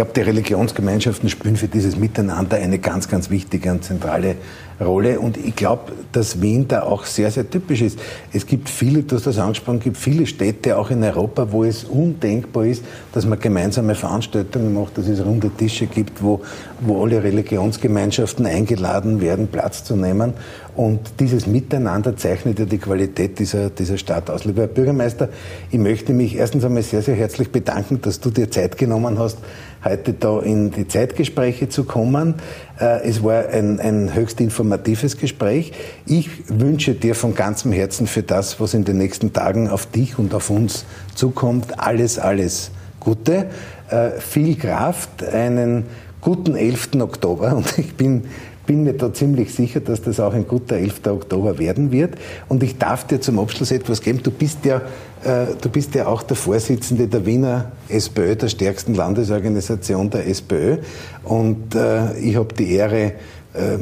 Glaube, 0.00 0.14
die 0.16 0.22
Religionsgemeinschaften 0.22 1.28
spielen 1.28 1.56
für 1.56 1.68
dieses 1.68 1.98
Miteinander 1.98 2.56
eine 2.56 2.78
ganz, 2.78 3.06
ganz 3.06 3.28
wichtige 3.28 3.70
und 3.70 3.84
zentrale 3.84 4.36
Rolle. 4.80 5.20
Und 5.20 5.36
ich 5.36 5.54
glaube, 5.54 5.92
dass 6.12 6.40
Wien 6.40 6.66
da 6.68 6.84
auch 6.84 7.04
sehr, 7.04 7.30
sehr 7.30 7.50
typisch 7.50 7.82
ist. 7.82 7.98
Es 8.32 8.46
gibt 8.46 8.70
viele, 8.70 9.02
du 9.02 9.16
hast 9.16 9.26
das 9.26 9.38
angesprochen, 9.38 9.76
es 9.76 9.84
gibt 9.84 9.98
viele 9.98 10.26
Städte 10.26 10.78
auch 10.78 10.90
in 10.90 11.04
Europa, 11.04 11.52
wo 11.52 11.64
es 11.64 11.84
undenkbar 11.84 12.64
ist, 12.64 12.82
dass 13.12 13.26
man 13.26 13.38
gemeinsame 13.38 13.94
Veranstaltungen 13.94 14.72
macht, 14.72 14.96
dass 14.96 15.06
es 15.06 15.22
runde 15.22 15.50
Tische 15.50 15.84
gibt, 15.84 16.22
wo, 16.22 16.40
wo 16.80 17.04
alle 17.04 17.22
Religionsgemeinschaften 17.22 18.46
eingeladen 18.46 19.20
werden, 19.20 19.48
Platz 19.48 19.84
zu 19.84 19.96
nehmen. 19.96 20.32
Und 20.80 21.20
dieses 21.20 21.46
Miteinander 21.46 22.16
zeichnet 22.16 22.58
ja 22.58 22.64
die 22.64 22.78
Qualität 22.78 23.38
dieser, 23.38 23.68
dieser 23.68 23.98
Stadt 23.98 24.30
aus. 24.30 24.46
Lieber 24.46 24.62
Herr 24.62 24.68
Bürgermeister, 24.68 25.28
ich 25.70 25.78
möchte 25.78 26.14
mich 26.14 26.36
erstens 26.36 26.64
einmal 26.64 26.82
sehr, 26.82 27.02
sehr 27.02 27.14
herzlich 27.16 27.52
bedanken, 27.52 28.00
dass 28.00 28.18
du 28.18 28.30
dir 28.30 28.50
Zeit 28.50 28.78
genommen 28.78 29.18
hast, 29.18 29.36
heute 29.84 30.14
da 30.14 30.40
in 30.40 30.70
die 30.70 30.88
Zeitgespräche 30.88 31.68
zu 31.68 31.84
kommen. 31.84 32.36
Äh, 32.80 33.06
es 33.06 33.22
war 33.22 33.50
ein, 33.50 33.78
ein 33.78 34.14
höchst 34.14 34.40
informatives 34.40 35.18
Gespräch. 35.18 35.72
Ich 36.06 36.30
wünsche 36.48 36.94
dir 36.94 37.14
von 37.14 37.34
ganzem 37.34 37.72
Herzen 37.72 38.06
für 38.06 38.22
das, 38.22 38.58
was 38.58 38.72
in 38.72 38.86
den 38.86 38.96
nächsten 38.96 39.34
Tagen 39.34 39.68
auf 39.68 39.84
dich 39.84 40.18
und 40.18 40.32
auf 40.32 40.48
uns 40.48 40.86
zukommt, 41.14 41.78
alles, 41.78 42.18
alles 42.18 42.70
Gute, 43.00 43.50
äh, 43.90 44.12
viel 44.18 44.56
Kraft, 44.56 45.22
einen 45.24 45.84
guten 46.22 46.56
11. 46.56 47.00
Oktober 47.00 47.54
und 47.56 47.78
ich 47.78 47.94
bin 47.96 48.24
bin 48.70 48.84
mir 48.84 48.92
da 48.92 49.12
ziemlich 49.12 49.52
sicher, 49.52 49.80
dass 49.80 50.00
das 50.00 50.20
auch 50.20 50.32
ein 50.32 50.46
guter 50.46 50.76
11. 50.76 51.04
Oktober 51.06 51.58
werden 51.58 51.90
wird. 51.90 52.14
Und 52.48 52.62
ich 52.62 52.78
darf 52.78 53.04
dir 53.04 53.20
zum 53.20 53.40
Abschluss 53.40 53.72
etwas 53.72 54.00
geben. 54.00 54.22
Du 54.22 54.30
bist 54.30 54.64
ja, 54.64 54.76
äh, 55.24 55.56
du 55.60 55.68
bist 55.68 55.96
ja 55.96 56.06
auch 56.06 56.22
der 56.22 56.36
Vorsitzende 56.36 57.08
der 57.08 57.26
Wiener 57.26 57.72
SPÖ, 57.88 58.36
der 58.36 58.46
stärksten 58.46 58.94
Landesorganisation 58.94 60.10
der 60.10 60.28
SPÖ. 60.28 60.76
Und 61.24 61.74
äh, 61.74 62.16
ich 62.20 62.36
habe 62.36 62.54
die 62.54 62.70
Ehre, 62.74 63.14
äh, 63.52 63.78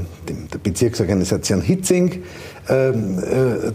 der 0.52 0.58
Bezirksorganisation 0.62 1.60
Hitzing, 1.60 2.22
äh, 2.70 2.88
äh, 2.88 2.94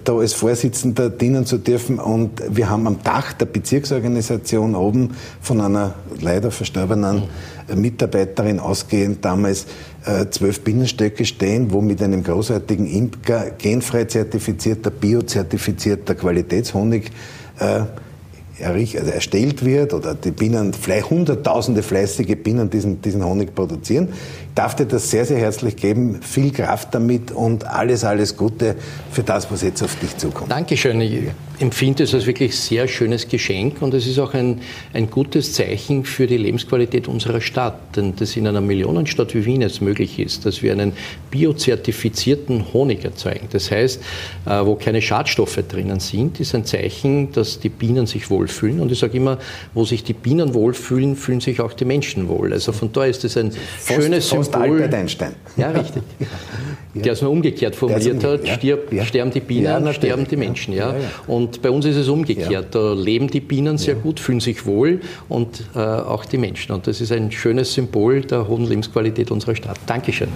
da 0.03 0.13
als 0.17 0.33
Vorsitzender 0.33 1.11
dienen 1.11 1.45
zu 1.45 1.59
dürfen. 1.59 1.99
Und 1.99 2.41
wir 2.49 2.71
haben 2.71 2.87
am 2.87 3.03
Dach 3.03 3.33
der 3.33 3.45
Bezirksorganisation 3.45 4.73
oben 4.73 5.11
von 5.41 5.61
einer 5.61 5.93
leider 6.19 6.49
verstorbenen 6.49 7.25
Mitarbeiterin 7.75 8.59
ausgehend 8.59 9.23
damals 9.23 9.65
äh, 10.05 10.25
zwölf 10.29 10.61
Bienenstöcke 10.61 11.25
stehen, 11.25 11.71
wo 11.71 11.81
mit 11.81 12.01
einem 12.01 12.23
großartigen 12.23 12.87
Imker 12.87 13.51
genfrei 13.57 14.05
zertifizierter, 14.05 14.91
biozertifizierter 14.91 16.15
Qualitätshonig 16.15 17.11
äh, 17.59 17.83
also 18.65 19.11
erstellt 19.11 19.65
wird 19.65 19.93
oder 19.93 20.13
die 20.13 20.31
Bienen, 20.31 20.73
vielleicht 20.73 21.09
hunderttausende 21.09 21.81
fleißige 21.83 22.35
Bienen 22.35 22.69
diesen, 22.69 23.01
diesen 23.01 23.25
Honig 23.25 23.55
produzieren. 23.55 24.09
Ich 24.53 24.55
darf 24.55 24.75
dir 24.75 24.85
das 24.85 25.09
sehr, 25.09 25.25
sehr 25.25 25.39
herzlich 25.39 25.77
geben. 25.77 26.21
Viel 26.21 26.51
Kraft 26.51 26.89
damit 26.93 27.31
und 27.31 27.65
alles, 27.65 28.03
alles 28.03 28.37
Gute 28.37 28.75
für 29.11 29.23
das, 29.23 29.51
was 29.51 29.63
jetzt 29.63 29.81
auf 29.81 29.95
dich 29.95 30.15
zukommt. 30.15 30.51
Dankeschön 30.51 31.01
empfinde 31.59 32.03
es 32.03 32.13
als 32.13 32.25
wirklich 32.25 32.57
sehr 32.57 32.87
schönes 32.87 33.27
Geschenk 33.27 33.81
und 33.81 33.93
es 33.93 34.07
ist 34.07 34.19
auch 34.19 34.33
ein, 34.33 34.61
ein 34.93 35.09
gutes 35.09 35.53
Zeichen 35.53 36.03
für 36.03 36.27
die 36.27 36.37
Lebensqualität 36.37 37.07
unserer 37.07 37.41
Stadt. 37.41 37.95
Denn 37.95 38.15
das 38.15 38.35
in 38.35 38.47
einer 38.47 38.61
Millionenstadt 38.61 39.33
wie 39.33 39.45
Wien 39.45 39.61
es 39.61 39.79
möglich 39.79 40.19
ist, 40.19 40.45
dass 40.45 40.61
wir 40.61 40.71
einen 40.71 40.93
biozertifizierten 41.31 42.73
Honig 42.73 43.05
erzeugen. 43.05 43.47
Das 43.51 43.71
heißt, 43.71 44.01
äh, 44.45 44.65
wo 44.65 44.75
keine 44.75 45.01
Schadstoffe 45.01 45.59
drinnen 45.67 45.99
sind, 45.99 46.39
ist 46.39 46.53
ein 46.55 46.65
Zeichen, 46.65 47.31
dass 47.31 47.59
die 47.59 47.69
Bienen 47.69 48.07
sich 48.07 48.29
wohlfühlen. 48.29 48.79
Und 48.79 48.91
ich 48.91 48.99
sage 48.99 49.17
immer, 49.17 49.37
wo 49.73 49.85
sich 49.85 50.03
die 50.03 50.13
Bienen 50.13 50.53
wohlfühlen, 50.53 51.15
fühlen 51.15 51.39
sich 51.39 51.61
auch 51.61 51.73
die 51.73 51.85
Menschen 51.85 52.27
wohl. 52.27 52.51
Also 52.51 52.71
von 52.71 52.91
daher 52.91 53.09
ist 53.09 53.23
es 53.23 53.37
ein 53.37 53.51
fast, 53.51 54.01
schönes 54.01 54.29
fast 54.29 54.42
Symbol. 54.43 54.61
Albert 54.61 54.93
Einstein. 54.93 55.35
Ja, 55.55 55.69
richtig. 55.69 56.01
Ja. 56.19 57.01
Der 57.03 57.13
es 57.13 57.21
nur 57.21 57.29
umgekehrt 57.29 57.75
formuliert 57.75 58.23
hat, 58.23 58.47
stirb, 58.47 58.91
ja. 58.91 59.05
sterben 59.05 59.29
die 59.29 59.39
Bienen, 59.39 59.93
sterben 59.93 60.27
die 60.27 60.35
Menschen. 60.35 60.73
Ja. 60.73 60.95
Und 61.27 61.43
Und 61.43 61.61
bei 61.61 61.69
uns 61.69 61.85
ist 61.85 61.97
es 61.97 62.07
umgekehrt. 62.07 62.51
Ja. 62.51 62.61
Da 62.61 62.93
leben 62.93 63.27
die 63.27 63.41
Bienen 63.41 63.77
sehr 63.77 63.95
ja. 63.95 63.99
gut, 64.01 64.19
fühlen 64.19 64.39
sich 64.39 64.65
wohl 64.65 65.01
und 65.27 65.65
äh, 65.75 65.79
auch 65.79 66.25
die 66.25 66.37
Menschen. 66.37 66.71
Und 66.71 66.87
das 66.87 67.01
ist 67.01 67.11
ein 67.11 67.31
schönes 67.31 67.73
Symbol 67.73 68.21
der 68.21 68.47
hohen 68.47 68.65
Lebensqualität 68.65 69.29
unserer 69.29 69.55
Stadt. 69.55 69.77
Dankeschön. 69.85 70.29